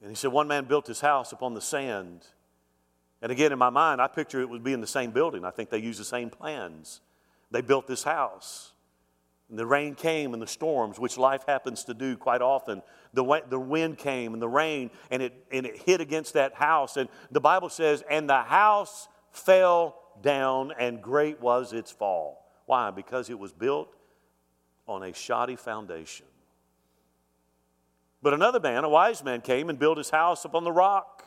And 0.00 0.10
he 0.10 0.16
said, 0.16 0.32
one 0.32 0.48
man 0.48 0.64
built 0.64 0.86
his 0.86 1.00
house 1.00 1.32
upon 1.32 1.54
the 1.54 1.60
sand. 1.60 2.26
And 3.20 3.32
again, 3.32 3.52
in 3.52 3.58
my 3.58 3.70
mind, 3.70 4.00
I 4.00 4.06
picture 4.06 4.40
it 4.40 4.48
would 4.48 4.62
be 4.62 4.72
in 4.72 4.80
the 4.80 4.86
same 4.86 5.10
building. 5.10 5.44
I 5.44 5.50
think 5.50 5.70
they 5.70 5.78
used 5.78 5.98
the 5.98 6.04
same 6.04 6.30
plans. 6.30 7.00
They 7.50 7.62
built 7.62 7.86
this 7.86 8.04
house. 8.04 8.72
And 9.50 9.58
the 9.58 9.66
rain 9.66 9.94
came 9.94 10.34
and 10.34 10.42
the 10.42 10.46
storms, 10.46 10.98
which 10.98 11.16
life 11.16 11.42
happens 11.48 11.84
to 11.84 11.94
do 11.94 12.16
quite 12.16 12.42
often. 12.42 12.82
The, 13.14 13.42
the 13.48 13.58
wind 13.58 13.98
came 13.98 14.34
and 14.34 14.42
the 14.42 14.48
rain, 14.48 14.90
and 15.10 15.22
it, 15.22 15.46
and 15.50 15.66
it 15.66 15.78
hit 15.78 16.00
against 16.00 16.34
that 16.34 16.54
house. 16.54 16.96
And 16.96 17.08
the 17.30 17.40
Bible 17.40 17.70
says, 17.70 18.04
and 18.08 18.28
the 18.28 18.42
house 18.42 19.08
fell 19.32 19.96
down, 20.22 20.72
and 20.78 21.02
great 21.02 21.40
was 21.40 21.72
its 21.72 21.90
fall. 21.90 22.44
Why? 22.66 22.90
Because 22.90 23.30
it 23.30 23.38
was 23.38 23.52
built 23.52 23.94
on 24.86 25.02
a 25.02 25.12
shoddy 25.12 25.56
foundation. 25.56 26.26
But 28.22 28.34
another 28.34 28.60
man, 28.60 28.84
a 28.84 28.88
wise 28.88 29.22
man, 29.22 29.40
came 29.40 29.68
and 29.70 29.78
built 29.78 29.98
his 29.98 30.10
house 30.10 30.44
upon 30.44 30.64
the 30.64 30.72
rock. 30.72 31.24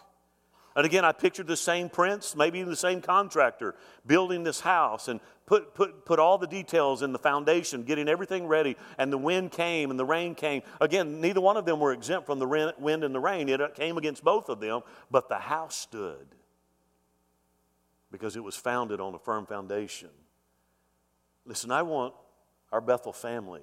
And 0.76 0.86
again, 0.86 1.04
I 1.04 1.12
pictured 1.12 1.48
the 1.48 1.58
same 1.58 1.90
prints, 1.90 2.36
maybe 2.36 2.60
even 2.60 2.70
the 2.70 2.78
same 2.78 3.02
contractor, 3.02 3.76
building 4.06 4.44
this 4.44 4.62
house 4.62 5.08
and 5.08 5.20
put, 5.46 5.74
put, 5.74 6.06
put 6.06 6.20
all 6.20 6.38
the 6.38 6.48
details 6.48 7.02
in 7.02 7.12
the 7.12 7.20
foundation, 7.20 7.84
getting 7.84 8.08
everything 8.08 8.48
ready. 8.48 8.78
And 8.98 9.12
the 9.12 9.18
wind 9.18 9.52
came 9.52 9.90
and 9.90 10.00
the 10.00 10.06
rain 10.06 10.34
came. 10.34 10.62
Again, 10.80 11.20
neither 11.20 11.42
one 11.42 11.58
of 11.58 11.66
them 11.66 11.80
were 11.80 11.92
exempt 11.92 12.26
from 12.26 12.40
the 12.40 12.74
wind 12.78 13.04
and 13.04 13.14
the 13.14 13.20
rain. 13.20 13.50
It 13.50 13.76
came 13.76 13.98
against 13.98 14.24
both 14.24 14.48
of 14.48 14.60
them, 14.60 14.82
but 15.10 15.28
the 15.28 15.40
house 15.40 15.76
stood 15.76 16.28
because 18.12 18.36
it 18.36 18.44
was 18.44 18.56
founded 18.56 19.00
on 19.00 19.16
a 19.16 19.20
firm 19.20 19.46
foundation. 19.46 20.10
Listen, 21.46 21.72
I 21.72 21.82
want 21.82 22.14
our 22.72 22.82
Bethel 22.82 23.14
family 23.14 23.62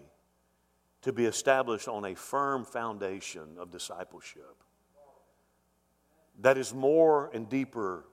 to 1.03 1.12
be 1.12 1.26
established 1.26 1.88
on 1.88 2.05
a 2.05 2.14
firm 2.14 2.64
foundation 2.64 3.57
of 3.59 3.70
discipleship 3.70 4.57
that 6.40 6.57
is 6.57 6.72
more 6.72 7.30
and 7.32 7.49
deeper 7.49 8.05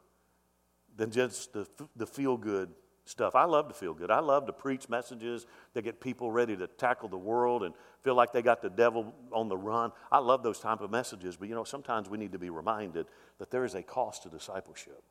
than 0.97 1.11
just 1.11 1.53
the, 1.53 1.67
the 1.95 2.07
feel 2.07 2.37
good 2.37 2.69
stuff. 3.05 3.35
I 3.35 3.43
love 3.43 3.67
to 3.67 3.73
feel 3.73 3.93
good. 3.93 4.09
I 4.09 4.19
love 4.19 4.47
to 4.47 4.53
preach 4.53 4.89
messages 4.89 5.45
that 5.73 5.83
get 5.83 6.01
people 6.01 6.31
ready 6.31 6.57
to 6.57 6.67
tackle 6.67 7.07
the 7.07 7.17
world 7.17 7.63
and 7.63 7.73
feel 8.03 8.15
like 8.15 8.33
they 8.33 8.41
got 8.41 8.61
the 8.61 8.69
devil 8.69 9.13
on 9.31 9.47
the 9.47 9.57
run. 9.57 9.91
I 10.11 10.19
love 10.19 10.41
those 10.41 10.59
type 10.59 10.81
of 10.81 10.89
messages, 10.89 11.35
but 11.35 11.47
you 11.47 11.55
know, 11.55 11.63
sometimes 11.63 12.09
we 12.09 12.17
need 12.17 12.31
to 12.31 12.39
be 12.39 12.49
reminded 12.49 13.05
that 13.37 13.51
there 13.51 13.63
is 13.63 13.75
a 13.75 13.83
cost 13.83 14.23
to 14.23 14.29
discipleship. 14.29 15.03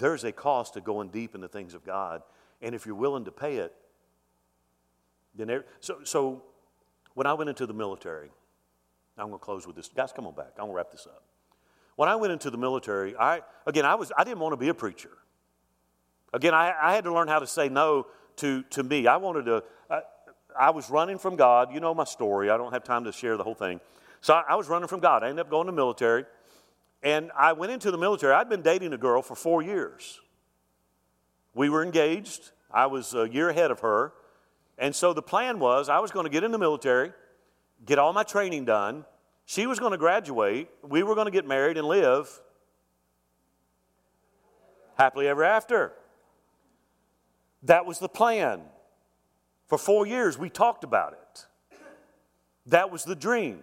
There's 0.00 0.24
a 0.24 0.32
cost 0.32 0.74
to 0.74 0.80
going 0.80 1.08
deep 1.08 1.34
in 1.34 1.40
the 1.40 1.48
things 1.48 1.74
of 1.74 1.84
God. 1.84 2.22
And 2.60 2.74
if 2.74 2.86
you're 2.86 2.94
willing 2.94 3.26
to 3.26 3.30
pay 3.30 3.58
it, 3.58 3.72
then 5.34 5.46
there, 5.46 5.64
so, 5.78 5.98
so 6.04 6.42
when 7.14 7.26
I 7.26 7.34
went 7.34 7.50
into 7.50 7.66
the 7.66 7.74
military, 7.74 8.30
I'm 9.16 9.28
going 9.28 9.38
to 9.38 9.44
close 9.44 9.66
with 9.66 9.76
this. 9.76 9.88
Guys, 9.88 10.10
come 10.12 10.26
on 10.26 10.34
back. 10.34 10.52
I'm 10.56 10.64
going 10.64 10.70
to 10.70 10.76
wrap 10.76 10.90
this 10.90 11.06
up. 11.06 11.22
When 11.96 12.08
I 12.08 12.16
went 12.16 12.32
into 12.32 12.50
the 12.50 12.58
military, 12.58 13.14
I, 13.16 13.42
again, 13.66 13.84
I, 13.84 13.94
was, 13.94 14.10
I 14.16 14.24
didn't 14.24 14.40
want 14.40 14.54
to 14.54 14.56
be 14.56 14.68
a 14.68 14.74
preacher. 14.74 15.10
Again, 16.32 16.54
I, 16.54 16.72
I 16.80 16.94
had 16.94 17.04
to 17.04 17.12
learn 17.12 17.28
how 17.28 17.38
to 17.38 17.46
say 17.46 17.68
no 17.68 18.06
to, 18.36 18.62
to 18.70 18.82
me. 18.82 19.06
I 19.06 19.18
wanted 19.18 19.44
to, 19.46 19.64
I, 19.90 20.00
I 20.58 20.70
was 20.70 20.88
running 20.88 21.18
from 21.18 21.36
God. 21.36 21.74
You 21.74 21.80
know 21.80 21.94
my 21.94 22.04
story. 22.04 22.48
I 22.48 22.56
don't 22.56 22.72
have 22.72 22.84
time 22.84 23.04
to 23.04 23.12
share 23.12 23.36
the 23.36 23.44
whole 23.44 23.54
thing. 23.54 23.80
So 24.22 24.34
I, 24.34 24.44
I 24.50 24.54
was 24.56 24.68
running 24.68 24.88
from 24.88 25.00
God. 25.00 25.22
I 25.22 25.28
ended 25.28 25.44
up 25.44 25.50
going 25.50 25.66
to 25.66 25.72
the 25.72 25.76
military. 25.76 26.24
And 27.02 27.30
I 27.36 27.52
went 27.52 27.72
into 27.72 27.90
the 27.90 27.98
military. 27.98 28.34
I'd 28.34 28.48
been 28.48 28.62
dating 28.62 28.92
a 28.92 28.98
girl 28.98 29.22
for 29.22 29.34
four 29.34 29.62
years. 29.62 30.20
We 31.54 31.68
were 31.68 31.82
engaged. 31.82 32.50
I 32.70 32.86
was 32.86 33.14
a 33.14 33.28
year 33.28 33.48
ahead 33.48 33.70
of 33.70 33.80
her. 33.80 34.12
And 34.78 34.94
so 34.94 35.12
the 35.12 35.22
plan 35.22 35.58
was 35.58 35.88
I 35.88 35.98
was 35.98 36.10
going 36.10 36.24
to 36.24 36.30
get 36.30 36.44
in 36.44 36.52
the 36.52 36.58
military, 36.58 37.12
get 37.84 37.98
all 37.98 38.12
my 38.12 38.22
training 38.22 38.64
done. 38.64 39.04
She 39.46 39.66
was 39.66 39.78
going 39.78 39.92
to 39.92 39.98
graduate. 39.98 40.68
We 40.82 41.02
were 41.02 41.14
going 41.14 41.26
to 41.26 41.30
get 41.30 41.46
married 41.46 41.76
and 41.76 41.86
live 41.86 42.40
happily 44.96 45.26
ever 45.26 45.42
after. 45.42 45.92
That 47.62 47.86
was 47.86 47.98
the 47.98 48.08
plan. 48.08 48.60
For 49.66 49.78
four 49.78 50.06
years, 50.06 50.38
we 50.38 50.50
talked 50.50 50.84
about 50.84 51.14
it. 51.14 51.46
That 52.66 52.90
was 52.90 53.04
the 53.04 53.16
dream. 53.16 53.60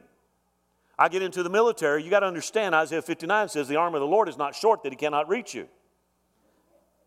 I 1.00 1.10
get 1.10 1.22
into 1.22 1.43
the 1.43 1.50
military, 1.50 2.04
you 2.04 2.10
got 2.10 2.22
to 2.22 2.26
understand 2.26 2.74
Isaiah 2.74 3.02
59 3.02 3.50
says, 3.50 3.68
The 3.68 3.76
arm 3.76 3.93
of 3.93 4.02
the 4.02 4.08
Lord 4.08 4.28
is 4.28 4.38
not 4.38 4.56
short 4.56 4.84
that 4.84 4.91
he 4.91 4.95
cannot 4.95 5.30
reach 5.30 5.54
you. 5.54 5.68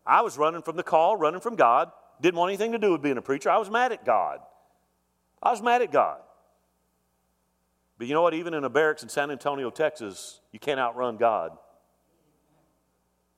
I 0.05 0.21
was 0.21 0.37
running 0.37 0.61
from 0.61 0.77
the 0.77 0.83
call, 0.83 1.17
running 1.17 1.41
from 1.41 1.55
God, 1.55 1.91
didn't 2.21 2.39
want 2.39 2.49
anything 2.49 2.71
to 2.71 2.79
do 2.79 2.91
with 2.91 3.01
being 3.01 3.17
a 3.17 3.21
preacher. 3.21 3.49
I 3.49 3.57
was 3.57 3.69
mad 3.69 3.91
at 3.91 4.05
God. 4.05 4.39
I 5.43 5.51
was 5.51 5.61
mad 5.61 5.81
at 5.81 5.91
God. 5.91 6.19
But 7.97 8.07
you 8.07 8.13
know 8.13 8.21
what? 8.21 8.33
Even 8.33 8.53
in 8.53 8.63
a 8.63 8.69
barracks 8.69 9.03
in 9.03 9.09
San 9.09 9.29
Antonio, 9.29 9.69
Texas, 9.69 10.39
you 10.51 10.59
can't 10.59 10.79
outrun 10.79 11.17
God. 11.17 11.51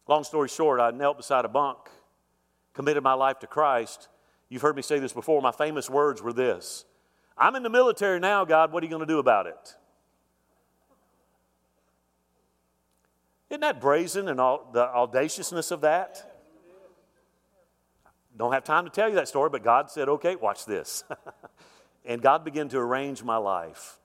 Long 0.08 0.24
story 0.24 0.50
short, 0.50 0.80
I 0.80 0.92
knelt 0.92 1.18
beside 1.18 1.46
a 1.46 1.50
bunk, 1.50 1.80
committed 2.74 3.04
my 3.04 3.14
life 3.14 3.40
to 3.40 3.48
Christ. 3.48 4.10
You've 4.50 4.62
heard 4.62 4.76
me 4.76 4.82
say 4.82 5.00
this 5.00 5.14
before. 5.14 5.42
My 5.42 5.52
famous 5.52 5.90
words 5.90 6.22
were 6.22 6.34
this 6.34 6.86
I'm 7.38 7.56
in 7.56 7.64
the 7.64 7.70
military 7.70 8.20
now, 8.20 8.46
God. 8.46 8.72
What 8.72 8.84
are 8.84 8.86
you 8.86 8.90
going 8.90 9.06
to 9.06 9.12
do 9.12 9.20
about 9.20 9.48
it? 9.48 9.76
Isn't 13.54 13.62
that 13.62 13.80
brazen 13.80 14.30
and 14.30 14.42
all, 14.42 14.68
the 14.74 14.82
audaciousness 14.82 15.70
of 15.70 15.82
that? 15.82 16.42
Don't 18.36 18.52
have 18.52 18.64
time 18.64 18.84
to 18.86 18.90
tell 18.90 19.08
you 19.08 19.14
that 19.14 19.28
story, 19.28 19.52
but 19.52 19.64
God 19.64 19.92
said, 19.92 20.10
okay, 20.10 20.36
watch 20.36 20.66
this. 20.66 21.04
and 22.06 22.20
God 22.20 22.44
began 22.44 22.68
to 22.70 22.80
arrange 22.80 23.22
my 23.22 23.38
life. 23.38 24.00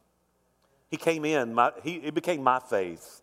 He 0.90 0.98
came 0.98 1.24
in, 1.24 1.54
my, 1.54 1.72
he, 1.82 1.94
it 1.94 2.12
became 2.12 2.42
my 2.42 2.58
faith. 2.58 3.22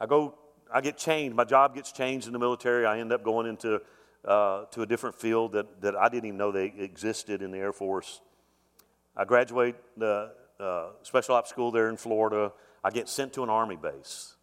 I 0.00 0.06
go, 0.06 0.34
I 0.74 0.80
get 0.80 0.98
changed. 0.98 1.36
My 1.36 1.44
job 1.44 1.76
gets 1.76 1.92
changed 1.92 2.26
in 2.26 2.32
the 2.32 2.40
military. 2.40 2.86
I 2.86 2.98
end 2.98 3.12
up 3.12 3.22
going 3.22 3.46
into 3.46 3.80
uh, 4.24 4.64
to 4.72 4.82
a 4.82 4.86
different 4.86 5.14
field 5.14 5.52
that, 5.52 5.80
that 5.82 5.94
I 5.94 6.08
didn't 6.08 6.24
even 6.24 6.38
know 6.38 6.50
they 6.50 6.74
existed 6.76 7.40
in 7.40 7.52
the 7.52 7.58
Air 7.58 7.72
Force. 7.72 8.20
I 9.16 9.24
graduate 9.24 9.76
the 9.96 10.32
uh, 10.58 10.86
special 11.02 11.36
ops 11.36 11.50
school 11.50 11.70
there 11.70 11.88
in 11.88 11.96
Florida. 11.96 12.50
I 12.82 12.90
get 12.90 13.08
sent 13.08 13.32
to 13.34 13.42
an 13.42 13.50
army 13.50 13.76
base. 13.76 14.34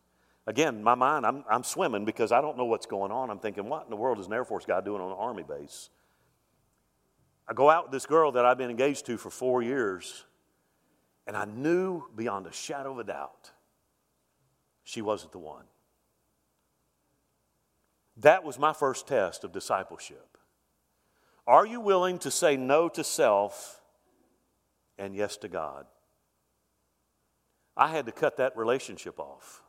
Again, 0.45 0.83
my 0.83 0.95
mind, 0.95 1.25
I'm, 1.25 1.45
I'm 1.49 1.63
swimming 1.63 2.03
because 2.03 2.31
I 2.31 2.41
don't 2.41 2.57
know 2.57 2.65
what's 2.65 2.85
going 2.85 3.11
on. 3.11 3.29
I'm 3.29 3.39
thinking, 3.39 3.69
what 3.69 3.85
in 3.85 3.89
the 3.89 3.95
world 3.95 4.19
is 4.19 4.27
an 4.27 4.33
Air 4.33 4.43
Force 4.43 4.65
guy 4.65 4.81
doing 4.81 5.01
on 5.01 5.11
an 5.11 5.17
army 5.17 5.43
base? 5.43 5.89
I 7.47 7.53
go 7.53 7.69
out 7.69 7.85
with 7.85 7.91
this 7.91 8.05
girl 8.05 8.33
that 8.33 8.45
I've 8.45 8.57
been 8.57 8.69
engaged 8.69 9.05
to 9.05 9.17
for 9.17 9.29
four 9.29 9.61
years, 9.61 10.25
and 11.27 11.37
I 11.37 11.45
knew 11.45 12.03
beyond 12.15 12.47
a 12.47 12.51
shadow 12.51 12.91
of 12.91 12.99
a 12.99 13.03
doubt 13.03 13.51
she 14.83 15.01
wasn't 15.01 15.31
the 15.31 15.39
one. 15.39 15.63
That 18.17 18.43
was 18.43 18.59
my 18.59 18.73
first 18.73 19.07
test 19.07 19.43
of 19.43 19.51
discipleship. 19.51 20.37
Are 21.47 21.65
you 21.65 21.79
willing 21.79 22.19
to 22.19 22.31
say 22.31 22.57
no 22.57 22.89
to 22.89 23.03
self 23.03 23.81
and 24.97 25.15
yes 25.15 25.37
to 25.37 25.47
God? 25.47 25.85
I 27.75 27.89
had 27.89 28.05
to 28.05 28.11
cut 28.11 28.37
that 28.37 28.55
relationship 28.55 29.19
off 29.19 29.63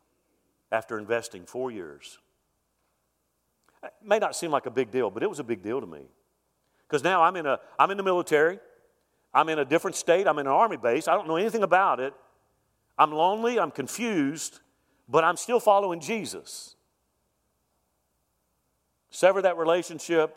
after 0.71 0.99
investing 0.99 1.47
four 1.47 1.71
years. 1.71 2.19
It 3.83 3.93
may 4.05 4.19
not 4.19 4.37
seem 4.37 4.51
like 4.51 4.67
a 4.67 4.71
big 4.71 4.91
deal, 4.91 5.11
but 5.11 5.23
it 5.23 5.29
was 5.29 5.39
a 5.39 5.45
big 5.45 5.63
deal 5.63 5.81
to 5.81 5.87
me. 5.87 6.07
Because 6.87 7.03
now 7.03 7.23
I'm 7.23 7.37
in, 7.37 7.47
a, 7.47 7.59
I'm 7.79 7.91
in 7.91 7.97
the 7.97 8.03
military. 8.03 8.59
I'm 9.33 9.49
in 9.49 9.59
a 9.59 9.65
different 9.65 9.97
state. 9.97 10.27
I'm 10.27 10.39
in 10.39 10.47
an 10.47 10.53
army 10.53 10.77
base. 10.77 11.09
I 11.09 11.15
don't 11.15 11.27
know 11.27 11.37
anything 11.37 11.63
about 11.63 12.01
it. 12.01 12.15
I'm 12.99 13.13
lonely. 13.13 13.59
I'm 13.59 13.71
confused, 13.71 14.61
but 15.09 15.25
I'm 15.25 15.37
still 15.37 15.61
following 15.61 16.01
Jesus. 16.01 16.77
Sever 19.11 19.43
that 19.43 19.57
relationship. 19.57 20.37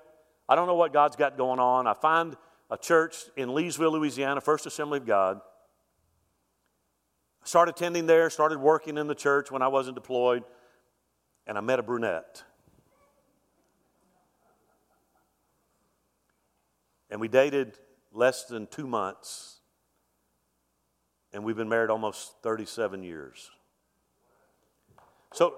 I 0.49 0.55
don't 0.55 0.67
know 0.67 0.75
what 0.75 0.93
God's 0.93 1.15
got 1.15 1.37
going 1.37 1.59
on. 1.59 1.87
I 1.87 1.93
find 1.93 2.35
a 2.69 2.77
church 2.77 3.15
in 3.35 3.49
Leesville, 3.49 3.91
Louisiana, 3.91 4.41
First 4.41 4.65
Assembly 4.65 4.97
of 4.97 5.05
God. 5.05 5.41
Started 7.47 7.75
attending 7.75 8.07
there, 8.07 8.29
started 8.29 8.59
working 8.59 8.97
in 8.97 9.07
the 9.07 9.15
church 9.15 9.51
when 9.51 9.61
I 9.61 9.69
wasn't 9.69 9.95
deployed, 9.95 10.43
and 11.45 11.57
I 11.57 11.61
met 11.61 11.79
a 11.79 11.81
brunette. 11.81 12.43
And 17.09 17.21
we 17.21 17.29
dated 17.29 17.79
less 18.11 18.43
than 18.43 18.67
two 18.67 18.85
months, 18.85 19.61
and 21.31 21.45
we've 21.45 21.55
been 21.55 21.69
married 21.69 21.89
almost 21.89 22.33
37 22.43 23.01
years. 23.01 23.49
So, 25.31 25.55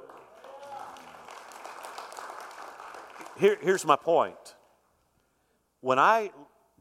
here, 3.39 3.57
here's 3.59 3.83
my 3.83 3.95
point. 3.95 4.53
When 5.81 5.97
I 5.97 6.29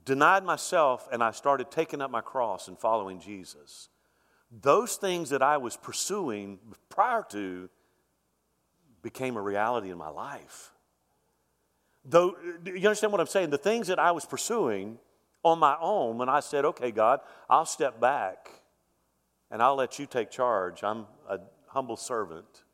denied 0.04 0.44
myself 0.44 1.08
and 1.10 1.22
I 1.22 1.30
started 1.30 1.70
taking 1.70 2.02
up 2.02 2.10
my 2.10 2.20
cross 2.20 2.68
and 2.68 2.78
following 2.78 3.20
Jesus, 3.20 3.88
those 4.50 4.96
things 4.96 5.30
that 5.30 5.42
I 5.42 5.58
was 5.58 5.76
pursuing 5.76 6.58
prior 6.88 7.24
to 7.30 7.68
became 9.02 9.36
a 9.36 9.42
reality 9.42 9.90
in 9.90 9.98
my 9.98 10.08
life. 10.08 10.72
Though, 12.04 12.36
you 12.64 12.76
understand 12.76 13.12
what 13.12 13.20
I'm 13.20 13.26
saying? 13.26 13.50
The 13.50 13.58
things 13.58 13.88
that 13.88 13.98
I 13.98 14.12
was 14.12 14.24
pursuing 14.24 14.98
on 15.42 15.58
my 15.58 15.76
own, 15.80 16.18
when 16.18 16.28
I 16.28 16.40
said, 16.40 16.64
okay, 16.64 16.90
God, 16.90 17.20
I'll 17.48 17.66
step 17.66 18.00
back 18.00 18.50
and 19.50 19.62
I'll 19.62 19.76
let 19.76 19.98
you 19.98 20.06
take 20.06 20.30
charge, 20.30 20.82
I'm 20.82 21.06
a 21.28 21.40
humble 21.68 21.96
servant. 21.96 22.64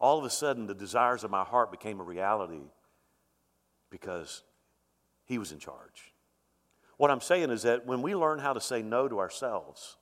All 0.00 0.18
of 0.18 0.24
a 0.24 0.30
sudden, 0.30 0.66
the 0.66 0.74
desires 0.74 1.24
of 1.24 1.30
my 1.30 1.44
heart 1.44 1.70
became 1.70 2.00
a 2.00 2.04
reality 2.04 2.62
because 3.90 4.42
He 5.24 5.38
was 5.38 5.52
in 5.52 5.58
charge. 5.58 6.12
What 6.96 7.10
I'm 7.10 7.20
saying 7.20 7.50
is 7.50 7.62
that 7.62 7.86
when 7.86 8.02
we 8.02 8.14
learn 8.14 8.38
how 8.38 8.52
to 8.52 8.60
say 8.60 8.82
no 8.82 9.08
to 9.08 9.18
ourselves 9.18 9.96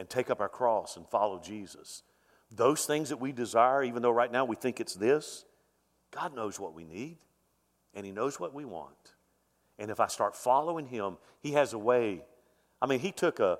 and 0.00 0.08
take 0.08 0.30
up 0.30 0.40
our 0.40 0.48
cross 0.48 0.96
and 0.96 1.06
follow 1.06 1.38
Jesus, 1.38 2.02
those 2.50 2.86
things 2.86 3.10
that 3.10 3.18
we 3.18 3.32
desire, 3.32 3.84
even 3.84 4.00
though 4.00 4.10
right 4.10 4.32
now 4.32 4.46
we 4.46 4.56
think 4.56 4.80
it's 4.80 4.94
this, 4.94 5.44
God 6.10 6.34
knows 6.34 6.58
what 6.58 6.72
we 6.72 6.84
need 6.84 7.18
and 7.94 8.06
He 8.06 8.10
knows 8.10 8.40
what 8.40 8.54
we 8.54 8.64
want. 8.64 9.12
And 9.78 9.90
if 9.90 10.00
I 10.00 10.06
start 10.06 10.34
following 10.34 10.86
Him, 10.86 11.18
He 11.42 11.52
has 11.52 11.74
a 11.74 11.78
way. 11.78 12.24
I 12.80 12.86
mean, 12.86 13.00
He 13.00 13.12
took 13.12 13.40
a, 13.40 13.58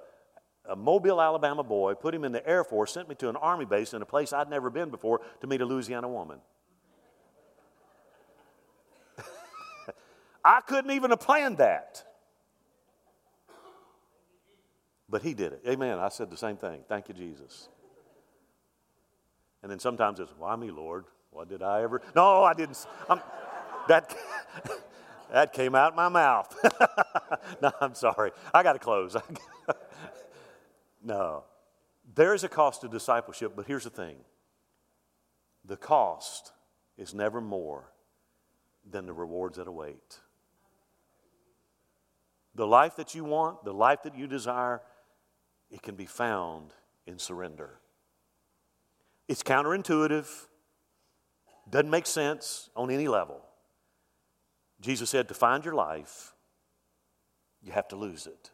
a 0.67 0.75
Mobile, 0.75 1.21
Alabama 1.21 1.63
boy, 1.63 1.93
put 1.93 2.15
him 2.15 2.25
in 2.25 2.33
the 2.33 2.49
Air 2.49 2.65
Force, 2.65 2.95
sent 2.95 3.07
me 3.07 3.15
to 3.17 3.29
an 3.29 3.37
Army 3.37 3.67
base 3.67 3.93
in 3.93 4.01
a 4.01 4.07
place 4.07 4.33
I'd 4.33 4.49
never 4.49 4.71
been 4.71 4.89
before 4.89 5.21
to 5.43 5.47
meet 5.47 5.61
a 5.61 5.67
Louisiana 5.67 6.09
woman. 6.09 6.39
I 10.43 10.63
couldn't 10.63 10.93
even 10.93 11.11
have 11.11 11.21
planned 11.21 11.59
that. 11.59 12.10
But 15.11 15.23
he 15.23 15.35
did 15.35 15.53
it. 15.53 15.63
Amen. 15.67 15.99
I 15.99 16.09
said 16.09 16.31
the 16.31 16.37
same 16.37 16.57
thing. 16.57 16.83
Thank 16.89 17.09
you, 17.09 17.15
Jesus. 17.15 17.69
And 19.63 19.71
then 19.71 19.81
sometimes 19.81 20.21
it's, 20.21 20.33
why 20.39 20.55
me, 20.55 20.71
Lord? 20.71 21.05
What 21.31 21.49
did 21.49 21.63
I 21.63 21.83
ever? 21.83 22.01
No, 22.15 22.45
I 22.45 22.55
didn't. 22.55 22.87
I'm, 23.09 23.21
that, 23.89 24.17
that 25.33 25.53
came 25.53 25.75
out 25.75 25.97
my 25.97 26.09
mouth. 26.09 26.57
no, 27.63 27.73
I'm 27.81 27.95
sorry. 27.95 28.31
I 28.55 28.63
got 28.63 28.75
to 28.75 28.79
close. 28.79 29.17
no. 31.05 31.45
There 32.15 32.35
is 32.35 32.45
a 32.45 32.49
cost 32.49 32.81
to 32.83 32.89
discipleship, 32.89 33.53
but 33.57 33.67
here's 33.67 33.85
the 33.85 33.91
thing 33.91 34.17
the 35.65 35.77
cost 35.77 36.53
is 36.97 37.15
never 37.15 37.41
more 37.41 37.93
than 38.89 39.07
the 39.07 39.13
rewards 39.13 39.59
that 39.59 39.69
await. 39.69 40.21
The 42.55 42.67
life 42.67 42.97
that 42.97 43.15
you 43.15 43.25
want, 43.25 43.65
the 43.65 43.73
life 43.73 44.03
that 44.03 44.17
you 44.17 44.27
desire, 44.27 44.83
it 45.71 45.83
can 45.83 45.95
be 45.95 46.07
found 46.07 46.73
in 47.07 47.19
surrender. 47.19 47.79
It's 49.29 49.43
counterintuitive, 49.43 50.29
doesn't 51.71 51.91
make 51.91 52.07
sense 52.07 52.69
on 52.75 52.91
any 52.91 53.07
level. 53.07 53.41
Jesus 54.81 55.11
said 55.11 55.29
to 55.29 55.35
find 55.35 55.65
your 55.65 55.75
life, 55.75 56.33
you 57.63 57.73
have 57.73 57.89
to 57.89 57.97
lose 57.97 58.27
it. 58.27 58.51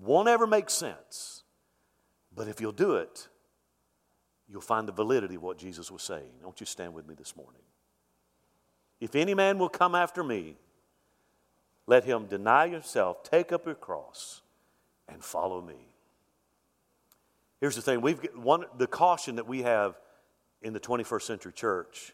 Won't 0.00 0.28
ever 0.28 0.46
make 0.46 0.68
sense, 0.68 1.42
but 2.34 2.48
if 2.48 2.60
you'll 2.60 2.72
do 2.72 2.96
it, 2.96 3.28
you'll 4.48 4.60
find 4.60 4.86
the 4.86 4.92
validity 4.92 5.36
of 5.36 5.42
what 5.42 5.58
Jesus 5.58 5.90
was 5.90 6.02
saying. 6.02 6.30
Don't 6.42 6.60
you 6.60 6.66
stand 6.66 6.94
with 6.94 7.08
me 7.08 7.14
this 7.14 7.34
morning? 7.34 7.62
If 9.00 9.14
any 9.14 9.34
man 9.34 9.58
will 9.58 9.68
come 9.68 9.94
after 9.94 10.22
me, 10.22 10.56
let 11.86 12.04
him 12.04 12.26
deny 12.26 12.68
himself, 12.68 13.22
take 13.22 13.52
up 13.52 13.66
your 13.66 13.74
cross, 13.74 14.42
and 15.08 15.22
follow 15.22 15.60
me. 15.60 15.88
Here's 17.60 17.76
the 17.76 17.82
thing 17.82 18.00
we've 18.00 18.20
one, 18.34 18.64
the 18.76 18.86
caution 18.86 19.36
that 19.36 19.46
we 19.46 19.62
have 19.62 19.98
in 20.62 20.72
the 20.72 20.80
21st 20.80 21.22
century 21.22 21.52
church 21.52 22.12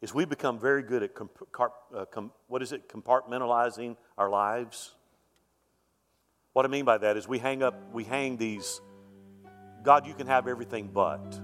is 0.00 0.12
we 0.12 0.24
become 0.24 0.58
very 0.58 0.82
good 0.82 1.02
at 1.02 1.14
comp, 1.14 1.30
uh, 1.94 2.04
com, 2.06 2.32
what 2.48 2.62
is 2.62 2.72
it 2.72 2.88
compartmentalizing 2.88 3.96
our 4.18 4.28
lives. 4.28 4.92
What 6.52 6.66
i 6.66 6.68
mean 6.68 6.84
by 6.84 6.98
that 6.98 7.16
is 7.16 7.26
we 7.26 7.38
hang 7.38 7.62
up 7.62 7.74
we 7.92 8.04
hang 8.04 8.36
these 8.36 8.80
god 9.82 10.06
you 10.06 10.14
can 10.14 10.26
have 10.26 10.46
everything 10.46 10.90
but. 10.92 11.40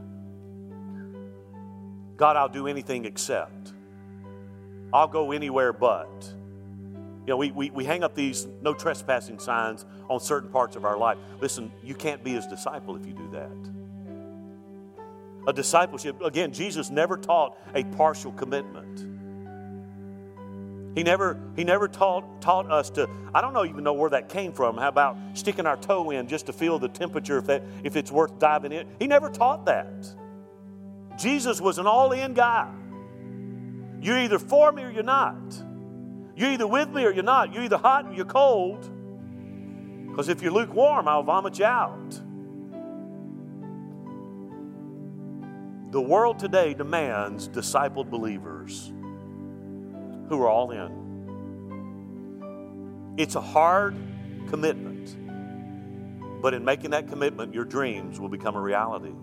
God 2.16 2.36
i'll 2.36 2.48
do 2.48 2.66
anything 2.66 3.04
except. 3.06 3.72
I'll 4.92 5.08
go 5.08 5.32
anywhere 5.32 5.72
but. 5.72 6.34
You 7.26 7.34
know, 7.34 7.36
we, 7.36 7.50
we, 7.52 7.70
we 7.70 7.84
hang 7.84 8.02
up 8.02 8.14
these 8.14 8.46
no 8.62 8.72
trespassing 8.72 9.38
signs 9.38 9.84
on 10.08 10.20
certain 10.20 10.50
parts 10.50 10.76
of 10.76 10.84
our 10.84 10.96
life. 10.96 11.18
Listen, 11.40 11.70
you 11.82 11.94
can't 11.94 12.24
be 12.24 12.32
his 12.32 12.46
disciple 12.46 12.96
if 12.96 13.06
you 13.06 13.12
do 13.12 13.30
that. 13.32 13.50
A 15.46 15.52
discipleship, 15.52 16.20
again, 16.20 16.52
Jesus 16.52 16.90
never 16.90 17.16
taught 17.16 17.56
a 17.74 17.84
partial 17.84 18.32
commitment. 18.32 19.06
He 20.94 21.02
never, 21.04 21.40
he 21.54 21.64
never 21.64 21.86
taught, 21.86 22.42
taught 22.42 22.70
us 22.70 22.90
to, 22.90 23.08
I 23.32 23.40
don't 23.40 23.52
know 23.52 23.64
even 23.64 23.84
know 23.84 23.92
where 23.92 24.10
that 24.10 24.28
came 24.28 24.52
from. 24.52 24.76
How 24.76 24.88
about 24.88 25.16
sticking 25.34 25.64
our 25.64 25.76
toe 25.76 26.10
in 26.10 26.26
just 26.26 26.46
to 26.46 26.52
feel 26.52 26.78
the 26.78 26.88
temperature 26.88 27.38
if, 27.38 27.46
that, 27.46 27.62
if 27.84 27.94
it's 27.94 28.10
worth 28.10 28.38
diving 28.38 28.72
in? 28.72 28.88
He 28.98 29.06
never 29.06 29.30
taught 29.30 29.66
that. 29.66 29.88
Jesus 31.16 31.60
was 31.60 31.78
an 31.78 31.86
all 31.86 32.12
in 32.12 32.34
guy. 32.34 32.68
You're 34.00 34.18
either 34.18 34.38
for 34.38 34.72
me 34.72 34.82
or 34.82 34.90
you're 34.90 35.02
not. 35.02 35.36
You're 36.36 36.50
either 36.50 36.66
with 36.66 36.88
me 36.90 37.04
or 37.04 37.12
you're 37.12 37.24
not. 37.24 37.52
You're 37.52 37.64
either 37.64 37.78
hot 37.78 38.06
or 38.06 38.12
you're 38.12 38.24
cold. 38.24 38.88
Because 40.18 40.30
if 40.30 40.42
you're 40.42 40.50
lukewarm, 40.50 41.06
I'll 41.06 41.22
vomit 41.22 41.60
you 41.60 41.64
out. 41.64 42.10
The 45.92 46.00
world 46.00 46.40
today 46.40 46.74
demands 46.74 47.48
discipled 47.48 48.10
believers 48.10 48.92
who 50.28 50.42
are 50.42 50.48
all 50.48 50.72
in. 50.72 50.90
It's 53.16 53.36
a 53.36 53.40
hard 53.40 53.94
commitment, 54.48 56.42
but 56.42 56.52
in 56.52 56.64
making 56.64 56.90
that 56.90 57.06
commitment, 57.06 57.54
your 57.54 57.64
dreams 57.64 58.18
will 58.18 58.28
become 58.28 58.56
a 58.56 58.60
reality 58.60 59.14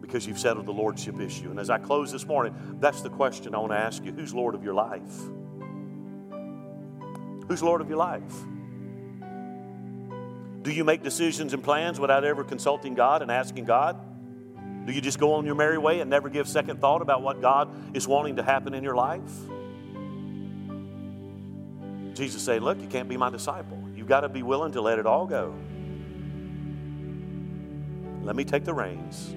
because 0.00 0.26
you've 0.26 0.40
settled 0.40 0.66
the 0.66 0.72
lordship 0.72 1.20
issue. 1.20 1.50
And 1.50 1.60
as 1.60 1.70
I 1.70 1.78
close 1.78 2.10
this 2.10 2.26
morning, 2.26 2.52
that's 2.80 3.02
the 3.02 3.10
question 3.10 3.54
I 3.54 3.58
want 3.58 3.70
to 3.70 3.78
ask 3.78 4.04
you 4.04 4.10
who's 4.10 4.34
Lord 4.34 4.56
of 4.56 4.64
your 4.64 4.74
life? 4.74 5.20
Who's 7.46 7.62
Lord 7.62 7.80
of 7.80 7.88
your 7.88 7.98
life? 7.98 8.34
Do 10.62 10.72
you 10.72 10.84
make 10.84 11.02
decisions 11.02 11.54
and 11.54 11.62
plans 11.62 12.00
without 12.00 12.24
ever 12.24 12.44
consulting 12.44 12.94
God 12.94 13.22
and 13.22 13.30
asking 13.30 13.64
God? 13.64 13.96
Do 14.86 14.92
you 14.92 15.00
just 15.00 15.18
go 15.18 15.34
on 15.34 15.46
your 15.46 15.54
merry 15.54 15.78
way 15.78 16.00
and 16.00 16.10
never 16.10 16.28
give 16.28 16.48
second 16.48 16.80
thought 16.80 17.02
about 17.02 17.22
what 17.22 17.40
God 17.40 17.96
is 17.96 18.08
wanting 18.08 18.36
to 18.36 18.42
happen 18.42 18.74
in 18.74 18.82
your 18.82 18.94
life? 18.94 19.30
Jesus 22.14 22.42
said, 22.42 22.62
Look, 22.62 22.80
you 22.80 22.88
can't 22.88 23.08
be 23.08 23.16
my 23.16 23.30
disciple. 23.30 23.82
You've 23.94 24.08
got 24.08 24.20
to 24.20 24.28
be 24.28 24.42
willing 24.42 24.72
to 24.72 24.80
let 24.80 24.98
it 24.98 25.06
all 25.06 25.26
go. 25.26 25.54
Let 28.22 28.34
me 28.34 28.44
take 28.44 28.64
the 28.64 28.74
reins, 28.74 29.28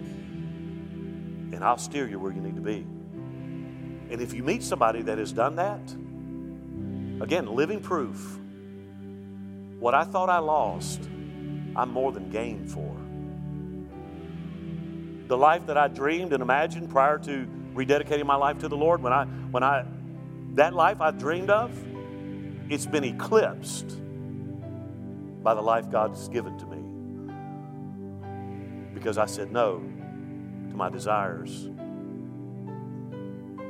and 1.53 1.63
I'll 1.63 1.77
steer 1.77 2.07
you 2.07 2.19
where 2.19 2.31
you 2.31 2.41
need 2.41 2.55
to 2.55 2.61
be. 2.61 2.85
And 4.09 4.21
if 4.21 4.33
you 4.33 4.43
meet 4.43 4.63
somebody 4.63 5.03
that 5.03 5.17
has 5.17 5.31
done 5.31 5.55
that, 5.57 5.81
Again, 7.21 7.45
living 7.45 7.81
proof. 7.81 8.39
What 9.81 9.95
I 9.95 10.03
thought 10.03 10.29
I 10.29 10.37
lost, 10.37 11.09
I'm 11.75 11.89
more 11.89 12.11
than 12.11 12.29
gained 12.29 12.69
for. 12.69 12.95
The 15.27 15.35
life 15.35 15.65
that 15.65 15.75
I 15.75 15.87
dreamed 15.87 16.33
and 16.33 16.43
imagined 16.43 16.91
prior 16.91 17.17
to 17.17 17.47
rededicating 17.73 18.27
my 18.27 18.35
life 18.35 18.59
to 18.59 18.67
the 18.67 18.77
Lord, 18.77 19.01
when 19.01 19.11
I, 19.11 19.25
when 19.25 19.63
I, 19.63 19.85
that 20.53 20.75
life 20.75 21.01
I 21.01 21.09
dreamed 21.09 21.49
of, 21.49 21.71
it's 22.69 22.85
been 22.85 23.03
eclipsed 23.03 23.97
by 25.41 25.55
the 25.55 25.61
life 25.61 25.89
God 25.89 26.11
has 26.11 26.29
given 26.29 26.59
to 26.59 26.65
me 26.67 26.77
because 28.93 29.17
I 29.17 29.25
said 29.25 29.51
no 29.51 29.79
to 30.69 30.75
my 30.75 30.89
desires. 30.89 31.69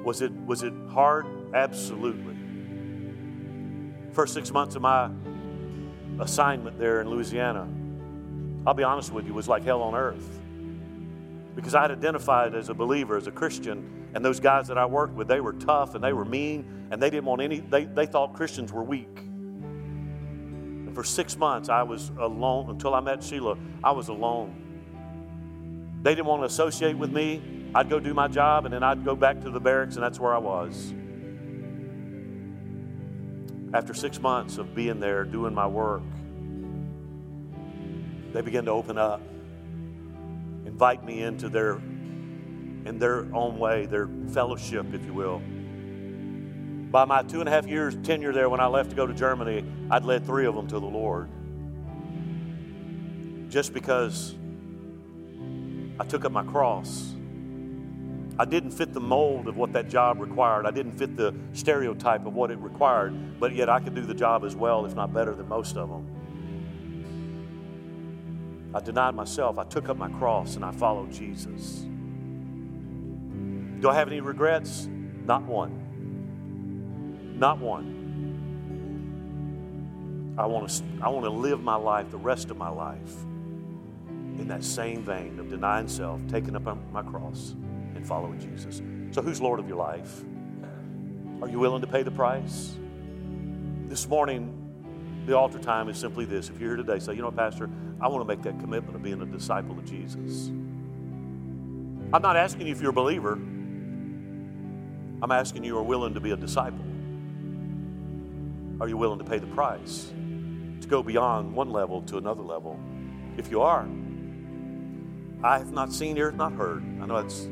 Was 0.03 0.21
it, 0.21 0.33
was 0.45 0.63
it 0.63 0.73
hard? 0.89 1.25
Absolutely. 1.53 2.35
First 4.11 4.33
six 4.33 4.51
months 4.51 4.75
of 4.75 4.81
my 4.81 5.09
assignment 6.19 6.77
there 6.77 7.01
in 7.01 7.09
Louisiana, 7.09 7.67
I'll 8.65 8.73
be 8.73 8.83
honest 8.83 9.11
with 9.11 9.25
you, 9.25 9.33
was 9.33 9.47
like 9.47 9.63
hell 9.63 9.81
on 9.81 9.95
earth. 9.95 10.39
Because 11.55 11.75
I 11.75 11.81
had 11.81 11.91
identified 11.91 12.55
as 12.55 12.69
a 12.69 12.73
believer, 12.73 13.17
as 13.17 13.27
a 13.27 13.31
Christian, 13.31 14.09
and 14.13 14.23
those 14.23 14.39
guys 14.39 14.67
that 14.67 14.77
I 14.77 14.85
worked 14.85 15.15
with, 15.15 15.27
they 15.27 15.41
were 15.41 15.53
tough 15.53 15.95
and 15.95 16.03
they 16.03 16.13
were 16.13 16.25
mean, 16.25 16.87
and 16.91 17.01
they 17.01 17.09
didn't 17.09 17.25
want 17.25 17.41
any, 17.41 17.59
they, 17.59 17.85
they 17.85 18.05
thought 18.05 18.33
Christians 18.33 18.71
were 18.71 18.83
weak. 18.83 19.19
And 20.91 20.93
for 20.93 21.03
six 21.03 21.37
months, 21.37 21.69
I 21.69 21.83
was 21.83 22.11
alone 22.19 22.69
until 22.69 22.93
I 22.93 22.99
met 22.99 23.23
Sheila. 23.23 23.57
I 23.83 23.91
was 23.91 24.09
alone. 24.09 24.57
They 26.03 26.13
didn't 26.13 26.27
want 26.27 26.41
to 26.41 26.45
associate 26.47 26.97
with 26.97 27.11
me. 27.11 27.41
I'd 27.73 27.89
go 27.89 27.99
do 27.99 28.13
my 28.13 28.27
job, 28.27 28.65
and 28.65 28.73
then 28.73 28.83
I'd 28.83 29.05
go 29.05 29.15
back 29.15 29.41
to 29.41 29.49
the 29.49 29.59
barracks, 29.59 29.95
and 29.95 30.03
that's 30.03 30.19
where 30.19 30.33
I 30.33 30.39
was. 30.39 30.93
After 33.73 33.93
six 33.93 34.19
months 34.19 34.57
of 34.57 34.75
being 34.75 34.99
there, 34.99 35.23
doing 35.23 35.53
my 35.53 35.65
work, 35.65 36.03
they 38.33 38.41
began 38.41 38.65
to 38.65 38.71
open 38.71 38.97
up, 38.97 39.21
invite 40.65 41.05
me 41.05 41.23
into 41.23 41.47
their, 41.47 41.75
in 41.75 42.97
their 42.99 43.33
own 43.33 43.57
way, 43.57 43.85
their 43.85 44.09
fellowship, 44.33 44.93
if 44.93 45.05
you 45.05 45.13
will. 45.13 45.41
By 46.91 47.05
my 47.05 47.23
two 47.23 47.39
and 47.39 47.47
a 47.47 47.51
half 47.51 47.65
years 47.65 47.95
tenure 48.03 48.33
there, 48.33 48.49
when 48.49 48.59
I 48.59 48.67
left 48.67 48.89
to 48.89 48.95
go 48.95 49.07
to 49.07 49.13
Germany, 49.13 49.63
I'd 49.89 50.03
led 50.03 50.25
three 50.25 50.45
of 50.45 50.55
them 50.55 50.67
to 50.67 50.79
the 50.79 50.85
Lord. 50.85 51.29
Just 53.49 53.73
because 53.73 54.35
I 55.97 56.03
took 56.03 56.25
up 56.25 56.33
my 56.33 56.43
cross. 56.43 57.15
I 58.41 58.45
didn't 58.45 58.71
fit 58.71 58.91
the 58.91 58.99
mold 58.99 59.47
of 59.47 59.55
what 59.55 59.71
that 59.73 59.87
job 59.87 60.19
required. 60.19 60.65
I 60.65 60.71
didn't 60.71 60.93
fit 60.93 61.15
the 61.15 61.35
stereotype 61.53 62.25
of 62.25 62.33
what 62.33 62.49
it 62.49 62.57
required, 62.57 63.39
but 63.39 63.53
yet 63.53 63.69
I 63.69 63.79
could 63.79 63.93
do 63.93 64.01
the 64.01 64.15
job 64.15 64.43
as 64.43 64.55
well, 64.55 64.83
if 64.87 64.95
not 64.95 65.13
better 65.13 65.35
than 65.35 65.47
most 65.47 65.77
of 65.77 65.89
them. 65.89 66.07
I 68.73 68.79
denied 68.79 69.13
myself. 69.13 69.59
I 69.59 69.63
took 69.65 69.89
up 69.89 69.97
my 69.97 70.09
cross 70.09 70.55
and 70.55 70.65
I 70.65 70.71
followed 70.71 71.11
Jesus. 71.11 71.85
Do 73.79 73.89
I 73.89 73.93
have 73.93 74.07
any 74.07 74.21
regrets? 74.21 74.89
Not 75.23 75.43
one. 75.43 75.77
Not 77.37 77.59
one. 77.59 77.99
I 80.35 80.47
want 80.47 80.67
to, 80.67 80.83
I 80.99 81.09
want 81.09 81.25
to 81.25 81.31
live 81.31 81.61
my 81.61 81.75
life, 81.75 82.09
the 82.09 82.17
rest 82.17 82.49
of 82.49 82.57
my 82.57 82.69
life, 82.69 83.13
in 84.39 84.47
that 84.47 84.63
same 84.63 85.03
vein 85.03 85.37
of 85.37 85.47
denying 85.47 85.87
self, 85.87 86.19
taking 86.27 86.55
up 86.55 86.63
my 86.91 87.03
cross, 87.03 87.53
and 88.01 88.07
following 88.07 88.39
Jesus. 88.39 88.81
So, 89.11 89.21
who's 89.21 89.39
Lord 89.39 89.59
of 89.59 89.67
your 89.67 89.77
life? 89.77 90.23
Are 91.41 91.47
you 91.47 91.59
willing 91.59 91.81
to 91.81 91.87
pay 91.87 92.01
the 92.01 92.11
price? 92.11 92.75
This 93.87 94.07
morning, 94.07 94.57
the 95.27 95.37
altar 95.37 95.59
time 95.59 95.87
is 95.87 95.97
simply 95.97 96.25
this. 96.25 96.49
If 96.49 96.59
you're 96.59 96.75
here 96.75 96.77
today, 96.77 96.97
say, 96.97 97.13
you 97.13 97.21
know, 97.21 97.31
Pastor, 97.31 97.69
I 97.99 98.07
want 98.07 98.27
to 98.27 98.27
make 98.27 98.41
that 98.43 98.59
commitment 98.59 98.95
of 98.95 99.03
being 99.03 99.21
a 99.21 99.25
disciple 99.25 99.77
of 99.77 99.85
Jesus. 99.85 100.47
I'm 102.13 102.23
not 102.23 102.35
asking 102.35 102.67
you 102.67 102.73
if 102.73 102.81
you're 102.81 102.89
a 102.89 102.93
believer. 102.93 103.33
I'm 103.33 105.31
asking 105.31 105.63
you, 105.63 105.77
are 105.77 105.83
willing 105.83 106.15
to 106.15 106.19
be 106.19 106.31
a 106.31 106.37
disciple? 106.37 106.83
Are 108.79 108.87
you 108.87 108.97
willing 108.97 109.19
to 109.19 109.25
pay 109.25 109.37
the 109.37 109.47
price 109.47 110.11
to 110.81 110.87
go 110.87 111.03
beyond 111.03 111.53
one 111.53 111.69
level 111.69 112.01
to 112.03 112.17
another 112.17 112.41
level? 112.41 112.79
If 113.37 113.51
you 113.51 113.61
are, 113.61 113.87
I 115.43 115.59
have 115.59 115.71
not 115.71 115.93
seen, 115.93 116.17
ear 116.17 116.31
not 116.31 116.53
heard. 116.53 116.83
I 116.99 117.05
know 117.05 117.21
that's, 117.21 117.47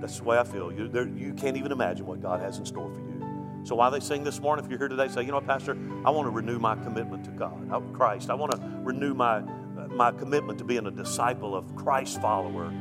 that's 0.00 0.18
the 0.18 0.24
way 0.24 0.38
I 0.38 0.44
feel. 0.44 0.72
You, 0.72 0.90
you 1.16 1.34
can't 1.34 1.56
even 1.56 1.72
imagine 1.72 2.06
what 2.06 2.20
God 2.20 2.40
has 2.40 2.58
in 2.58 2.66
store 2.66 2.90
for 2.90 3.00
you. 3.00 3.62
So 3.64 3.74
while 3.74 3.90
they 3.90 4.00
sing 4.00 4.22
this 4.22 4.40
morning, 4.40 4.64
if 4.64 4.70
you're 4.70 4.78
here 4.78 4.88
today, 4.88 5.08
say, 5.08 5.22
you 5.22 5.28
know 5.28 5.38
what, 5.38 5.46
Pastor, 5.46 5.76
I 6.04 6.10
want 6.10 6.26
to 6.26 6.30
renew 6.30 6.58
my 6.58 6.76
commitment 6.76 7.24
to 7.24 7.30
God, 7.32 7.68
uh, 7.72 7.80
Christ. 7.92 8.30
I 8.30 8.34
want 8.34 8.52
to 8.52 8.60
renew 8.82 9.12
my, 9.12 9.38
uh, 9.38 9.88
my 9.88 10.12
commitment 10.12 10.58
to 10.60 10.64
being 10.64 10.86
a 10.86 10.90
disciple 10.90 11.56
of 11.56 11.74
Christ 11.74 12.20
follower. 12.20 12.72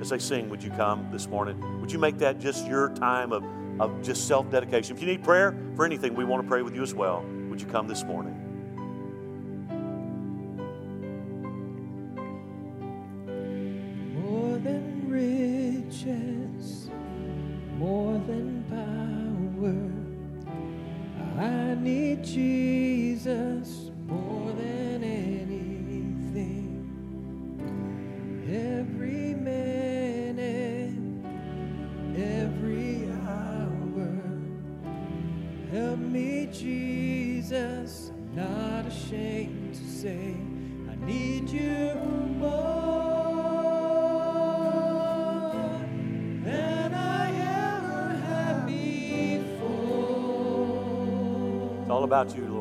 As 0.00 0.10
they 0.10 0.18
sing, 0.18 0.50
would 0.50 0.62
you 0.62 0.70
come 0.70 1.08
this 1.10 1.28
morning? 1.28 1.80
Would 1.80 1.90
you 1.90 1.98
make 1.98 2.18
that 2.18 2.40
just 2.40 2.66
your 2.66 2.90
time 2.90 3.32
of, 3.32 3.42
of 3.80 4.02
just 4.02 4.28
self 4.28 4.50
dedication? 4.50 4.94
If 4.94 5.00
you 5.00 5.08
need 5.08 5.24
prayer 5.24 5.56
for 5.76 5.86
anything, 5.86 6.14
we 6.14 6.24
want 6.24 6.42
to 6.42 6.48
pray 6.48 6.60
with 6.60 6.74
you 6.74 6.82
as 6.82 6.92
well. 6.92 7.24
Would 7.48 7.60
you 7.60 7.66
come 7.66 7.88
this 7.88 8.04
morning? 8.04 8.43
About 52.24 52.36
you, 52.36 52.53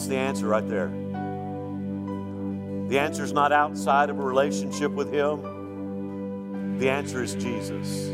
That's 0.00 0.08
the 0.08 0.16
answer 0.16 0.46
right 0.46 0.66
there. 0.66 0.88
The 2.88 2.98
answer 2.98 3.22
is 3.22 3.34
not 3.34 3.52
outside 3.52 4.08
of 4.08 4.18
a 4.18 4.22
relationship 4.22 4.92
with 4.92 5.12
Him. 5.12 6.78
The 6.78 6.88
answer 6.88 7.22
is 7.22 7.34
Jesus. 7.34 8.08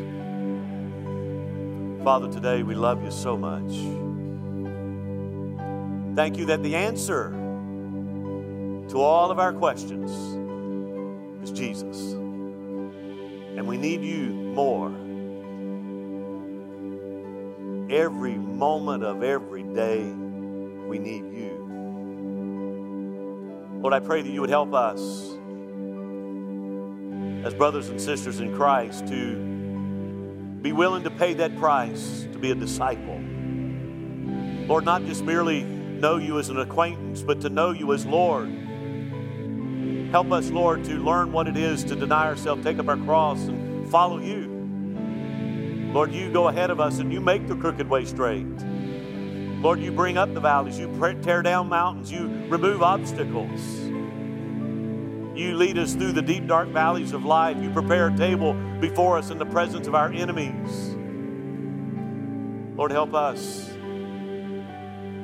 Father, 2.02 2.28
today 2.28 2.64
we 2.64 2.74
love 2.74 3.04
you 3.04 3.12
so 3.12 3.36
much. 3.36 3.70
Thank 6.16 6.38
you 6.38 6.46
that 6.46 6.64
the 6.64 6.74
answer 6.74 7.30
to 8.88 9.00
all 9.00 9.30
of 9.30 9.38
our 9.38 9.52
questions 9.52 10.10
is 11.44 11.52
Jesus. 11.56 12.14
And 12.14 13.68
we 13.68 13.76
need 13.76 14.02
you 14.02 14.32
more 14.32 14.88
every 17.88 18.34
moment 18.34 19.04
of 19.04 19.22
every 19.22 19.62
day, 19.62 20.02
we 20.02 20.98
need 20.98 21.32
you. 21.32 21.55
Lord, 23.86 24.02
I 24.02 24.04
pray 24.04 24.20
that 24.20 24.28
you 24.28 24.40
would 24.40 24.50
help 24.50 24.74
us 24.74 25.00
as 27.46 27.54
brothers 27.54 27.88
and 27.88 28.00
sisters 28.00 28.40
in 28.40 28.52
Christ 28.52 29.06
to 29.06 29.36
be 30.60 30.72
willing 30.72 31.04
to 31.04 31.10
pay 31.12 31.34
that 31.34 31.56
price 31.56 32.26
to 32.32 32.38
be 32.40 32.50
a 32.50 32.56
disciple. 32.56 33.20
Lord, 34.66 34.84
not 34.84 35.04
just 35.04 35.22
merely 35.22 35.62
know 35.62 36.16
you 36.16 36.40
as 36.40 36.48
an 36.48 36.58
acquaintance, 36.58 37.22
but 37.22 37.40
to 37.42 37.48
know 37.48 37.70
you 37.70 37.92
as 37.92 38.04
Lord. 38.04 38.48
Help 40.10 40.32
us, 40.32 40.50
Lord, 40.50 40.82
to 40.86 40.94
learn 40.94 41.30
what 41.30 41.46
it 41.46 41.56
is 41.56 41.84
to 41.84 41.94
deny 41.94 42.26
ourselves, 42.26 42.64
take 42.64 42.80
up 42.80 42.88
our 42.88 42.96
cross, 42.96 43.38
and 43.42 43.88
follow 43.88 44.18
you. 44.18 45.92
Lord, 45.92 46.12
you 46.12 46.32
go 46.32 46.48
ahead 46.48 46.70
of 46.70 46.80
us 46.80 46.98
and 46.98 47.12
you 47.12 47.20
make 47.20 47.46
the 47.46 47.54
crooked 47.54 47.88
way 47.88 48.04
straight. 48.04 48.48
Lord, 49.66 49.80
you 49.80 49.90
bring 49.90 50.16
up 50.16 50.32
the 50.32 50.38
valleys, 50.38 50.78
you 50.78 50.86
tear 51.22 51.42
down 51.42 51.68
mountains, 51.68 52.12
you 52.12 52.28
remove 52.46 52.84
obstacles. 52.84 53.60
You 55.36 55.56
lead 55.56 55.76
us 55.76 55.94
through 55.94 56.12
the 56.12 56.22
deep, 56.22 56.46
dark 56.46 56.68
valleys 56.68 57.12
of 57.12 57.24
life. 57.24 57.56
You 57.60 57.70
prepare 57.70 58.06
a 58.06 58.16
table 58.16 58.54
before 58.78 59.18
us 59.18 59.30
in 59.30 59.38
the 59.38 59.44
presence 59.44 59.88
of 59.88 59.96
our 59.96 60.12
enemies. 60.12 60.94
Lord, 62.76 62.92
help 62.92 63.12
us 63.12 63.66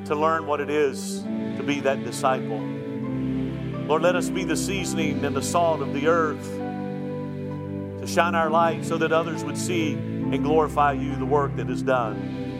to 0.07 0.13
learn 0.13 0.45
what 0.45 0.59
it 0.59 0.69
is 0.69 1.23
to 1.23 1.63
be 1.65 1.79
that 1.79 2.03
disciple. 2.03 2.59
Lord, 3.87 4.01
let 4.01 4.17
us 4.17 4.29
be 4.29 4.43
the 4.43 4.57
seasoning 4.57 5.23
and 5.23 5.33
the 5.33 5.41
salt 5.41 5.79
of 5.79 5.93
the 5.93 6.07
earth 6.07 6.45
to 8.01 8.05
shine 8.05 8.35
our 8.35 8.49
light 8.49 8.83
so 8.83 8.97
that 8.97 9.13
others 9.13 9.45
would 9.45 9.57
see 9.57 9.93
and 9.93 10.43
glorify 10.43 10.91
you, 10.91 11.15
the 11.15 11.25
work 11.25 11.55
that 11.55 11.69
is 11.69 11.81
done. 11.81 12.52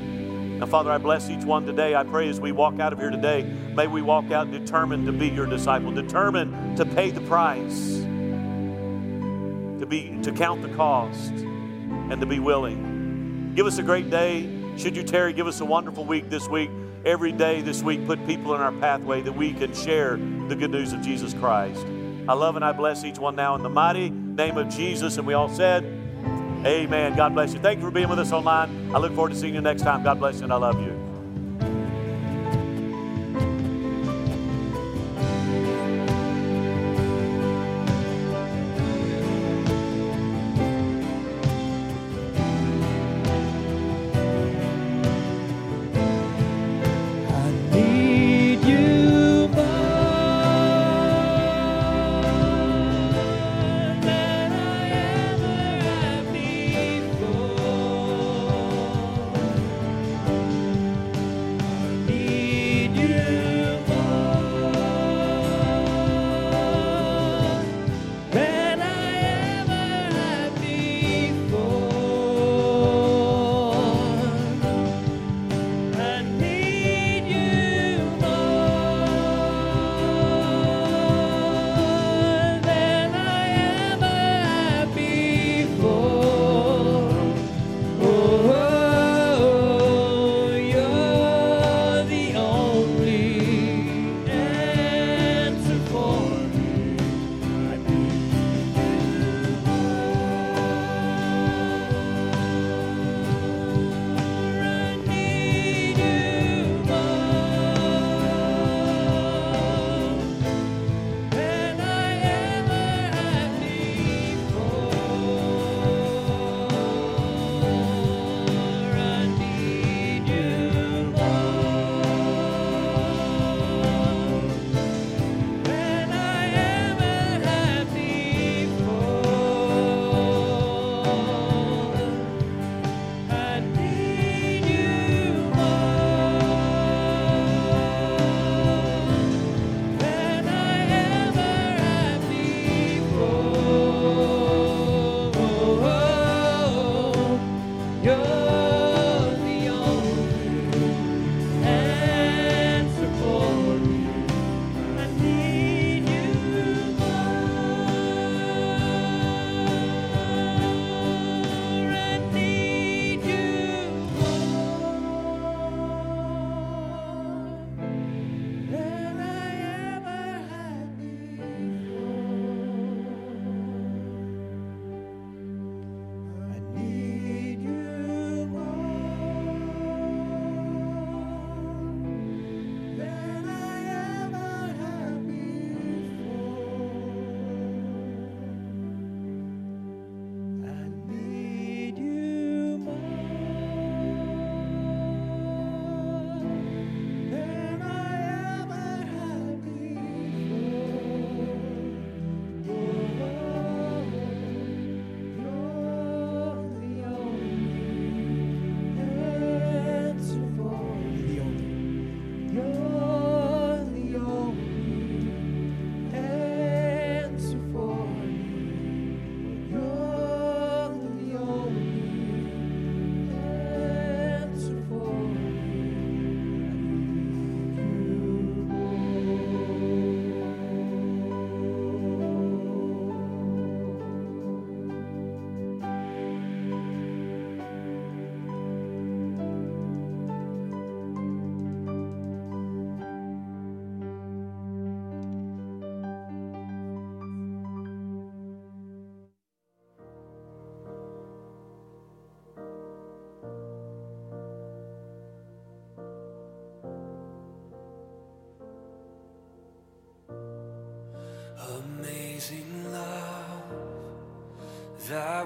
Father, 0.67 0.91
I 0.91 0.97
bless 0.97 1.29
each 1.29 1.43
one 1.43 1.65
today. 1.65 1.95
I 1.95 2.03
pray 2.03 2.29
as 2.29 2.39
we 2.39 2.51
walk 2.51 2.79
out 2.79 2.93
of 2.93 2.99
here 2.99 3.09
today, 3.09 3.43
may 3.43 3.87
we 3.87 4.01
walk 4.01 4.31
out 4.31 4.51
determined 4.51 5.05
to 5.05 5.11
be 5.11 5.27
your 5.27 5.45
disciple, 5.45 5.91
determined 5.91 6.77
to 6.77 6.85
pay 6.85 7.11
the 7.11 7.21
price, 7.21 7.99
to 9.79 9.85
be 9.87 10.19
to 10.23 10.31
count 10.31 10.61
the 10.61 10.69
cost, 10.75 11.31
and 11.31 12.19
to 12.19 12.25
be 12.25 12.39
willing. 12.39 13.53
Give 13.55 13.65
us 13.65 13.77
a 13.77 13.83
great 13.83 14.09
day. 14.09 14.49
Should 14.77 14.95
you 14.97 15.03
tarry, 15.03 15.33
give 15.33 15.47
us 15.47 15.61
a 15.61 15.65
wonderful 15.65 16.05
week 16.05 16.29
this 16.29 16.47
week. 16.47 16.69
Every 17.05 17.31
day 17.31 17.61
this 17.61 17.83
week, 17.83 18.05
put 18.05 18.25
people 18.25 18.55
in 18.55 18.61
our 18.61 18.71
pathway 18.71 19.21
that 19.21 19.33
we 19.33 19.53
can 19.53 19.73
share 19.73 20.17
the 20.47 20.55
good 20.55 20.71
news 20.71 20.93
of 20.93 21.01
Jesus 21.01 21.33
Christ. 21.33 21.85
I 22.27 22.33
love 22.33 22.55
and 22.55 22.63
I 22.63 22.71
bless 22.71 23.03
each 23.03 23.19
one 23.19 23.35
now 23.35 23.55
in 23.55 23.63
the 23.63 23.69
mighty 23.69 24.09
name 24.09 24.57
of 24.57 24.69
Jesus. 24.69 25.17
And 25.17 25.27
we 25.27 25.33
all 25.33 25.49
said, 25.49 25.83
Amen. 26.65 27.15
God 27.15 27.33
bless 27.33 27.53
you. 27.53 27.59
Thank 27.59 27.79
you 27.79 27.85
for 27.85 27.91
being 27.91 28.07
with 28.07 28.19
us 28.19 28.31
online. 28.31 28.95
I 28.95 28.99
look 28.99 29.13
forward 29.13 29.33
to 29.33 29.35
seeing 29.35 29.53
you 29.55 29.61
next 29.61 29.81
time. 29.81 30.03
God 30.03 30.19
bless 30.19 30.37
you 30.37 30.45
and 30.45 30.53
I 30.53 30.57
love 30.57 30.79
you. 30.81 31.02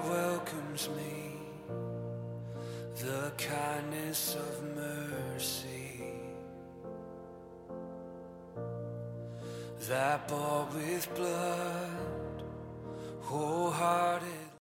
Welcomes 0.04 0.88
me, 0.90 1.32
the 3.00 3.32
kindness 3.36 4.36
of 4.36 4.62
mercy. 4.76 6.12
That 9.88 10.28
bought 10.28 10.72
with 10.74 11.08
blood, 11.16 12.42
wholehearted. 13.22 14.37